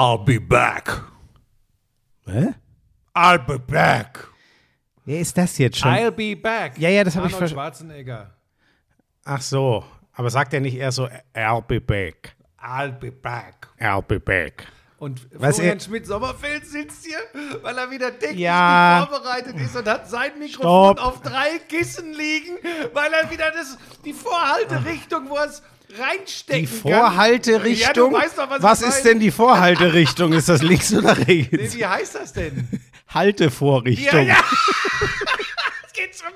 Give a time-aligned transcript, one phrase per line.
[0.00, 0.88] I'll be back.
[2.26, 2.54] Hä?
[3.14, 4.26] I'll be back.
[5.04, 5.90] Wer ist das jetzt schon?
[5.92, 6.78] I'll be back.
[6.78, 8.30] Ja, ja, das hab ich Arnold ver- Schwarzenegger.
[9.24, 9.84] Ach so.
[10.14, 12.34] Aber sagt er nicht eher so, I'll be back.
[12.62, 13.68] I'll be back.
[13.78, 14.66] I'll be back.
[14.98, 17.18] Und Was Florian er- Schmidt-Sommerfeld sitzt hier,
[17.62, 19.00] weil er wieder technisch Ja.
[19.00, 21.06] nicht vorbereitet ist und hat sein Mikrofon Stopp.
[21.06, 22.56] auf drei Kissen liegen,
[22.94, 25.62] weil er wieder das, die Vorhalterichtung, wo er es
[25.98, 26.66] reinstecken Die.
[26.66, 28.12] Vorhalterichtung?
[28.12, 29.02] Ja, weißt doch, was, was ist meine.
[29.04, 30.32] denn die Vorhalterichtung?
[30.32, 31.76] Ist das links oder Nee, rechts?
[31.76, 32.68] wie heißt das denn?
[33.08, 34.26] Haltevorrichtung.
[34.26, 34.36] Ja, ja.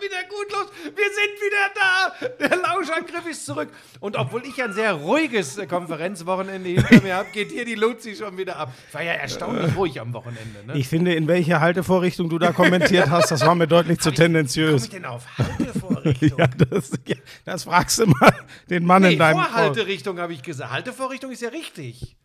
[0.05, 0.67] Wieder gut los.
[0.85, 2.49] Wir sind wieder da.
[2.49, 3.71] Der Lauschangriff ist zurück.
[4.01, 8.15] Und obwohl ich ein sehr ruhiges äh, Konferenzwochenende hinter mir habe, geht hier die Luzi
[8.15, 8.75] schon wieder ab.
[8.89, 10.67] Ich war ja erstaunlich ruhig am Wochenende.
[10.67, 10.77] Ne?
[10.77, 14.15] Ich finde, in welche Haltevorrichtung du da kommentiert hast, das war mir deutlich zu Wie
[14.15, 14.85] komme tendenziös.
[14.85, 16.39] ich denn auf Haltevorrichtung?
[16.39, 18.35] Ja, das, ja, das fragst du mal
[18.69, 20.71] den Mann nee, in deinem Vorhalterichtung habe ich gesagt.
[20.71, 22.17] Haltevorrichtung ist ja richtig.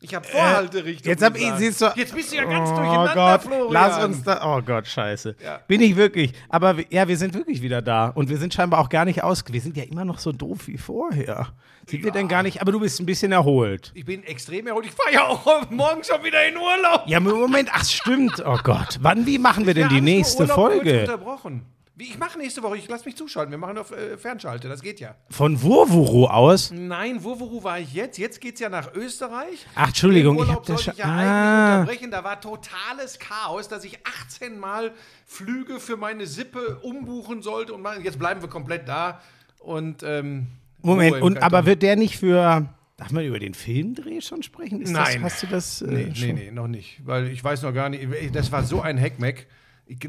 [0.00, 2.76] Ich habe Vorhalterichtung Äh, Jetzt, hab ich, siehst du, Jetzt bist du ja ganz oh
[2.76, 3.72] durcheinander, Gott, Florian.
[3.72, 4.40] Lass uns da.
[4.56, 5.34] Oh Gott, scheiße.
[5.42, 5.60] Ja.
[5.66, 6.32] Bin ich wirklich.
[6.48, 8.08] Aber ja, wir sind wirklich wieder da.
[8.08, 9.42] Und wir sind scheinbar auch gar nicht aus.
[9.50, 11.48] Wir sind ja immer noch so doof wie vorher.
[11.86, 12.60] Sind wir denn gar nicht?
[12.60, 13.90] Aber du bist ein bisschen erholt.
[13.94, 14.86] Ich bin extrem erholt.
[14.86, 17.02] Ich fahre ja auch morgen schon wieder in Urlaub.
[17.06, 17.70] Ja, Moment.
[17.72, 18.40] Ach, stimmt.
[18.46, 18.98] Oh Gott.
[19.00, 21.00] Wann, wie machen wir denn die Ja, nächste Urlaub Folge?
[21.00, 21.62] Unterbrochen.
[22.00, 23.50] Ich mache nächste Woche, ich lass mich zuschalten.
[23.50, 25.16] Wir machen auf äh, Fernschalte, das geht ja.
[25.30, 26.70] Von Wurwuru aus?
[26.70, 28.18] Nein, Wurwuru war ich jetzt?
[28.18, 29.66] Jetzt geht's ja nach Österreich.
[29.74, 31.80] Ach, Entschuldigung, Den ich Urlaub hab das schon- ich ja Ah.
[31.80, 32.10] unterbrechen.
[32.12, 34.92] Da war totales Chaos, dass ich 18 Mal
[35.26, 37.74] Flüge für meine Sippe umbuchen sollte.
[37.74, 39.20] Und mal- jetzt bleiben wir komplett da.
[39.58, 40.46] Und ähm,
[40.82, 42.68] Moment, und aber wird der nicht für.
[42.96, 44.80] Darf man über den Filmdreh schon sprechen?
[44.82, 45.22] Ist Nein.
[45.22, 45.82] Das, hast du das?
[45.82, 47.00] Äh, Nee, nee, nee, noch nicht.
[47.04, 48.06] Weil ich weiß noch gar nicht.
[48.34, 49.46] Das war so ein Hackmack.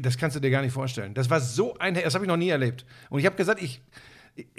[0.00, 1.14] Das kannst du dir gar nicht vorstellen.
[1.14, 2.84] Das war so ein das habe ich noch nie erlebt.
[3.08, 3.80] Und ich habe gesagt, ich.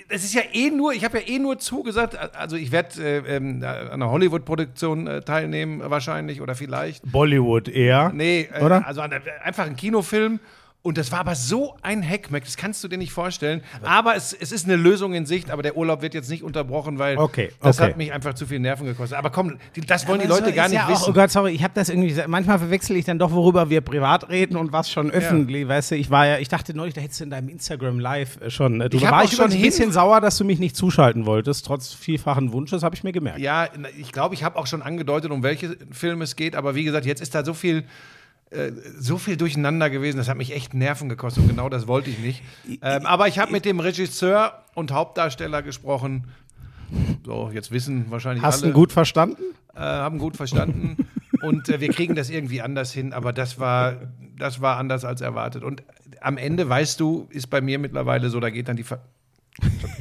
[0.09, 3.38] Das ist ja eh nur, ich habe ja eh nur zugesagt, also ich werde äh,
[3.38, 7.09] ähm, an einer Hollywood-Produktion äh, teilnehmen, wahrscheinlich oder vielleicht.
[7.09, 8.11] Bollywood eher.
[8.13, 8.86] Nee, äh, Oder?
[8.86, 9.13] also an
[9.44, 10.39] einfach ein Kinofilm.
[10.84, 13.62] Und das war aber so ein Hackmack, das kannst du dir nicht vorstellen.
[13.84, 16.97] Aber es, es ist eine Lösung in Sicht, aber der Urlaub wird jetzt nicht unterbrochen,
[16.97, 17.90] weil Okay, das okay.
[17.90, 19.16] hat mich einfach zu viel Nerven gekostet.
[19.16, 21.03] Aber komm, die, das wollen die Aber Leute so gar nicht ja wissen.
[21.03, 22.16] Auch, oh Gott, sorry, ich habe das irgendwie.
[22.25, 25.68] Manchmal verwechsel ich dann doch, worüber wir privat reden und was schon öffentlich.
[25.68, 28.41] Weißt du, ich war ja, ich dachte neulich, da hättest du in deinem Instagram Live
[28.41, 28.81] äh, schon.
[28.81, 30.75] äh, Du Ich hab war auch ich schon ein bisschen sauer, dass du mich nicht
[30.75, 33.38] zuschalten wolltest, trotz vielfachen Wunsches, habe ich mir gemerkt.
[33.40, 33.68] Ja,
[34.00, 37.06] ich glaube, ich habe auch schon angedeutet, um welche Filme es geht, aber wie gesagt,
[37.06, 37.84] jetzt ist da so viel,
[38.51, 42.09] äh, so viel durcheinander gewesen, das hat mich echt Nerven gekostet und genau das wollte
[42.09, 42.44] ich nicht.
[42.81, 46.28] Ähm, aber ich habe mit dem Regisseur und Hauptdarsteller gesprochen.
[47.25, 49.41] So, jetzt wissen wahrscheinlich Hast du alle, ihn gut verstanden?
[49.73, 50.97] äh, haben gut verstanden
[51.41, 53.95] und äh, wir kriegen das irgendwie anders hin, aber das war,
[54.38, 55.63] das war anders als erwartet.
[55.63, 55.84] Und
[56.19, 59.00] am Ende, weißt du, ist bei mir mittlerweile so, da geht dann die hab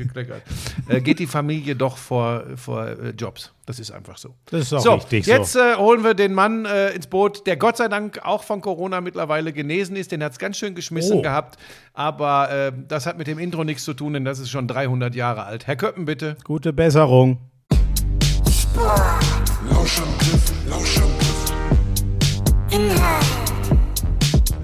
[0.00, 0.42] gekleckert.
[0.88, 3.52] äh, geht die Familie doch vor, vor äh, Jobs.
[3.66, 4.34] Das ist einfach so.
[4.46, 5.60] Das ist auch so, richtig jetzt so.
[5.60, 9.00] äh, holen wir den Mann äh, ins Boot, der Gott sei Dank auch von Corona
[9.00, 10.10] mittlerweile genesen ist.
[10.12, 11.22] Den hat es ganz schön geschmissen Oh.
[11.22, 11.56] gehabt.
[11.94, 15.14] Aber äh, das hat mit dem Intro nichts zu tun, denn das ist schon 300
[15.14, 15.66] Jahre alt.
[15.66, 16.36] Herr Köppen, bitte.
[16.44, 17.38] Gute Besserung.
[19.70, 21.52] Lauschangriff, Lauschangriff.
[22.70, 23.26] Inhalt,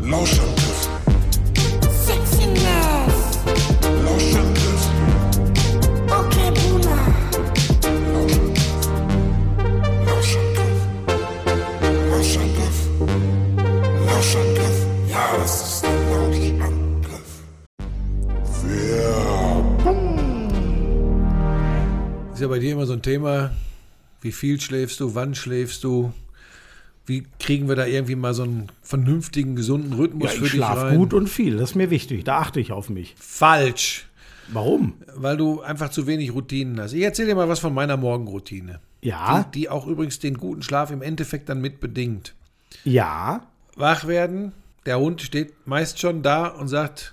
[0.00, 0.66] Lauschangriff,
[22.46, 23.50] ja bei dir immer so ein Thema,
[24.20, 26.12] wie viel schläfst du, wann schläfst du?
[27.04, 30.58] Wie kriegen wir da irgendwie mal so einen vernünftigen, gesunden Rhythmus Ja, für ich dich
[30.60, 30.96] schlafe rein?
[30.98, 31.56] gut und viel.
[31.56, 32.24] Das ist mir wichtig.
[32.24, 33.14] Da achte ich auf mich.
[33.18, 34.06] Falsch,
[34.52, 34.94] Warum?
[35.14, 36.94] weil du einfach zu wenig Routinen hast.
[36.94, 38.80] Ich erzähle dir mal was von meiner Morgenroutine.
[39.02, 42.34] Ja, Die, die auch übrigens den guten Schlaf im Endeffekt dann mit bedingt.
[42.84, 43.46] ja.
[43.78, 44.52] Wach werden,
[44.86, 47.12] der Hund steht meist schon da und sagt,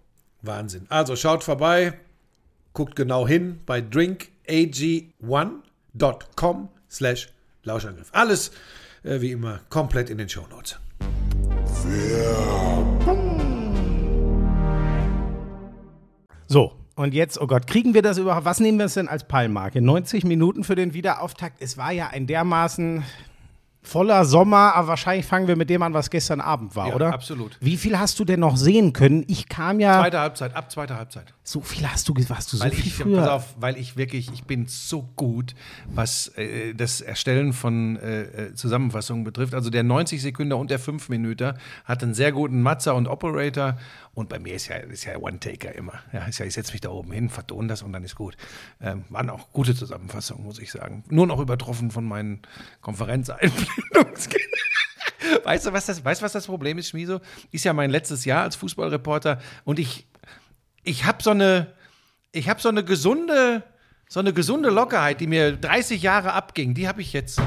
[0.41, 0.87] Wahnsinn.
[0.89, 1.93] Also schaut vorbei,
[2.73, 7.29] guckt genau hin bei drinkag1.com slash
[7.63, 8.09] Lauschangriff.
[8.11, 8.51] Alles
[9.03, 10.79] äh, wie immer komplett in den Shownotes.
[16.47, 18.45] So, und jetzt, oh Gott, kriegen wir das überhaupt?
[18.45, 19.81] Was nehmen wir es denn als Palmmarke?
[19.81, 21.61] 90 Minuten für den Wiederauftakt.
[21.61, 23.03] Es war ja ein dermaßen
[23.83, 27.13] voller Sommer, aber wahrscheinlich fangen wir mit dem an, was gestern Abend war, Ja, oder?
[27.13, 27.57] absolut.
[27.61, 29.23] Wie viel hast du denn noch sehen können?
[29.27, 29.99] Ich kam ja.
[29.99, 31.33] Zweite Halbzeit, ab zweiter Halbzeit.
[31.51, 33.17] So viel hast du, warst du so Weil viel ich, früher?
[33.17, 35.53] pass auf, weil ich wirklich, ich bin so gut,
[35.93, 39.53] was äh, das Erstellen von äh, äh, Zusammenfassungen betrifft.
[39.53, 43.77] Also der 90 Sekunden und der 5 Minuten hat einen sehr guten Matzer und Operator.
[44.13, 45.99] Und bei mir ist ja, ist ja One-Taker immer.
[46.13, 48.37] Ja, ist ja, ich setze mich da oben hin, vertone das und dann ist gut.
[48.79, 51.03] Ähm, waren auch gute Zusammenfassungen, muss ich sagen.
[51.09, 52.39] Nur noch übertroffen von meinen
[52.79, 53.75] Konferenzeinblendungen.
[55.43, 57.19] Weißt du, was das, weißt, du, was das Problem ist, Schmiso?
[57.51, 60.07] Ist ja mein letztes Jahr als Fußballreporter und ich,
[60.83, 61.73] ich habe so eine,
[62.31, 63.63] ich habe so eine gesunde,
[64.07, 67.41] so eine gesunde Lockerheit, die mir 30 Jahre abging, die habe ich jetzt.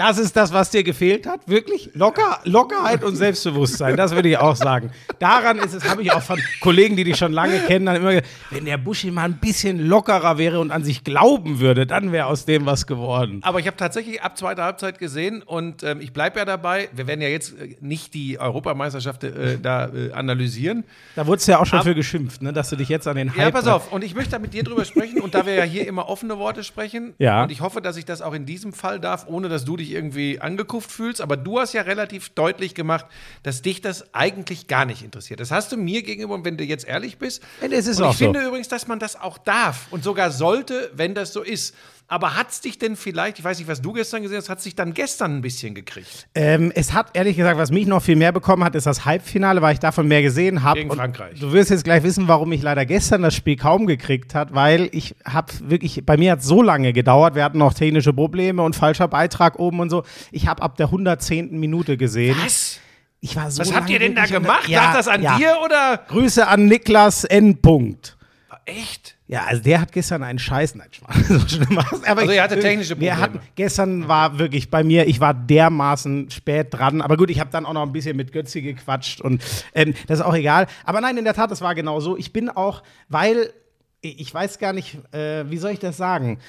[0.00, 1.46] Das ist das, was dir gefehlt hat?
[1.46, 1.90] Wirklich?
[1.92, 4.90] Locker, Lockerheit und Selbstbewusstsein, das würde ich auch sagen.
[5.18, 8.12] Daran ist es, habe ich auch von Kollegen, die dich schon lange kennen, dann immer
[8.12, 12.12] gesagt, wenn der Buschi mal ein bisschen lockerer wäre und an sich glauben würde, dann
[12.12, 13.40] wäre aus dem was geworden.
[13.42, 16.88] Aber ich habe tatsächlich ab zweiter Halbzeit gesehen und ähm, ich bleibe ja dabei.
[16.94, 20.84] Wir werden ja jetzt äh, nicht die Europameisterschaft äh, da äh, analysieren.
[21.14, 23.30] Da wurdest du ja auch schon für geschimpft, ne, dass du dich jetzt an den
[23.32, 23.92] Hype Ja, pass auf.
[23.92, 25.20] Und ich möchte da mit dir drüber sprechen.
[25.20, 27.42] Und da wir ja hier immer offene Worte sprechen, Ja.
[27.42, 29.89] und ich hoffe, dass ich das auch in diesem Fall darf, ohne dass du dich
[29.92, 31.20] irgendwie angekufft fühlst.
[31.20, 33.06] Aber du hast ja relativ deutlich gemacht,
[33.42, 35.40] dass dich das eigentlich gar nicht interessiert.
[35.40, 37.42] Das hast du mir gegenüber, und wenn du jetzt ehrlich bist.
[37.60, 38.24] Es ist und ich so.
[38.24, 41.74] finde übrigens, dass man das auch darf und sogar sollte, wenn das so ist.
[42.10, 44.58] Aber hat es dich denn vielleicht, ich weiß nicht, was du gestern gesehen hast, hat
[44.58, 46.26] es dich dann gestern ein bisschen gekriegt?
[46.34, 49.62] Ähm, es hat ehrlich gesagt, was mich noch viel mehr bekommen hat, ist das Halbfinale,
[49.62, 50.80] weil ich davon mehr gesehen habe.
[50.80, 51.38] Gegen Frankreich.
[51.38, 54.88] Du wirst jetzt gleich wissen, warum ich leider gestern das Spiel kaum gekriegt hat, weil
[54.90, 58.60] ich habe wirklich, bei mir hat es so lange gedauert, wir hatten noch technische Probleme
[58.60, 60.02] und falscher Beitrag oben und so.
[60.32, 61.60] Ich habe ab der 110.
[61.60, 62.36] Minute gesehen.
[62.42, 62.80] Was?
[63.20, 64.66] Ich war so Was habt ihr denn da gemacht?
[64.66, 65.38] Ja, Lag das an ja.
[65.38, 66.00] dir oder?
[66.08, 67.58] Grüße an Niklas N.
[67.62, 68.16] Punkt.
[68.64, 69.16] Echt?
[69.30, 70.88] Ja, also der hat gestern einen Scheiß, nein,
[71.28, 72.02] so schlimm war's.
[72.04, 73.16] Aber Also er hatte technische Probleme.
[73.16, 77.48] hatten, gestern war wirklich bei mir, ich war dermaßen spät dran, aber gut, ich habe
[77.50, 79.40] dann auch noch ein bisschen mit Götzi gequatscht und
[79.72, 80.66] ähm, das ist auch egal.
[80.84, 82.16] Aber nein, in der Tat, das war genau so.
[82.16, 83.52] Ich bin auch, weil,
[84.00, 86.40] ich weiß gar nicht, äh, wie soll ich das sagen?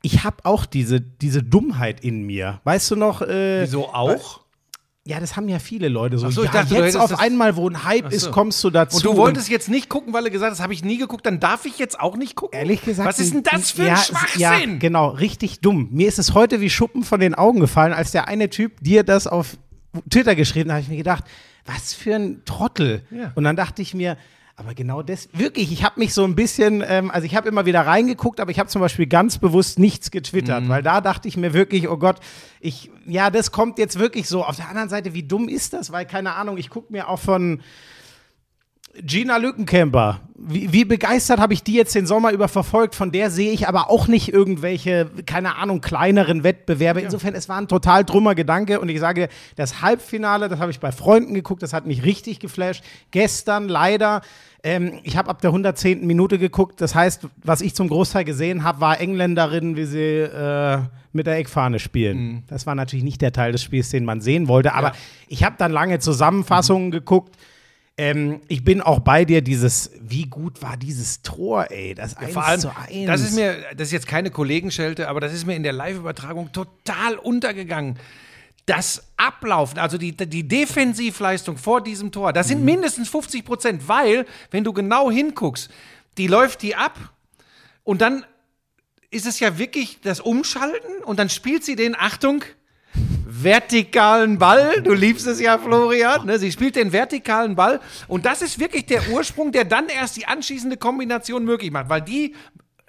[0.00, 2.62] Ich habe auch diese, diese Dummheit in mir.
[2.64, 3.20] Weißt du noch?
[3.20, 4.40] Äh, Wieso auch?
[5.06, 6.26] Ja, das haben ja viele Leute so.
[6.26, 8.16] Ach so, ich ja, dachte, jetzt auf das- einmal, wo ein Hype Ach so.
[8.16, 8.96] ist, kommst du dazu.
[8.96, 11.40] Und du wolltest jetzt nicht gucken, weil du gesagt hast, habe ich nie geguckt, dann
[11.40, 12.58] darf ich jetzt auch nicht gucken?
[12.58, 13.08] Ehrlich gesagt.
[13.08, 14.40] Was ist denn das für ein ja, Schwachsinn?
[14.40, 15.88] Ja, genau, richtig dumm.
[15.90, 19.02] Mir ist es heute wie Schuppen von den Augen gefallen, als der eine Typ dir
[19.02, 19.56] das auf
[20.10, 21.24] Twitter geschrieben hat, habe ich mir gedacht,
[21.64, 23.02] was für ein Trottel.
[23.10, 23.32] Ja.
[23.34, 24.18] Und dann dachte ich mir,
[24.60, 27.64] aber genau das, wirklich, ich habe mich so ein bisschen, ähm, also ich habe immer
[27.66, 30.10] wieder reingeguckt, aber ich habe zum Beispiel ganz bewusst nichts Mhm.
[30.12, 32.16] getwittert, weil da dachte ich mir wirklich, oh Gott,
[32.60, 34.44] ich, ja, das kommt jetzt wirklich so.
[34.44, 35.90] Auf der anderen Seite, wie dumm ist das?
[35.92, 37.60] Weil, keine Ahnung, ich gucke mir auch von
[39.02, 40.20] Gina Lückenkämper.
[40.42, 42.94] Wie, wie begeistert habe ich die jetzt den Sommer über verfolgt?
[42.94, 47.00] Von der sehe ich aber auch nicht irgendwelche, keine Ahnung, kleineren Wettbewerbe.
[47.00, 48.80] Insofern, es war ein total drummer Gedanke.
[48.80, 52.40] Und ich sage, das Halbfinale, das habe ich bei Freunden geguckt, das hat mich richtig
[52.40, 52.82] geflasht.
[53.10, 54.22] Gestern leider,
[54.62, 56.06] ähm, ich habe ab der 110.
[56.06, 56.80] Minute geguckt.
[56.80, 60.78] Das heißt, was ich zum Großteil gesehen habe, war Engländerin, wie sie äh,
[61.12, 62.44] mit der Eckfahne spielen.
[62.48, 64.72] Das war natürlich nicht der Teil des Spiels, den man sehen wollte.
[64.74, 64.94] Aber Ja.
[65.28, 67.36] ich habe dann lange Zusammenfassungen geguckt.
[68.00, 72.32] Ähm, ich bin auch bei dir, dieses, wie gut war dieses Tor, ey, das 1
[72.32, 73.06] Vor allem, zu 1.
[73.06, 76.50] das ist mir, das ist jetzt keine Kollegenschelte, aber das ist mir in der Live-Übertragung
[76.50, 77.98] total untergegangen.
[78.64, 82.50] Das Ablaufen, also die, die Defensivleistung vor diesem Tor, das Mhm.
[82.52, 85.68] sind mindestens 50 Prozent, weil, wenn du genau hinguckst,
[86.16, 86.98] die läuft die ab
[87.84, 88.24] und dann
[89.10, 92.44] ist es ja wirklich das Umschalten und dann spielt sie den, Achtung,
[93.42, 94.82] vertikalen Ball.
[94.82, 96.26] Du liebst es ja, Florian.
[96.26, 96.38] Ne?
[96.38, 100.26] Sie spielt den vertikalen Ball und das ist wirklich der Ursprung, der dann erst die
[100.26, 102.34] anschließende Kombination möglich macht, weil die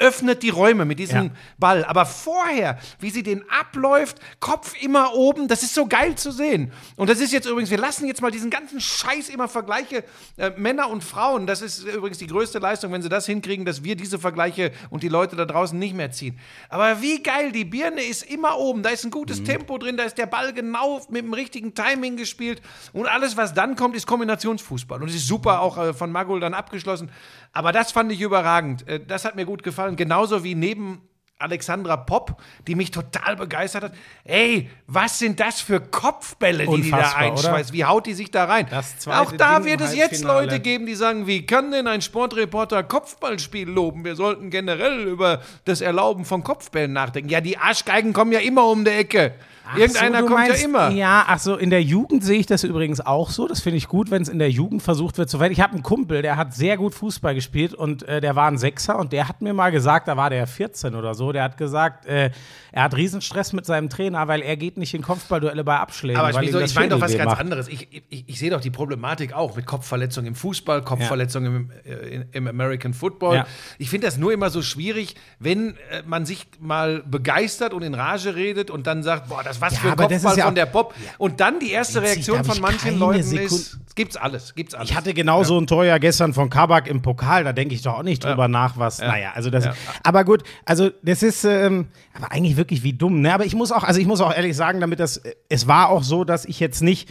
[0.01, 1.29] öffnet die Räume mit diesem Ja.
[1.57, 1.85] Ball.
[1.85, 6.71] Aber vorher, wie sie den abläuft, Kopf immer oben, das ist so geil zu sehen.
[6.95, 10.03] Und das ist jetzt übrigens, wir lassen jetzt mal diesen ganzen Scheiß immer Vergleiche
[10.37, 11.47] äh, Männer und Frauen.
[11.47, 15.03] Das ist übrigens die größte Leistung, wenn sie das hinkriegen, dass wir diese Vergleiche und
[15.03, 16.37] die Leute da draußen nicht mehr ziehen.
[16.69, 18.83] Aber wie geil, die Birne ist immer oben.
[18.83, 22.17] Da ist ein gutes Tempo drin, da ist der Ball genau mit dem richtigen Timing
[22.17, 22.61] gespielt.
[22.93, 25.01] Und alles, was dann kommt, ist Kombinationsfußball.
[25.01, 27.11] Und es ist super auch äh, von Magul dann abgeschlossen.
[27.53, 28.87] Aber das fand ich überragend.
[28.87, 29.90] Äh, das hat mir gut gefallen.
[29.95, 31.01] Genauso wie neben
[31.41, 33.93] Alexandra Popp, die mich total begeistert hat.
[34.23, 37.73] Ey, was sind das für Kopfbälle, die die da Unfassbar, einschmeißt?
[37.73, 38.67] Wie haut die sich da rein?
[39.07, 40.23] Auch da wird es jetzt.
[40.23, 44.05] Leute geben, die sagen, wie kann denn ein Sportreporter Kopfballspiel loben?
[44.05, 47.29] Wir sollten generell über das Erlauben von Kopfbällen nachdenken.
[47.29, 49.33] Ja, die Arschgeigen kommen ja immer um die Ecke.
[49.77, 50.89] Irgendeiner so, kommt meinst, ja immer.
[50.91, 53.47] Ja, ach so, in der Jugend sehe ich das übrigens auch so.
[53.47, 55.51] Das finde ich gut, wenn es in der Jugend versucht wird zu werden.
[55.51, 58.57] Ich habe einen Kumpel, der hat sehr gut Fußball gespielt und äh, der war ein
[58.57, 61.57] Sechser und der hat mir mal gesagt, da war der 14 oder so, der hat
[61.57, 62.31] gesagt, äh,
[62.71, 66.19] er hat Riesenstress mit seinem Trainer, weil er geht nicht in Kopfballduelle bei Abschlägen.
[66.19, 67.39] Aber ihm das ich meine doch was ganz macht.
[67.39, 67.67] anderes.
[67.67, 72.25] Ich, ich, ich sehe doch die Problematik auch mit Kopfverletzungen im Fußball, Kopfverletzungen im, äh,
[72.31, 73.35] im American Football.
[73.35, 73.47] Ja.
[73.77, 77.93] Ich finde das nur immer so schwierig, wenn äh, man sich mal begeistert und in
[77.93, 80.37] Rage redet und dann sagt, boah, das was Ja, für ein aber das Kopfball ist
[80.37, 80.93] ja von der Pop.
[81.17, 84.89] Und dann die erste Reaktion von manchen Leuten Sekunde- ist, gibt's alles, gibt's alles.
[84.89, 87.81] Ich hatte genau so ein Tor ja gestern von Kabak im Pokal, da denke ich
[87.81, 88.99] doch auch nicht drüber nach, was.
[88.99, 89.65] Naja, also das.
[89.65, 89.73] Ja.
[90.03, 93.33] Aber gut, also das ist ähm, aber eigentlich wirklich wie dumm, ne?
[93.33, 95.89] Aber ich muss auch, also ich muss auch ehrlich sagen, damit das, äh, es war
[95.89, 97.09] auch so, dass ich jetzt nicht.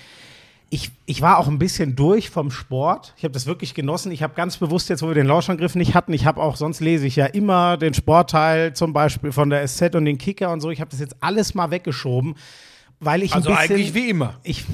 [0.73, 3.13] Ich, ich war auch ein bisschen durch vom Sport.
[3.17, 4.13] Ich habe das wirklich genossen.
[4.13, 6.79] Ich habe ganz bewusst jetzt, wo wir den Lauschangriff nicht hatten, ich habe auch, sonst
[6.79, 10.61] lese ich ja immer den Sportteil, zum Beispiel von der SZ und den Kicker und
[10.61, 10.71] so.
[10.71, 12.37] Ich habe das jetzt alles mal weggeschoben,
[13.01, 14.35] weil ich also ein bisschen eigentlich wie immer.
[14.45, 14.65] ich,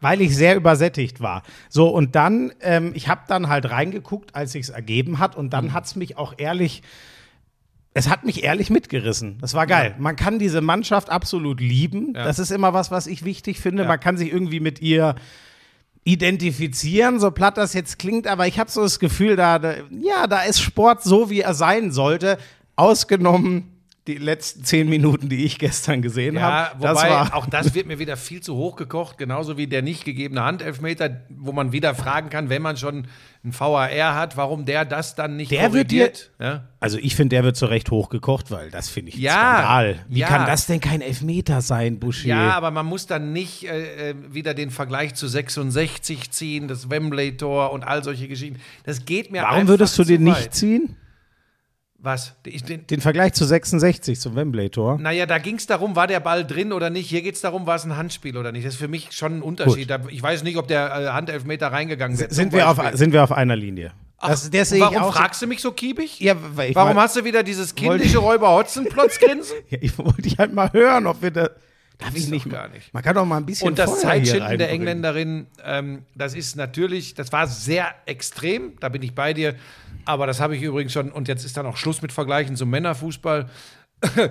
[0.00, 1.42] weil ich sehr übersättigt war.
[1.68, 5.50] So, und dann, ähm, ich habe dann halt reingeguckt, als sich's ergeben hat, und Mhm.
[5.50, 6.82] dann hat's mich auch ehrlich,
[7.96, 9.38] es hat mich ehrlich mitgerissen.
[9.40, 9.94] Das war geil.
[9.98, 12.12] Man kann diese Mannschaft absolut lieben.
[12.14, 12.24] Ja.
[12.24, 13.84] Das ist immer was, was ich wichtig finde.
[13.84, 13.88] Ja.
[13.88, 15.14] Man kann sich irgendwie mit ihr
[16.02, 20.26] identifizieren, so platt das jetzt klingt, aber ich habe so das Gefühl, da, da, ja,
[20.26, 22.36] da ist Sport so, wie er sein sollte,
[22.76, 23.73] ausgenommen
[24.06, 26.78] die letzten zehn Minuten, die ich gestern gesehen Ja, habe.
[26.78, 29.80] wobei Das war auch das wird mir wieder viel zu hoch gekocht, genauso wie der
[29.80, 33.06] nicht gegebene Handelfmeter, wo man wieder fragen kann, wenn man schon
[33.44, 36.30] ein VAR hat, warum der das dann nicht Der wird korrigiert.
[36.38, 36.64] ja?
[36.80, 40.04] Also ich finde, der wird zu Recht hochgekocht, weil das finde ich Ja, Skandal.
[40.08, 40.28] Wie ja.
[40.28, 42.28] kann das denn kein Elfmeter sein, Boucher?
[42.28, 46.90] Ja, aber man muss dann nicht äh, äh, wieder den Vergleich zu 66 ziehen, das
[46.90, 48.60] Wembley-Tor und all solche Geschichten.
[48.84, 50.36] Das geht mir Warum würdest du den weit.
[50.36, 50.96] nicht ziehen?
[52.04, 52.34] Was?
[52.44, 54.98] Den, Den Vergleich zu 66 zum Wembley-Tor?
[54.98, 57.08] naja, da ging es darum, war der Ball drin oder nicht.
[57.08, 58.66] Hier geht es darum, war es ein Handspiel oder nicht.
[58.66, 59.88] Das ist für mich schon ein Unterschied.
[59.88, 62.32] Da, ich weiß nicht, ob der äh, Handelfmeter reingegangen wäre.
[62.32, 63.92] Sind wir, auf, sind wir auf einer Linie?
[64.20, 66.20] das, das Warum auch fragst du mich so kiebig?
[66.20, 66.36] Ja,
[66.74, 69.56] Warum hast du wieder dieses kindische Räuber-Hotzenplotz-Grinsen?
[69.70, 71.50] Ja, ich wollte dich halt mal hören, ob wir da.
[71.98, 72.92] Darf ich nicht gar nicht.
[72.92, 74.68] Man kann doch mal ein bisschen Und das Zeitschinden der.
[74.70, 79.54] Engländerin, ähm, das ist natürlich, das war sehr extrem, da bin ich bei dir.
[80.06, 82.70] Aber das habe ich übrigens schon, und jetzt ist dann auch Schluss mit Vergleichen zum
[82.70, 83.48] Männerfußball.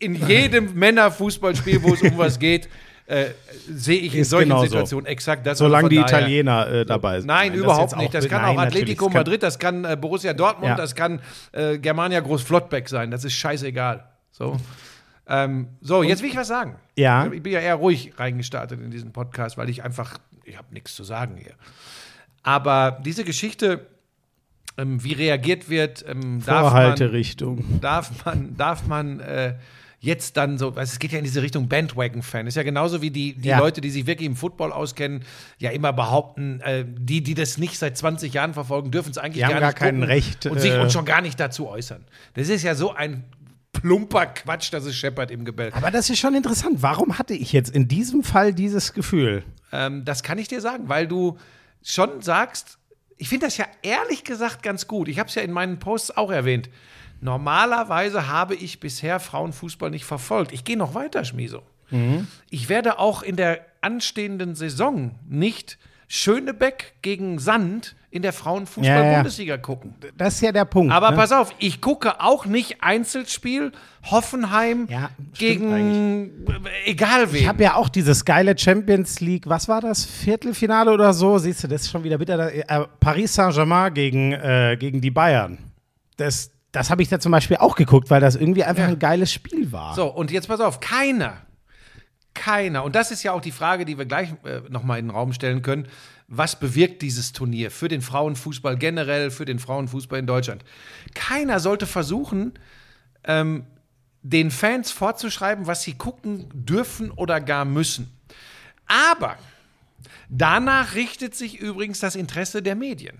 [0.00, 2.68] In jedem Männerfußballspiel, wo es um was geht,
[3.06, 3.26] äh,
[3.68, 4.66] sehe ich in solchen genauso.
[4.66, 5.58] Situationen exakt das.
[5.58, 7.28] Solange Also die daher- Italiener äh, dabei sind.
[7.28, 8.14] Nein, das überhaupt jetzt nicht.
[8.14, 10.76] Das kann nein, auch Atletico das kann- Madrid, das kann äh, Borussia Dortmund, Ja.
[10.76, 11.20] das kann
[11.52, 13.10] äh, Germania Groß-Flottbeck sein.
[13.10, 14.04] Das ist scheißegal.
[14.30, 14.56] So,
[15.28, 16.76] ähm, so jetzt will ich was sagen.
[16.96, 17.26] Ja.
[17.30, 20.94] Ich bin ja eher ruhig reingestartet in diesen Podcast, weil ich einfach, ich habe nichts
[20.96, 21.52] zu sagen hier.
[22.42, 23.86] Aber diese Geschichte,
[24.78, 27.80] ähm, wie reagiert wird, ähm, darf man, Vorhalterichtung.
[27.80, 29.54] darf man, darf man äh,
[30.00, 32.46] jetzt dann so, es geht ja in diese Richtung Bandwagon-Fan.
[32.48, 33.58] Ist ja genauso wie die, die Ja.
[33.58, 35.22] Leute, die sich wirklich im Football auskennen,
[35.58, 39.34] ja immer behaupten, äh, die, die das nicht seit 20 Jahren verfolgen, dürfen es eigentlich
[39.36, 41.68] Die haben gar gar nicht kein Recht, und sich äh, und schon gar nicht dazu
[41.68, 42.04] äußern.
[42.34, 43.22] Das ist ja so ein
[43.72, 45.76] plumper Quatsch, dass es scheppert im Gebälk.
[45.76, 46.82] Aber das ist schon interessant.
[46.82, 49.44] Warum hatte ich jetzt in diesem Fall dieses Gefühl?
[49.70, 51.38] Ähm, das kann ich dir sagen, weil du
[51.82, 52.78] schon sagst,
[53.22, 55.06] ich finde das ja ehrlich gesagt ganz gut.
[55.06, 56.68] Ich habe es ja in meinen Posts auch erwähnt.
[57.20, 60.50] Normalerweise habe ich bisher Frauenfußball nicht verfolgt.
[60.50, 61.62] Ich gehe noch weiter, Schmieso.
[62.50, 68.42] Ich werde auch in der anstehenden Saison nicht Schönebeck gegen Sand in der Ja, ja.
[68.42, 69.94] Frauenfußball-Bundesliga gucken.
[70.18, 70.92] Das ist ja der Punkt.
[70.92, 71.16] Aber ne?
[71.16, 73.72] pass auf, ich gucke auch nicht Einzelspiel
[74.10, 76.30] Hoffenheim Ja, gegen
[76.84, 77.40] egal wen.
[77.40, 80.04] Ich habe ja auch dieses geile Champions League, was war das?
[80.04, 81.38] Viertelfinale oder so?
[81.38, 82.52] Siehst du, das ist schon wieder bitter.
[82.52, 85.58] Äh, Paris Saint-Germain gegen, äh, gegen die Bayern.
[86.18, 89.32] Das, das habe ich da zum Beispiel auch geguckt, weil das irgendwie einfach ein geiles
[89.32, 89.94] Spiel war.
[89.94, 91.38] So, und jetzt pass auf, keiner,
[92.34, 92.84] keiner.
[92.84, 95.32] Und das ist ja auch die Frage, die wir gleich äh, nochmal in den Raum
[95.32, 95.86] stellen können.
[96.28, 100.64] Was bewirkt dieses Turnier für den Frauenfußball generell, für den Frauenfußball in Deutschland?
[101.14, 102.54] Keiner sollte versuchen,
[103.24, 103.66] ähm,
[104.22, 108.10] den Fans vorzuschreiben, was sie gucken dürfen oder gar müssen.
[108.86, 109.36] Aber
[110.28, 113.18] danach richtet sich übrigens das Interesse der Medien.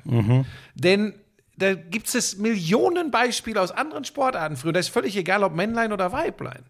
[0.74, 1.14] Denn
[1.56, 4.72] da gibt es Millionen Beispiele aus anderen Sportarten früher.
[4.72, 6.62] Das ist völlig egal, ob Männlein oder Weiblein.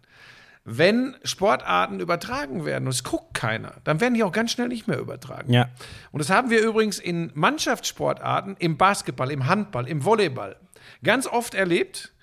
[0.65, 4.87] Wenn Sportarten übertragen werden und es guckt keiner, dann werden die auch ganz schnell nicht
[4.87, 5.51] mehr übertragen.
[5.51, 5.69] Ja.
[6.11, 10.55] Und das haben wir übrigens in Mannschaftssportarten, im Basketball, im Handball, im Volleyball
[11.03, 12.13] ganz oft erlebt.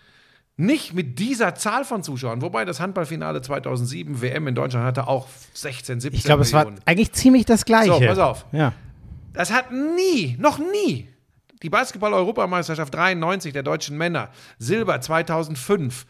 [0.57, 5.27] Nicht mit dieser Zahl von Zuschauern, wobei das Handballfinale 2007 WM in Deutschland hatte auch
[5.55, 7.93] 16, 17 Ich glaube, es war eigentlich ziemlich das Gleiche.
[7.93, 8.45] So, pass auf.
[8.53, 8.75] Ja.
[9.33, 11.09] Das hat nie, noch nie,
[11.63, 14.29] die Basketball-Europameisterschaft 93 der deutschen Männer,
[14.59, 16.05] Silber 2005,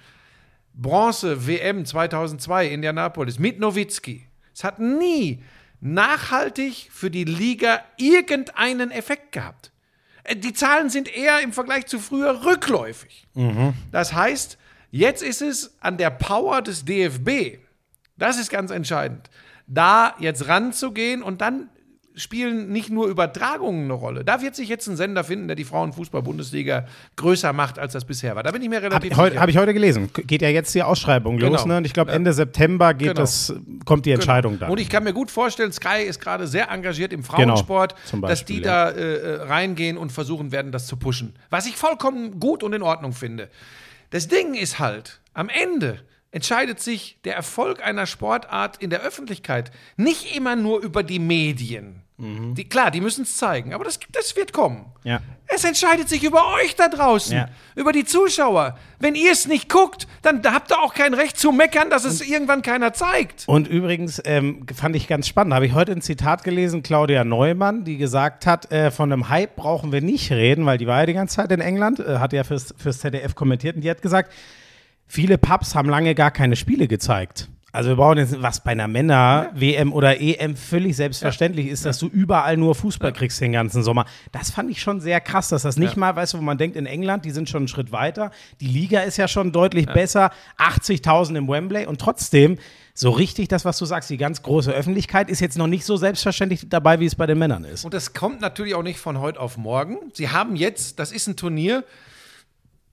[0.74, 4.26] Bronze WM 2002 Indianapolis mit Nowitzki.
[4.54, 5.42] Es hat nie
[5.80, 9.72] nachhaltig für die Liga irgendeinen Effekt gehabt.
[10.24, 13.26] Äh, Die Zahlen sind eher im Vergleich zu früher rückläufig.
[13.90, 14.58] Das heißt,
[14.90, 17.58] jetzt ist es an der Power des DFB,
[18.16, 19.30] das ist ganz entscheidend,
[19.66, 21.70] da jetzt ranzugehen und dann
[22.20, 24.24] spielen nicht nur Übertragungen eine Rolle.
[24.24, 26.86] Da wird sich jetzt ein Sender finden, der die Frauenfußball-Bundesliga
[27.16, 28.42] größer macht, als das bisher war.
[28.42, 29.40] Da bin ich mir Habe relativ sicher.
[29.40, 30.10] hab ich heute gelesen.
[30.12, 31.66] Geht ja jetzt die Ausschreibung los, Genau.
[31.74, 31.76] ne?
[31.78, 32.16] Und ich glaube, Ja.
[32.16, 33.20] Ende September geht Genau.
[33.20, 33.52] das,
[33.84, 34.70] kommt die Entscheidung dann.
[34.70, 38.22] Und ich kann mir gut vorstellen, Sky ist gerade sehr engagiert im Frauensport, Genau, zum
[38.22, 41.34] dass die Beispiel, da äh, äh, reingehen und versuchen werden, das zu pushen.
[41.50, 43.48] Was ich vollkommen gut und in Ordnung finde.
[44.10, 46.00] Das Ding ist halt, am Ende
[46.32, 52.02] entscheidet sich der Erfolg einer Sportart in der Öffentlichkeit nicht immer nur über die Medien.
[52.54, 54.78] Die, klar, die müssen es zeigen, aber das, das wird kommen.
[55.04, 55.08] Mhm.
[55.10, 55.20] Ja.
[55.52, 57.48] Es entscheidet sich über euch da draußen, Ja.
[57.74, 58.78] über die Zuschauer.
[59.00, 62.20] Wenn ihr es nicht guckt, dann habt ihr auch kein Recht zu meckern, dass es
[62.20, 63.44] irgendwann keiner zeigt.
[63.48, 67.84] Und übrigens ähm, fand ich ganz spannend, habe ich heute ein Zitat gelesen, Claudia Neumann,
[67.84, 71.06] die gesagt hat, äh, von einem Hype brauchen wir nicht reden, weil die war ja
[71.06, 74.02] die ganze Zeit in England, äh, hat ja fürs, fürs ZDF kommentiert und die hat
[74.02, 74.32] gesagt,
[75.08, 77.48] viele Pubs haben lange gar keine Spiele gezeigt.
[77.72, 82.06] Also wir brauchen jetzt, was bei einer Männer-WM oder EM völlig selbstverständlich ist, dass du
[82.08, 84.06] überall nur Fußball kriegst den ganzen Sommer.
[84.32, 86.76] Das fand ich schon sehr krass, dass das nicht mal, weißt du, wo man denkt,
[86.76, 88.32] in England, die sind schon einen Schritt weiter.
[88.60, 92.58] Die Liga ist ja schon deutlich besser, 80.000 im Wembley und trotzdem,
[92.92, 95.96] so richtig das, was du sagst, die ganz große Öffentlichkeit ist jetzt noch nicht so
[95.96, 97.84] selbstverständlich dabei, wie es bei den Männern ist.
[97.84, 99.96] Und das kommt natürlich auch nicht von heute auf morgen.
[100.12, 101.84] Sie haben jetzt, das ist ein Turnier,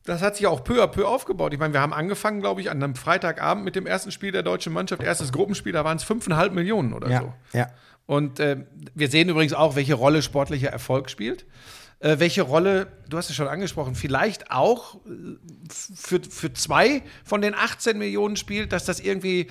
[0.07, 1.53] das hat sich auch peu à peu aufgebaut.
[1.53, 4.41] Ich meine, wir haben angefangen, glaube ich, an einem Freitagabend mit dem ersten Spiel der
[4.41, 5.03] deutschen Mannschaft.
[5.03, 7.33] Erstes Gruppenspiel, da waren es 5,5 Millionen oder so.
[7.53, 7.67] ja.
[8.05, 8.65] Und äh,
[8.95, 11.45] wir sehen übrigens auch, welche Rolle sportlicher Erfolg spielt.
[11.99, 14.99] Äh, welche Rolle, du hast es schon angesprochen, vielleicht auch äh,
[15.69, 19.47] für, für zwei von den 18 Millionen spielt, dass das irgendwie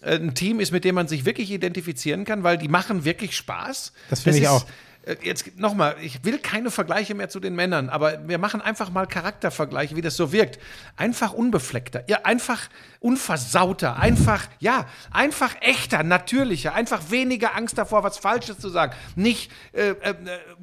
[0.00, 3.36] äh, ein Team ist, mit dem man sich wirklich identifizieren kann, weil die machen wirklich
[3.36, 3.92] Spaß.
[4.08, 4.64] Das finde ich ist, auch.
[5.02, 8.90] Äh, Jetzt nochmal, ich will keine Vergleiche mehr zu den Männern, aber wir machen einfach
[8.90, 10.58] mal Charaktervergleiche, wie das so wirkt.
[10.96, 12.68] Einfach unbefleckter, ja, einfach
[13.00, 19.50] unversauter, einfach, ja, einfach echter, natürlicher, einfach weniger Angst davor, was Falsches zu sagen, nicht
[19.72, 20.14] äh, äh,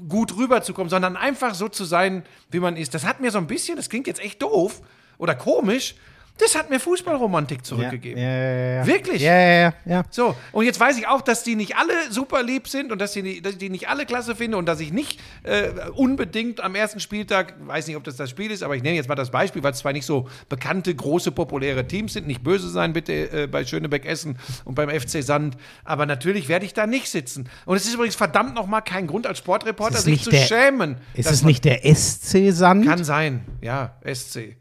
[0.07, 2.93] gut rüberzukommen, sondern einfach so zu sein, wie man ist.
[2.93, 4.81] Das hat mir so ein bisschen, das klingt jetzt echt doof
[5.17, 5.95] oder komisch,
[6.37, 8.21] das hat mir Fußballromantik zurückgegeben.
[8.21, 8.87] Ja, ja, ja.
[8.87, 9.21] Wirklich?
[9.21, 10.03] Ja, ja, ja.
[10.09, 13.13] So, und jetzt weiß ich auch, dass die nicht alle super lieb sind und dass,
[13.13, 16.61] die, nicht- dass ich die nicht alle klasse finde und dass ich nicht äh, unbedingt
[16.61, 19.15] am ersten Spieltag, weiß nicht, ob das das Spiel ist, aber ich nehme jetzt mal
[19.15, 22.27] das Beispiel, weil es zwei nicht so bekannte, große, populäre Teams sind.
[22.27, 26.65] Nicht böse sein bitte äh, bei Schönebeck Essen und beim FC Sand, aber natürlich werde
[26.65, 27.49] ich da nicht sitzen.
[27.65, 30.97] Und es ist übrigens verdammt nochmal kein Grund als Sportreporter, sich zu der- schämen.
[31.13, 32.85] Ist es nicht der SC Sand?
[32.85, 34.55] Kann sein, ja, SC.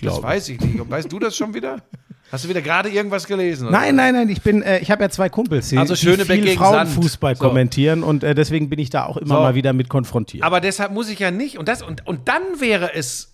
[0.00, 0.26] Das glaube.
[0.28, 0.80] weiß ich nicht.
[0.80, 1.82] Und weißt du das schon wieder?
[2.30, 3.70] Hast du wieder gerade irgendwas gelesen?
[3.70, 6.42] Nein, nein, nein, ich bin, äh, ich habe ja zwei Kumpels, die, Also die Schönebeck
[6.42, 7.36] viel Frauenfußball.
[7.36, 7.44] So.
[7.44, 9.40] kommentieren und äh, deswegen bin ich da auch immer So.
[9.40, 10.44] mal wieder mit konfrontiert.
[10.44, 11.56] Aber deshalb muss ich ja nicht.
[11.58, 13.32] Und, das, und, und dann wäre es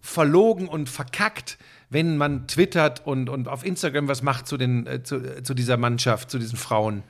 [0.00, 1.56] verlogen und verkackt,
[1.88, 5.54] wenn man twittert und, und auf Instagram was macht zu, den, äh, zu, äh, zu
[5.54, 7.02] dieser Mannschaft, zu diesen Frauen.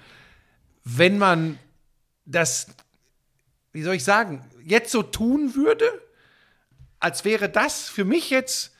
[0.84, 1.58] Wenn man
[2.26, 2.68] das,
[3.72, 5.86] wie soll ich sagen, jetzt so tun würde,
[7.00, 8.73] als wäre das für mich jetzt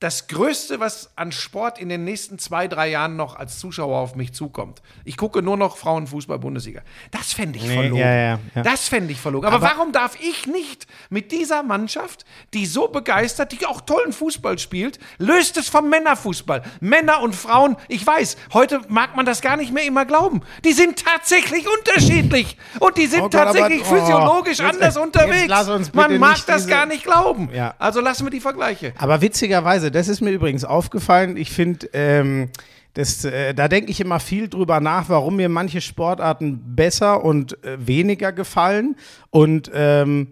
[0.00, 4.16] das Größte, was an Sport in den nächsten zwei, drei Jahren noch als Zuschauer auf
[4.16, 4.80] mich zukommt.
[5.04, 6.80] Ich gucke nur noch Frauenfußball-Bundesliga.
[7.10, 7.96] Das fände ich Nee, verlogen.
[7.98, 8.62] ja, ja, ja.
[8.62, 9.46] Das fände ich verlogen.
[9.46, 14.14] Aber, Aber- warum darf ich nicht mit dieser Mannschaft, die so begeistert, die auch tollen
[14.14, 16.62] Fußball spielt, löst es vom Männerfußball?
[16.80, 20.40] Männer und Frauen, ich weiß, heute mag man das gar nicht mehr immer glauben.
[20.64, 22.56] Die sind tatsächlich unterschiedlich.
[22.78, 25.92] Und die sind Oh Gott, aber- tatsächlich oh, physiologisch jetzt- anders jetzt unterwegs.
[25.92, 27.50] man mag das diese- gar nicht glauben.
[27.78, 28.94] Also lassen wir die Vergleiche.
[28.96, 32.50] Aber witzigerweise, das ist mir übrigens aufgefallen, ich finde, ähm,
[32.96, 37.86] äh, da denke ich immer viel drüber nach, warum mir manche Sportarten besser und äh,
[37.86, 38.96] weniger gefallen.
[39.30, 40.28] Und ähm,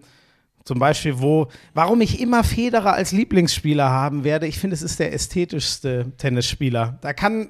[0.65, 4.45] zum Beispiel, wo, warum ich immer Federer als Lieblingsspieler haben werde.
[4.45, 6.99] Ich finde, es ist der ästhetischste Tennisspieler.
[7.01, 7.49] Da kann,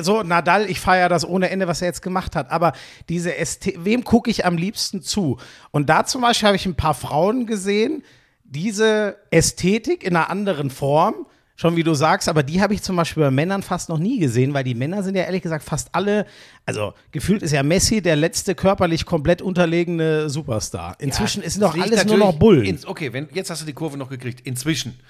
[0.00, 2.50] so Nadal, ich feiere das ohne Ende, was er jetzt gemacht hat.
[2.50, 2.72] Aber
[3.08, 5.38] diese Ästhe wem gucke ich am liebsten zu?
[5.70, 8.02] Und da zum Beispiel habe ich ein paar Frauen gesehen,
[8.44, 11.26] diese Ästhetik in einer anderen Form,
[11.60, 14.20] schon wie du sagst, aber die habe ich zum Beispiel bei Männern fast noch nie
[14.20, 16.24] gesehen, weil die Männer sind ja ehrlich gesagt fast alle,
[16.64, 20.94] also gefühlt ist ja Messi der letzte körperlich komplett unterlegene Superstar.
[21.00, 22.64] Inzwischen ist doch alles nur noch Bullen.
[22.64, 24.46] ins- okay, wenn, jetzt hast du die Kurve noch gekriegt.
[24.46, 25.00] Inzwischen.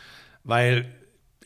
[0.42, 0.86] Weil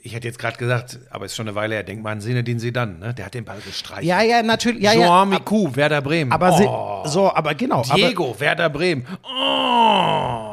[0.04, 2.44] ich hätte jetzt gerade gesagt, aber ist schon eine Weile her, denk mal an Sinne,
[2.60, 3.12] sie dann, ne?
[3.12, 4.04] Der hat den Ball gestreicht.
[4.04, 4.82] ja, ja, natürlich.
[4.82, 6.30] Ja, ja, Jean ab- Miku, Werder Bremen.
[6.30, 6.56] aber
[7.04, 7.82] oh, so, aber genau.
[7.88, 9.04] Aber, Diego, Werder Bremen.
[9.24, 10.51] Oh.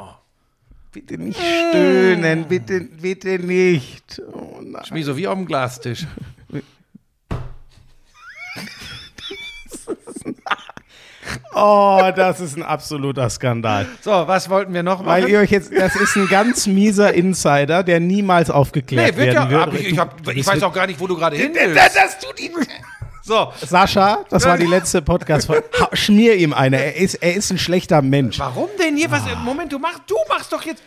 [0.91, 4.21] Bitte nicht stöhnen, bitte, bitte nicht.
[4.33, 4.83] Oh nein.
[4.91, 6.05] Wie so wie auf dem Glastisch.
[11.53, 13.85] Oh, das ist ein absoluter Skandal.
[14.01, 15.31] So, was wollten wir noch Weil machen?
[15.33, 19.49] ihr euch jetzt, das ist ein ganz mieser Insider, der niemals aufgeklärt nee, wird ja,
[19.49, 19.61] werden wird.
[19.61, 21.95] hab ich, ich, hab, ich weiß auch gar nicht, wo du gerade hin Das, willst.
[21.95, 22.51] das tut ihm.
[23.29, 25.63] So, Sascha, das war die letzte Podcast-Folge.
[25.93, 26.83] Schmier ihm eine.
[26.83, 28.39] Er ist, er ist ein schlechter Mensch.
[28.39, 29.11] warum denn hier?
[29.11, 30.81] Was, Moment, du machst, du machst doch jetzt.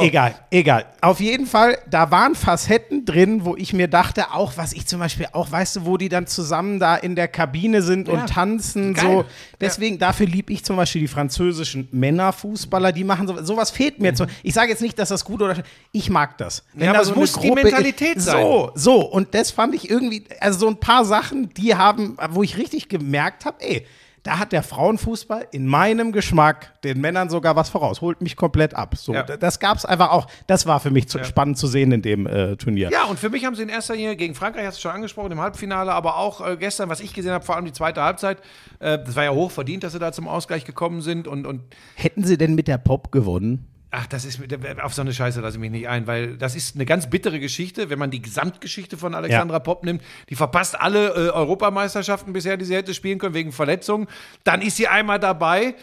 [0.00, 0.84] Egal, egal.
[1.00, 4.98] Auf jeden Fall, da waren Facetten drin, wo ich mir dachte, auch was ich zum
[4.98, 8.28] Beispiel auch, weißt du, wo die dann zusammen da in der Kabine sind Ja, und
[8.28, 9.04] tanzen, geil.
[9.04, 9.24] so.
[9.60, 14.12] Deswegen, dafür liebe ich zum Beispiel die französischen Männerfußballer, die machen so, sowas fehlt mir.
[14.14, 14.26] zu.
[14.42, 16.64] Ich sage jetzt nicht, dass das gut oder schlecht Ich mag das.
[16.74, 18.42] Wenn Ja, da aber so muss die Mentalität sein.
[18.42, 19.00] So, so.
[19.02, 22.88] Und das fand ich irgendwie, also so ein paar Sachen, die haben, wo ich richtig
[22.88, 23.86] gemerkt habe, ey,
[24.22, 28.74] da hat der Frauenfußball in meinem Geschmack den Männern sogar was voraus, holt mich komplett
[28.74, 28.94] ab.
[28.96, 29.22] So, Ja.
[29.22, 30.26] das gab es einfach auch.
[30.46, 32.90] Das war für mich zu, spannend zu sehen in dem äh, Turnier.
[32.90, 35.32] Ja, und für mich haben sie in erster Linie gegen Frankreich, hast du schon angesprochen,
[35.32, 38.38] im Halbfinale, aber auch äh, gestern, was ich gesehen habe, vor allem die zweite Halbzeit,
[38.78, 41.62] äh, das war ja hoch verdient, dass sie da zum Ausgleich gekommen sind und, und
[41.94, 43.66] Hätten sie denn mit der Pop gewonnen?
[43.92, 44.40] Ach, das ist
[44.82, 47.40] auf so eine Scheiße lasse ich mich nicht ein, weil das ist eine ganz bittere
[47.40, 50.02] Geschichte, wenn man die Gesamtgeschichte von Alexandra Popp nimmt.
[50.28, 54.06] Die verpasst alle äh, Europameisterschaften bisher, die sie hätte spielen können wegen Verletzungen.
[54.44, 55.74] Dann ist sie einmal dabei,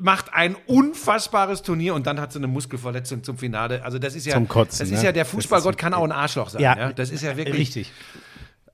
[0.00, 3.84] macht ein unfassbares Turnier und dann hat sie eine Muskelverletzung zum Finale.
[3.84, 5.06] Also das ist ja Zum Kotzen, das ist ne?
[5.06, 6.62] ja der Fußballgott kann auch ein Arschloch sein.
[6.62, 7.92] Ja, das ist ja wirklich Richtig.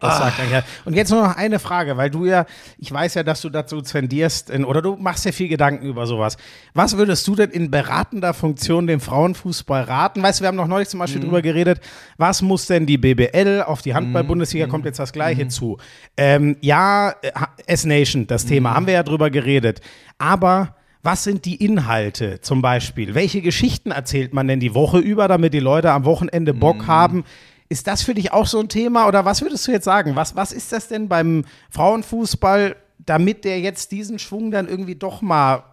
[0.00, 0.62] Das sagt er ja.
[0.84, 2.46] Und jetzt nur noch eine Frage, weil du ja,
[2.78, 6.06] ich weiß ja, dass du dazu zendierst, in, oder du machst ja viel Gedanken über
[6.06, 6.36] sowas.
[6.72, 10.22] Was würdest du denn in beratender Funktion dem Frauenfußball raten?
[10.22, 11.02] Weißt du, wir haben noch neulich zum Mhm.
[11.02, 11.80] Beispiel drüber geredet,
[12.16, 14.70] was muss denn die BBL auf die Handball-Bundesliga, Mhm.
[14.70, 15.78] kommt jetzt das Gleiche zu.
[16.16, 17.32] Ähm, ja, äh,
[17.66, 19.80] S-Nation, das Thema, haben wir ja drüber geredet.
[20.18, 23.14] Aber was sind die Inhalte zum Beispiel?
[23.14, 27.24] Welche Geschichten erzählt man denn die Woche über, damit die Leute am Wochenende Bock haben?
[27.68, 30.16] Ist das für dich auch so ein Thema oder was würdest du jetzt sagen?
[30.16, 35.20] Was, was ist das denn beim Frauenfußball, damit der jetzt diesen Schwung dann irgendwie doch
[35.22, 35.64] mal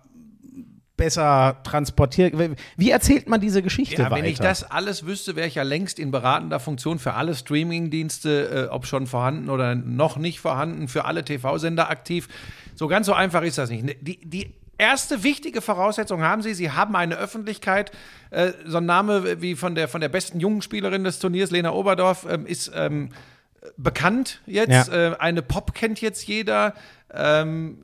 [0.97, 2.33] besser transportiert?
[2.77, 4.15] Wie erzählt man diese Geschichte Ja, weiter?
[4.23, 8.67] wenn ich das alles wüsste, wäre ich ja längst in beratender Funktion für alle Streamingdienste,
[8.69, 12.27] äh, ob schon vorhanden oder noch nicht vorhanden, für alle TV-Sender aktiv.
[12.75, 13.83] So ganz so einfach ist das nicht.
[13.83, 17.91] Ne, Die, die erste wichtige Voraussetzung haben Sie, Sie haben eine Öffentlichkeit.
[18.31, 21.71] Äh, so ein Name wie von der, von der besten jungen Spielerin des Turniers, Lena
[21.71, 23.09] Oberdorf, ähm, ist ähm,
[23.77, 24.89] bekannt jetzt.
[24.89, 25.11] Ja.
[25.11, 26.73] Äh, eine Pop kennt jetzt jeder.
[27.13, 27.79] Ähm,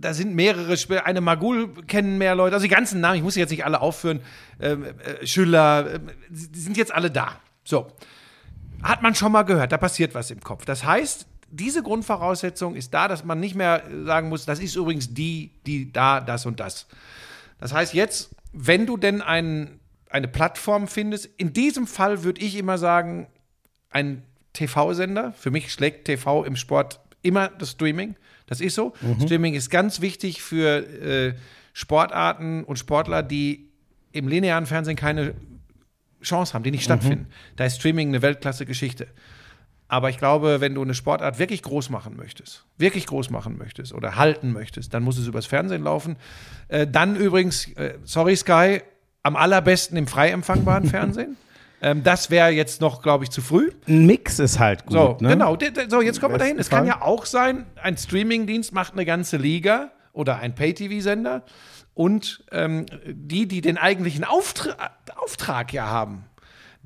[0.00, 3.34] da sind mehrere Spieler, eine Magul kennen mehr Leute, also die ganzen Namen, ich muss
[3.34, 4.20] sie jetzt nicht alle aufführen,
[4.60, 7.32] ähm, äh, Schüller, äh, die sind jetzt alle da.
[7.64, 7.88] So.
[8.82, 10.64] Hat man schon mal gehört, da passiert was im Kopf.
[10.64, 15.14] Das heißt, diese Grundvoraussetzung ist da, dass man nicht mehr sagen muss, das ist übrigens
[15.14, 16.86] die, die da, das und das.
[17.58, 19.80] Das heißt jetzt, wenn du denn ein,
[20.10, 23.26] eine Plattform findest, in diesem Fall würde ich immer sagen,
[23.90, 25.32] ein TV-Sender.
[25.32, 28.16] Für mich schlägt TV im Sport immer das Streaming.
[28.46, 28.94] Das ist so.
[29.24, 31.34] Streaming ist ganz wichtig für äh,
[31.72, 33.68] Sportarten und Sportler, die
[34.12, 35.34] im linearen Fernsehen keine
[36.22, 37.26] Chance haben, die nicht stattfinden.
[37.56, 39.06] Da ist Streaming eine Weltklasse-Geschichte.
[39.88, 43.94] Aber ich glaube, wenn du eine Sportart wirklich groß machen möchtest, wirklich groß machen möchtest
[43.94, 46.16] oder halten möchtest, dann muss es übers Fernsehen laufen.
[46.68, 48.82] Äh, dann übrigens, äh, sorry Sky,
[49.22, 51.36] am allerbesten im frei empfangbaren Fernsehen.
[51.80, 53.70] Ähm, das wäre jetzt noch, glaube ich, zu früh.
[53.86, 54.92] Ein Mix ist halt gut.
[54.92, 55.30] So, ne?
[55.30, 55.56] genau.
[55.88, 56.58] So, jetzt kommen wir dahin.
[56.58, 61.44] Es kann ja auch sein, ein Streamingdienst macht eine ganze Liga oder ein Pay-TV-Sender
[61.94, 64.74] und ähm, die, die den eigentlichen Auftra
[65.16, 66.24] Auftrag ja haben,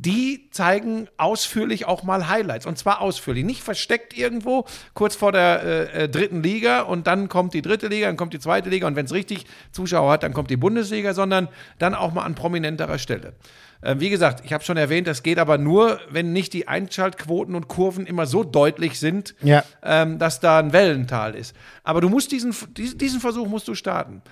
[0.05, 2.67] die zeigen ausführlich auch mal Highlights.
[2.67, 3.45] Und zwar ausführlich.
[3.45, 7.87] Nicht versteckt irgendwo kurz vor der äh, äh, dritten Liga und dann kommt die dritte
[7.87, 10.57] Liga, dann kommt die zweite Liga und wenn es richtig Zuschauer hat, dann kommt die
[10.57, 13.35] Bundesliga, sondern dann auch mal an prominenterer Stelle.
[13.81, 17.55] Äh, wie gesagt, ich habe schon erwähnt, das geht aber nur, wenn nicht die Einschaltquoten
[17.55, 19.63] und Kurven immer so deutlich sind, Ja.
[19.85, 21.55] ähm, dass da ein Wellental ist.
[21.85, 24.23] Aber du musst diesen, diesen, diesen Versuch musst du starten.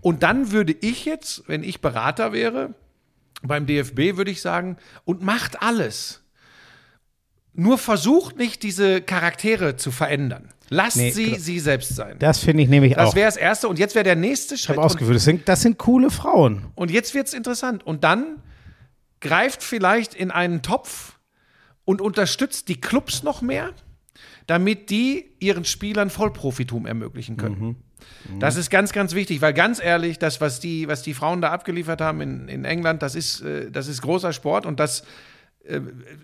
[0.00, 2.74] Und dann würde ich jetzt, wenn ich Berater wäre,
[3.42, 6.22] beim DFB würde ich sagen, und macht alles.
[7.54, 10.52] Nur versucht nicht, diese Charaktere zu verändern.
[10.70, 11.38] Lasst Nee, sie klar.
[11.40, 12.16] sie selbst sein.
[12.18, 13.14] Das finde ich nämlich Das auch.
[13.14, 13.68] wäre das Erste.
[13.68, 14.76] Und jetzt wäre der nächste Ich Schritt.
[14.76, 16.66] habe Und, ausgeführt, das sind, das sind coole Frauen.
[16.74, 17.84] und jetzt wird es interessant.
[17.86, 18.42] Und dann
[19.20, 21.18] greift vielleicht in einen Topf
[21.84, 23.70] und unterstützt die Clubs noch mehr,
[24.46, 27.76] damit die ihren Spielern Vollprofitum ermöglichen können.
[28.40, 31.50] Das ist ganz, ganz wichtig, weil ganz ehrlich, das, was die, was die Frauen da
[31.50, 35.02] abgeliefert haben in, in England, das ist, äh, das ist großer Sport und das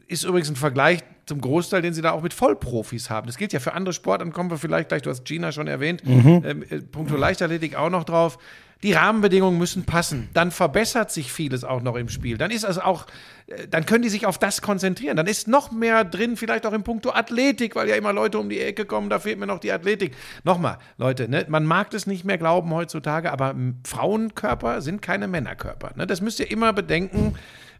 [0.08, 3.26] ist übrigens ein Vergleich zum Großteil, den sie da auch mit Vollprofis haben.
[3.26, 6.02] Das gilt ja für andere Sportarten, kommen wir vielleicht gleich, du hast Gina schon erwähnt,
[6.04, 8.38] ähm, äh, puncto Leichtathletik auch noch drauf.
[8.82, 10.28] Die Rahmenbedingungen müssen passen.
[10.34, 12.36] Dann verbessert sich vieles auch noch im Spiel.
[12.36, 13.06] Dann ist es auch,
[13.46, 15.16] äh, dann können die sich auf das konzentrieren.
[15.16, 18.50] Dann ist noch mehr drin, vielleicht auch im Punkto Athletik, weil ja immer Leute um
[18.50, 20.14] die Ecke kommen, da fehlt mir noch die Athletik.
[20.42, 23.54] Nochmal, Leute, ne, man mag das nicht mehr glauben heutzutage, aber
[23.86, 25.92] Frauenkörper sind keine Männerkörper.
[25.96, 26.06] Ne?
[26.06, 27.36] Das müsst ihr immer bedenken.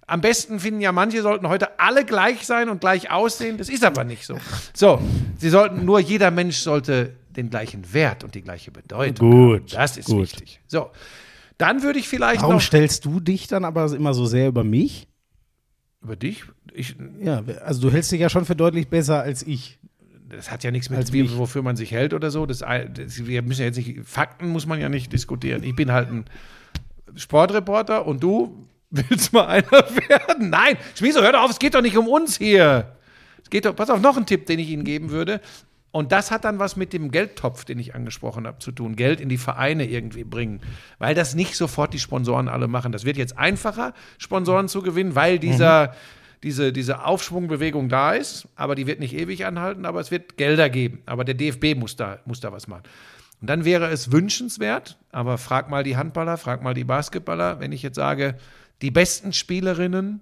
[0.07, 3.57] Am besten finden ja manche, sollten heute alle gleich sein und gleich aussehen.
[3.59, 4.37] Das ist aber nicht so.
[4.75, 5.01] So,
[5.39, 9.67] sie sollten nur, jeder Mensch sollte den gleichen Wert und die gleiche Bedeutung Gut, haben.
[9.71, 10.23] Das ist gut.
[10.23, 10.61] wichtig.
[10.67, 10.91] So,
[11.59, 14.65] dann würde ich vielleicht Warum noch stellst du dich dann aber immer so sehr über
[14.65, 15.09] mich?
[16.03, 16.45] über dich.
[16.75, 19.79] Ich, Ja, also du hältst dich ja schon für deutlich besser als ich.
[20.29, 22.45] das hat ja nichts mit, wie, wofür man sich hält oder so.
[22.45, 25.63] Das, das, wir müssen ja jetzt nicht, Fakten muss man ja nicht diskutieren.
[25.63, 26.25] Ich bin halt ein
[27.17, 29.71] Sportreporter und du willst mal einer
[30.09, 30.51] werden.
[30.51, 32.97] Nein, Schmieso, hör doch auf, es geht doch nicht um uns hier.
[33.43, 35.41] Es geht doch, pass auf, noch ein Tipp, den ich Ihnen geben würde.
[35.95, 38.97] Und das hat dann was mit dem Geldtopf, den ich angesprochen habe, zu tun.
[38.97, 40.61] Geld in die Vereine irgendwie bringen.
[40.99, 42.91] Weil das nicht sofort die Sponsoren alle machen.
[42.91, 45.95] Das wird jetzt einfacher, Sponsoren zu gewinnen, weil dieser,
[46.43, 48.49] diese, diese Aufschwungbewegung da ist.
[48.57, 51.01] Aber die wird nicht ewig anhalten, aber es wird Gelder geben.
[51.07, 52.83] Aber der DFB muss da, muss da was machen.
[53.41, 57.71] Und dann wäre es wünschenswert, aber frag mal die Handballer, frag mal die Basketballer, wenn
[57.71, 58.35] ich jetzt sage,
[58.83, 60.21] die besten Spielerinnen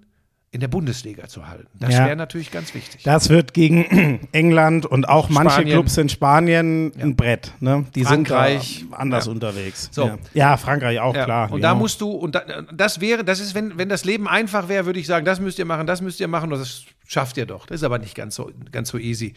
[0.54, 1.68] in der Bundesliga zu halten.
[1.80, 2.04] Das Ja.
[2.04, 3.02] wäre natürlich ganz wichtig.
[3.04, 5.72] Das wird gegen England und auch manche Spanien.
[5.72, 7.52] Clubs in Spanien ein Brett.
[7.60, 7.86] Ne?
[7.94, 8.80] Die Frankreich.
[8.80, 9.32] sind da anders Ja.
[9.32, 9.88] unterwegs.
[9.92, 10.04] So.
[10.08, 10.18] Ja.
[10.34, 11.50] ja, Frankreich auch, Ja, klar.
[11.50, 11.80] Und da genau.
[11.80, 15.00] musst du, und da, das wäre, das ist, wenn, wenn das Leben einfach wäre, würde
[15.00, 17.64] ich sagen, das müsst ihr machen, das müsst ihr machen, das schafft ihr doch.
[17.64, 19.32] Das ist aber nicht ganz so, ganz so easy.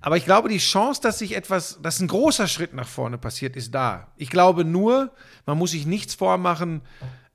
[0.00, 3.54] Aber ich glaube, die Chance, dass sich etwas, dass ein großer Schritt nach vorne passiert,
[3.54, 4.08] ist da.
[4.16, 5.12] Ich glaube nur,
[5.46, 6.80] man muss sich nichts vormachen,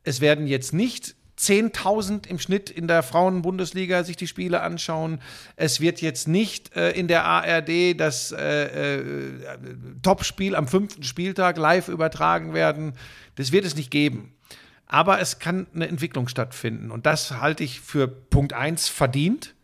[0.06, 5.20] es werden jetzt nicht 10.000 im Schnitt in der Frauenbundesliga sich die Spiele anschauen.
[5.58, 9.26] Es wird jetzt nicht äh, in der ARD das äh, äh,
[10.02, 12.94] Topspiel am fünften Spieltag live übertragen werden.
[13.36, 14.34] Das wird es nicht geben.
[14.88, 16.90] Aber es kann eine Entwicklung stattfinden.
[16.92, 19.56] Und das halte ich für Punkt 1 verdient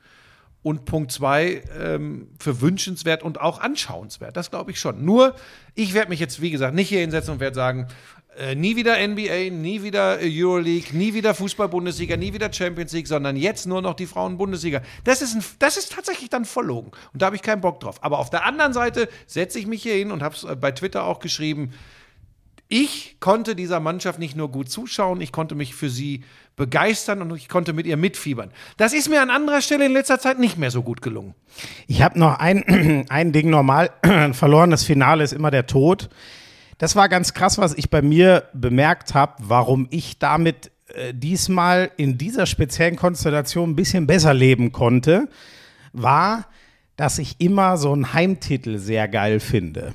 [0.63, 4.35] und Punkt 2 ähm, für wünschenswert und auch anschauenswert.
[4.35, 5.05] Das glaube ich schon.
[5.05, 5.35] Nur,
[5.73, 7.87] ich werde mich jetzt, wie gesagt, nicht hier hinsetzen und werde sagen,
[8.37, 13.07] äh, nie wieder NBA, nie wieder äh, Euroleague, nie wieder Fußball-Bundesliga, nie wieder Champions League,
[13.07, 14.81] sondern jetzt nur noch die Frauen-Bundesliga.
[15.03, 16.91] Das ist, das ist tatsächlich dann verlogen.
[17.13, 18.01] Und da habe ich keinen Bock drauf.
[18.01, 20.71] Aber auf der anderen Seite setze ich mich hier hin und habe es äh, bei
[20.71, 21.73] Twitter auch geschrieben,
[22.69, 26.23] ich konnte dieser Mannschaft nicht nur gut zuschauen, ich konnte mich für sie
[26.55, 28.49] begeistern und ich konnte mit ihr mitfiebern.
[28.77, 31.35] Das ist mir an anderer Stelle in letzter Zeit nicht mehr so gut gelungen.
[31.87, 33.91] Ich habe noch ein, ein Ding normal.
[34.03, 36.09] Ein verlorenes Finale ist immer der Tod.
[36.81, 41.91] Das war ganz krass, was ich bei mir bemerkt habe, warum ich damit äh, diesmal
[41.95, 45.29] in dieser speziellen Konstellation ein bisschen besser leben konnte,
[45.93, 46.47] war,
[46.95, 49.93] dass ich immer so einen Heimtitel sehr geil finde.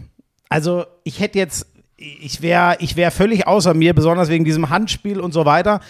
[0.48, 1.66] Also ich hätte jetzt,
[1.98, 5.80] ich wäre ich wär völlig außer mir, besonders wegen diesem Handspiel und so weiter,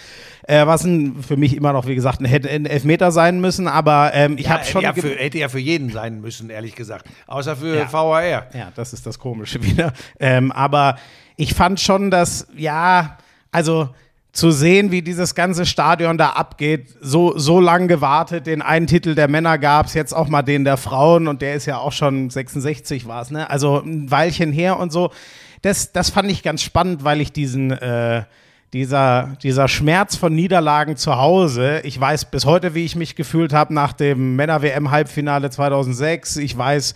[0.43, 3.67] äh, was ein, für mich immer noch, wie gesagt, ein, hätte ein Elfmeter sein müssen,
[3.67, 4.81] aber ähm, ich habe schon...
[4.81, 7.07] ja, für, hätte ja für jeden sein müssen, ehrlich gesagt.
[7.27, 7.91] Außer für Ja.
[7.91, 8.23] VAR.
[8.23, 9.91] Ja, das ist das Komische wieder.
[10.19, 10.97] Ähm, aber
[11.35, 13.17] ich fand schon, dass, ja,
[13.51, 13.89] also
[14.37, 19.15] zu sehen, wie dieses ganze Stadion da abgeht, so, so lang gewartet, den einen Titel
[19.15, 21.91] der Männer gab es, jetzt auch mal den der Frauen und der ist ja auch
[21.91, 23.49] schon 66 war es, ne?
[23.49, 25.09] Also ein Weilchen her und so.
[25.63, 28.25] Das, das fand ich ganz spannend, weil ich diesen, äh,
[28.73, 33.53] dieser, dieser Schmerz von Niederlagen zu Hause, ich weiß bis heute, wie ich mich gefühlt
[33.53, 36.37] habe nach dem Männer-WM-Halbfinale 2006.
[36.37, 36.93] Ich weiß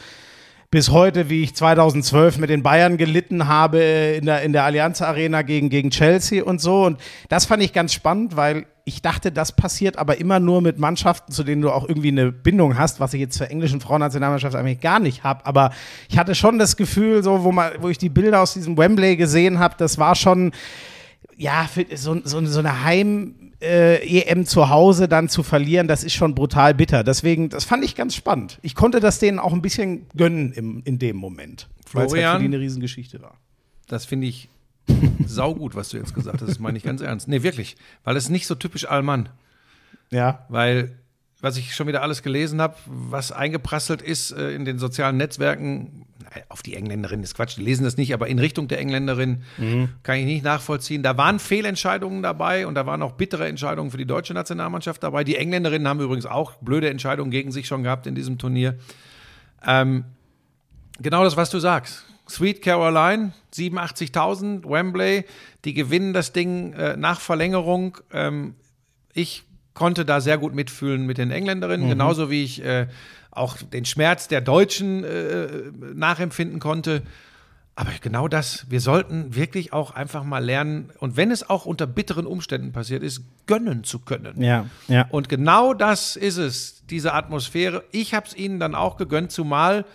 [0.71, 5.01] bis heute, wie ich 2012 mit den Bayern gelitten habe in der, in der Allianz
[5.01, 6.86] Arena gegen, gegen Chelsea und so.
[6.86, 10.79] Und das fand ich ganz spannend, weil ich dachte, das passiert aber immer nur mit
[10.79, 14.55] Mannschaften, zu denen du auch irgendwie eine Bindung hast, was ich jetzt zur englischen Frauennationalmannschaft
[14.55, 15.45] eigentlich gar nicht habe.
[15.45, 15.71] Aber
[16.07, 19.17] ich hatte schon das Gefühl, so, wo, man, wo ich die Bilder aus diesem Wembley
[19.17, 20.53] gesehen habe, das war schon,
[21.36, 22.86] ja, so, so, so eine
[23.62, 27.04] Heim-EM zu Hause dann zu verlieren, das ist schon brutal bitter.
[27.04, 28.60] Deswegen, das fand ich ganz spannend.
[28.62, 31.69] Ich konnte das denen auch ein bisschen gönnen im, in dem Moment.
[31.93, 32.36] Weil es halt Florian?
[32.36, 33.38] für die eine Riesengeschichte war.
[33.88, 34.50] Das finde ich
[35.26, 36.50] saugut, was du jetzt gesagt hast.
[36.50, 37.28] Das meine ich ganz ernst.
[37.28, 37.76] Nee, wirklich.
[38.04, 39.30] Weil es nicht so typisch Allmann.
[40.10, 40.45] Ja.
[40.50, 40.97] Weil,
[41.41, 46.06] was ich schon wieder alles gelesen habe, was eingeprasselt ist äh, in den sozialen Netzwerken,
[46.47, 49.43] auf die Engländerin ist Quatsch, die lesen das nicht, aber in Richtung der Engländerin
[50.04, 51.04] kann ich nicht nachvollziehen.
[51.04, 55.23] Da waren Fehlentscheidungen dabei und da waren auch bittere Entscheidungen für die deutsche Nationalmannschaft dabei.
[55.23, 58.77] Die Engländerinnen haben übrigens auch blöde Entscheidungen gegen sich schon gehabt in diesem Turnier.
[59.65, 60.06] Ähm,
[60.99, 62.06] genau das, was du sagst.
[62.30, 65.25] Sweet Caroline, 87.000, Wembley,
[65.65, 67.97] die gewinnen das Ding äh, nach Verlängerung.
[68.13, 68.56] Ähm,
[69.13, 72.88] ich konnte da sehr gut mitfühlen mit den Engländerinnen, genauso wie ich äh,
[73.31, 75.47] auch den Schmerz der Deutschen äh,
[75.93, 77.03] nachempfinden konnte.
[77.75, 81.88] Aber genau das, wir sollten wirklich auch einfach mal lernen, und wenn es auch unter
[81.88, 84.43] bitteren Umständen passiert ist, gönnen zu können.
[84.43, 85.07] Ja, ja.
[85.10, 87.84] Und genau das ist es, diese Atmosphäre.
[87.91, 89.86] Ich habe es ihnen dann auch gegönnt, zumal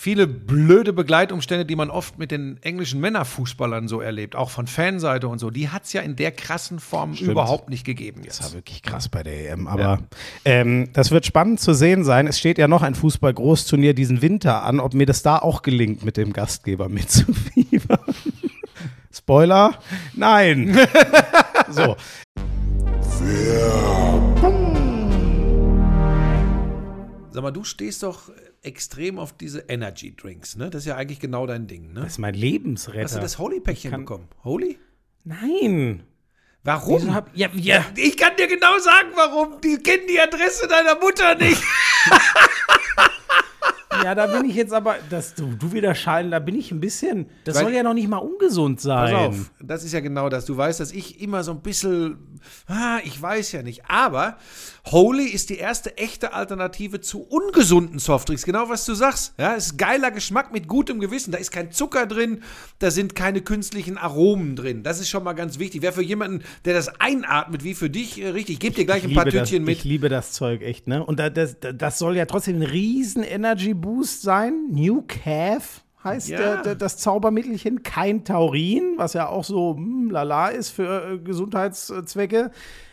[0.00, 5.28] viele blöde Begleitumstände, die man oft mit den englischen Männerfußballern so erlebt, auch von Fanseite
[5.28, 8.46] und so, die hat es ja in der krassen Form überhaupt nicht gegeben Das war
[8.46, 8.54] jetzt.
[8.54, 9.66] wirklich krass bei der EM.
[9.66, 9.98] Aber
[10.46, 12.26] ähm, das wird spannend zu sehen sein.
[12.26, 16.02] Es steht ja noch ein Fußball-Großturnier diesen Winter an, ob mir das da auch gelingt,
[16.02, 18.00] mit dem Gastgeber mitzufiebern.
[19.12, 19.78] Spoiler?
[20.14, 20.78] Nein.
[21.68, 21.94] so.
[27.32, 28.30] Sag mal, du stehst doch
[28.62, 30.70] extrem auf diese Energy Drinks, ne?
[30.70, 32.00] Das ist ja eigentlich genau dein Ding, ne?
[32.00, 33.04] Das ist mein Lebensretter.
[33.04, 34.28] Hast du das Holy-Päckchen bekommen?
[34.44, 34.78] Holy?
[35.24, 36.02] Nein.
[36.62, 37.14] Warum?
[37.14, 37.84] Hab, ja, ja.
[37.96, 39.60] ich kann dir genau sagen, warum.
[39.62, 41.62] Die kennen die Adresse deiner Mutter nicht.
[44.04, 46.80] ja, da bin ich jetzt aber, das, du, du wieder scheiden, da bin ich ein
[46.80, 49.14] bisschen, das Weil- soll ja noch nicht mal ungesund sein.
[49.14, 50.44] Pass auf, das ist ja genau das.
[50.44, 53.88] Du weißt, dass ich immer so ein bisschen, ah, ich weiß ja nicht.
[53.88, 54.36] Aber
[54.90, 58.44] Holy ist die erste echte Alternative zu ungesunden Softdrinks.
[58.44, 59.34] Genau was du sagst.
[59.38, 61.30] Ja, es ist geiler Geschmack mit gutem Gewissen.
[61.30, 62.42] Da ist kein Zucker drin,
[62.80, 64.82] da sind keine künstlichen Aromen drin.
[64.82, 65.82] Das ist schon mal ganz wichtig.
[65.82, 68.54] Wäre für jemanden, der das einatmet, wie für dich, äh, richtig.
[68.54, 69.78] Ich gebe dir gleich ein paar das, Tütchen mit.
[69.78, 71.04] Ich liebe das Zeug echt, ne?
[71.04, 74.54] Und da, das, das soll ja trotzdem ein riesen Energy Boost sein.
[74.70, 76.38] New Calf heißt Ja.
[76.38, 77.82] der, der, das Zaubermittelchen.
[77.82, 82.50] Kein Taurin, was ja auch so hm, lala ist für äh, Gesundheitszwecke.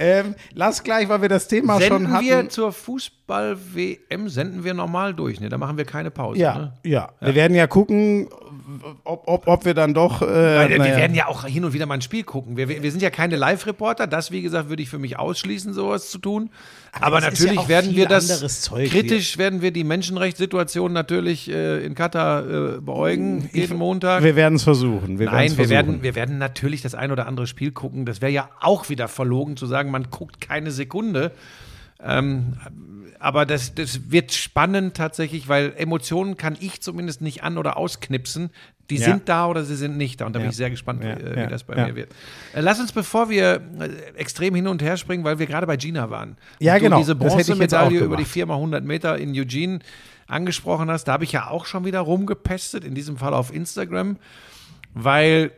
[0.00, 2.24] Ähm, lass gleich, weil wir das Thema schon Senden hatten.
[2.24, 5.50] wir zur Fußball-WM, senden wir normal durch, ne?
[5.50, 6.72] Da machen wir keine Pause, ja, ne?
[6.84, 8.28] ja, wir werden ja gucken,
[9.04, 10.22] ob, ob, ob wir dann doch.
[10.22, 10.84] Äh, Weil, naja.
[10.84, 12.56] Wir werden ja auch hin und wieder mal ein Spiel gucken.
[12.56, 14.06] Wir, wir sind ja keine Live-Reporter.
[14.06, 16.50] Das, wie gesagt, würde ich für mich ausschließen, sowas zu tun.
[17.00, 21.94] Aber, ja natürlich auch werden wir das kritisch werden wir die Menschenrechtssituation natürlich äh, in
[21.94, 22.44] Katar
[22.76, 24.24] äh, beäugen jeden Montag.
[24.24, 25.18] wir werden es versuchen.
[25.18, 25.70] Wir Nein, wir versuchen.
[25.70, 28.06] werden, wir werden natürlich das ein oder andere Spiel gucken.
[28.06, 31.32] Das wäre ja auch wieder verlogen zu sagen, man guckt keine Sekunde.
[32.04, 32.54] Ähm,
[33.18, 38.50] aber das, das wird spannend tatsächlich, weil Emotionen kann ich zumindest nicht an- oder ausknipsen.
[38.88, 39.04] Die Ja.
[39.04, 40.26] sind da oder sie sind nicht da.
[40.26, 40.50] Und da bin Ja.
[40.50, 42.10] ich sehr gespannt, Ja, wie, äh, wie das bei mir wird.
[42.54, 45.76] Äh, lass uns, bevor wir äh, extrem hin und her springen, weil wir gerade bei
[45.76, 46.36] Gina waren.
[46.58, 46.98] Ja, genau.
[46.98, 48.32] diese Bronzemedaille über die gemacht.
[48.32, 49.80] 4 mal 100 Meter in Eugene
[50.26, 54.16] angesprochen hast, da habe ich ja auch schon wieder rumgepestet, in diesem Fall auf Instagram,
[54.94, 55.52] weil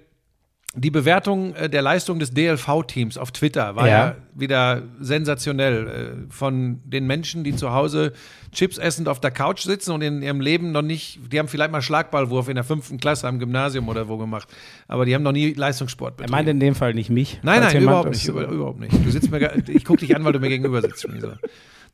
[0.75, 4.16] die Bewertung äh, der Leistung des DLV-Teams auf Twitter war ja, Ja.
[4.35, 6.25] wieder sensationell.
[6.29, 8.12] Äh, von den Menschen, die zu Hause
[8.53, 11.73] Chips essend auf der Couch sitzen und in ihrem Leben noch nicht, die haben vielleicht
[11.73, 14.49] mal Schlagballwurf in der fünften Klasse am Gymnasium oder wo gemacht,
[14.89, 16.33] aber die haben noch nie Leistungssport Er betrieben.
[16.33, 17.39] meint in dem Fall nicht mich.
[17.43, 18.93] Nein, nein, überhaupt nicht, über, überhaupt nicht.
[19.05, 21.07] Du sitzt mir, ich gucke dich an, weil du mir gegenüber sitzt.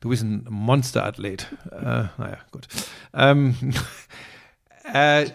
[0.01, 1.47] Du bist ein Monsterathlet.
[1.71, 1.83] Äh,
[2.17, 2.67] naja, gut.
[3.13, 3.55] Ähm,
[4.93, 5.25] äh,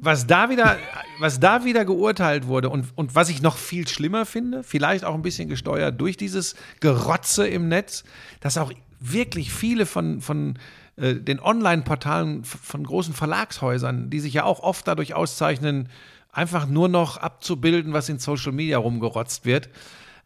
[0.00, 0.76] was da wieder,
[1.18, 5.14] was da wieder geurteilt wurde und, und was ich noch viel schlimmer finde, vielleicht auch
[5.14, 8.04] ein bisschen gesteuert durch dieses Gerotze im Netz,
[8.40, 10.58] dass auch wirklich viele von, von
[10.96, 15.88] äh, den Online-Portalen von großen Verlagshäusern, die sich ja auch oft dadurch auszeichnen,
[16.32, 19.68] einfach nur noch abzubilden, was in Social Media rumgerotzt wird,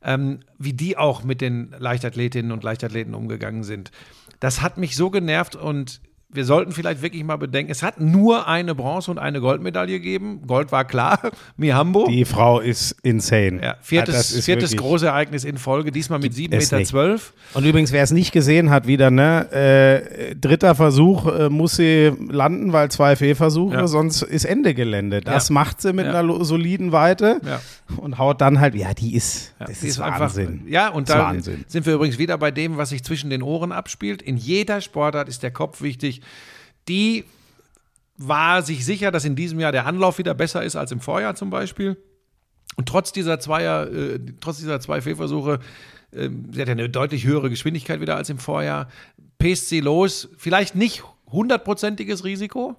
[0.02, 3.90] ähm, wie die auch mit den Leichtathletinnen und Leichtathleten umgegangen sind.
[4.40, 6.00] Das hat mich so genervt und
[6.32, 10.42] wir sollten vielleicht wirklich mal bedenken, es hat nur eine Bronze- und eine Goldmedaille gegeben.
[10.46, 11.18] Gold war klar,
[11.56, 12.06] Mihambo.
[12.08, 13.60] Die Frau ist insane.
[13.62, 16.84] ja, viertes ist viertes wirklich- große Ereignis in Folge, diesmal mit 7,12 es Meter.
[16.84, 17.32] Zwölf.
[17.54, 22.12] Und übrigens, wer es nicht gesehen hat, wieder, ne, äh, dritter Versuch äh, muss sie
[22.30, 23.86] landen, weil zwei Fehlversuche, Ja.
[23.86, 25.20] sonst ist Ende Gelände.
[25.20, 25.52] Das Ja.
[25.54, 26.18] macht sie mit Ja.
[26.18, 27.60] einer soliden Weite Ja.
[27.98, 30.62] und haut dann halt, ja, die ist, Ja, das die ist, einfach- Wahnsinn.
[30.66, 31.64] ja, und ist da Wahnsinn.
[31.68, 34.22] sind wir übrigens wieder bei dem, was sich zwischen den Ohren abspielt.
[34.22, 36.21] In jeder Sportart ist der Kopf wichtig.
[36.88, 37.24] Die
[38.16, 41.34] war sich sicher, dass in diesem Jahr der Anlauf wieder besser ist als im Vorjahr
[41.34, 41.96] zum Beispiel.
[42.76, 45.60] Und trotz dieser Zweier, äh, trotz dieser zwei Fehlversuche,
[46.14, 48.88] ähm, sie hat ja eine deutlich höhere Geschwindigkeit wieder als im Vorjahr,
[49.38, 50.28] pest sie los.
[50.38, 51.02] Vielleicht nicht
[51.32, 52.76] hundertprozentiges Risiko,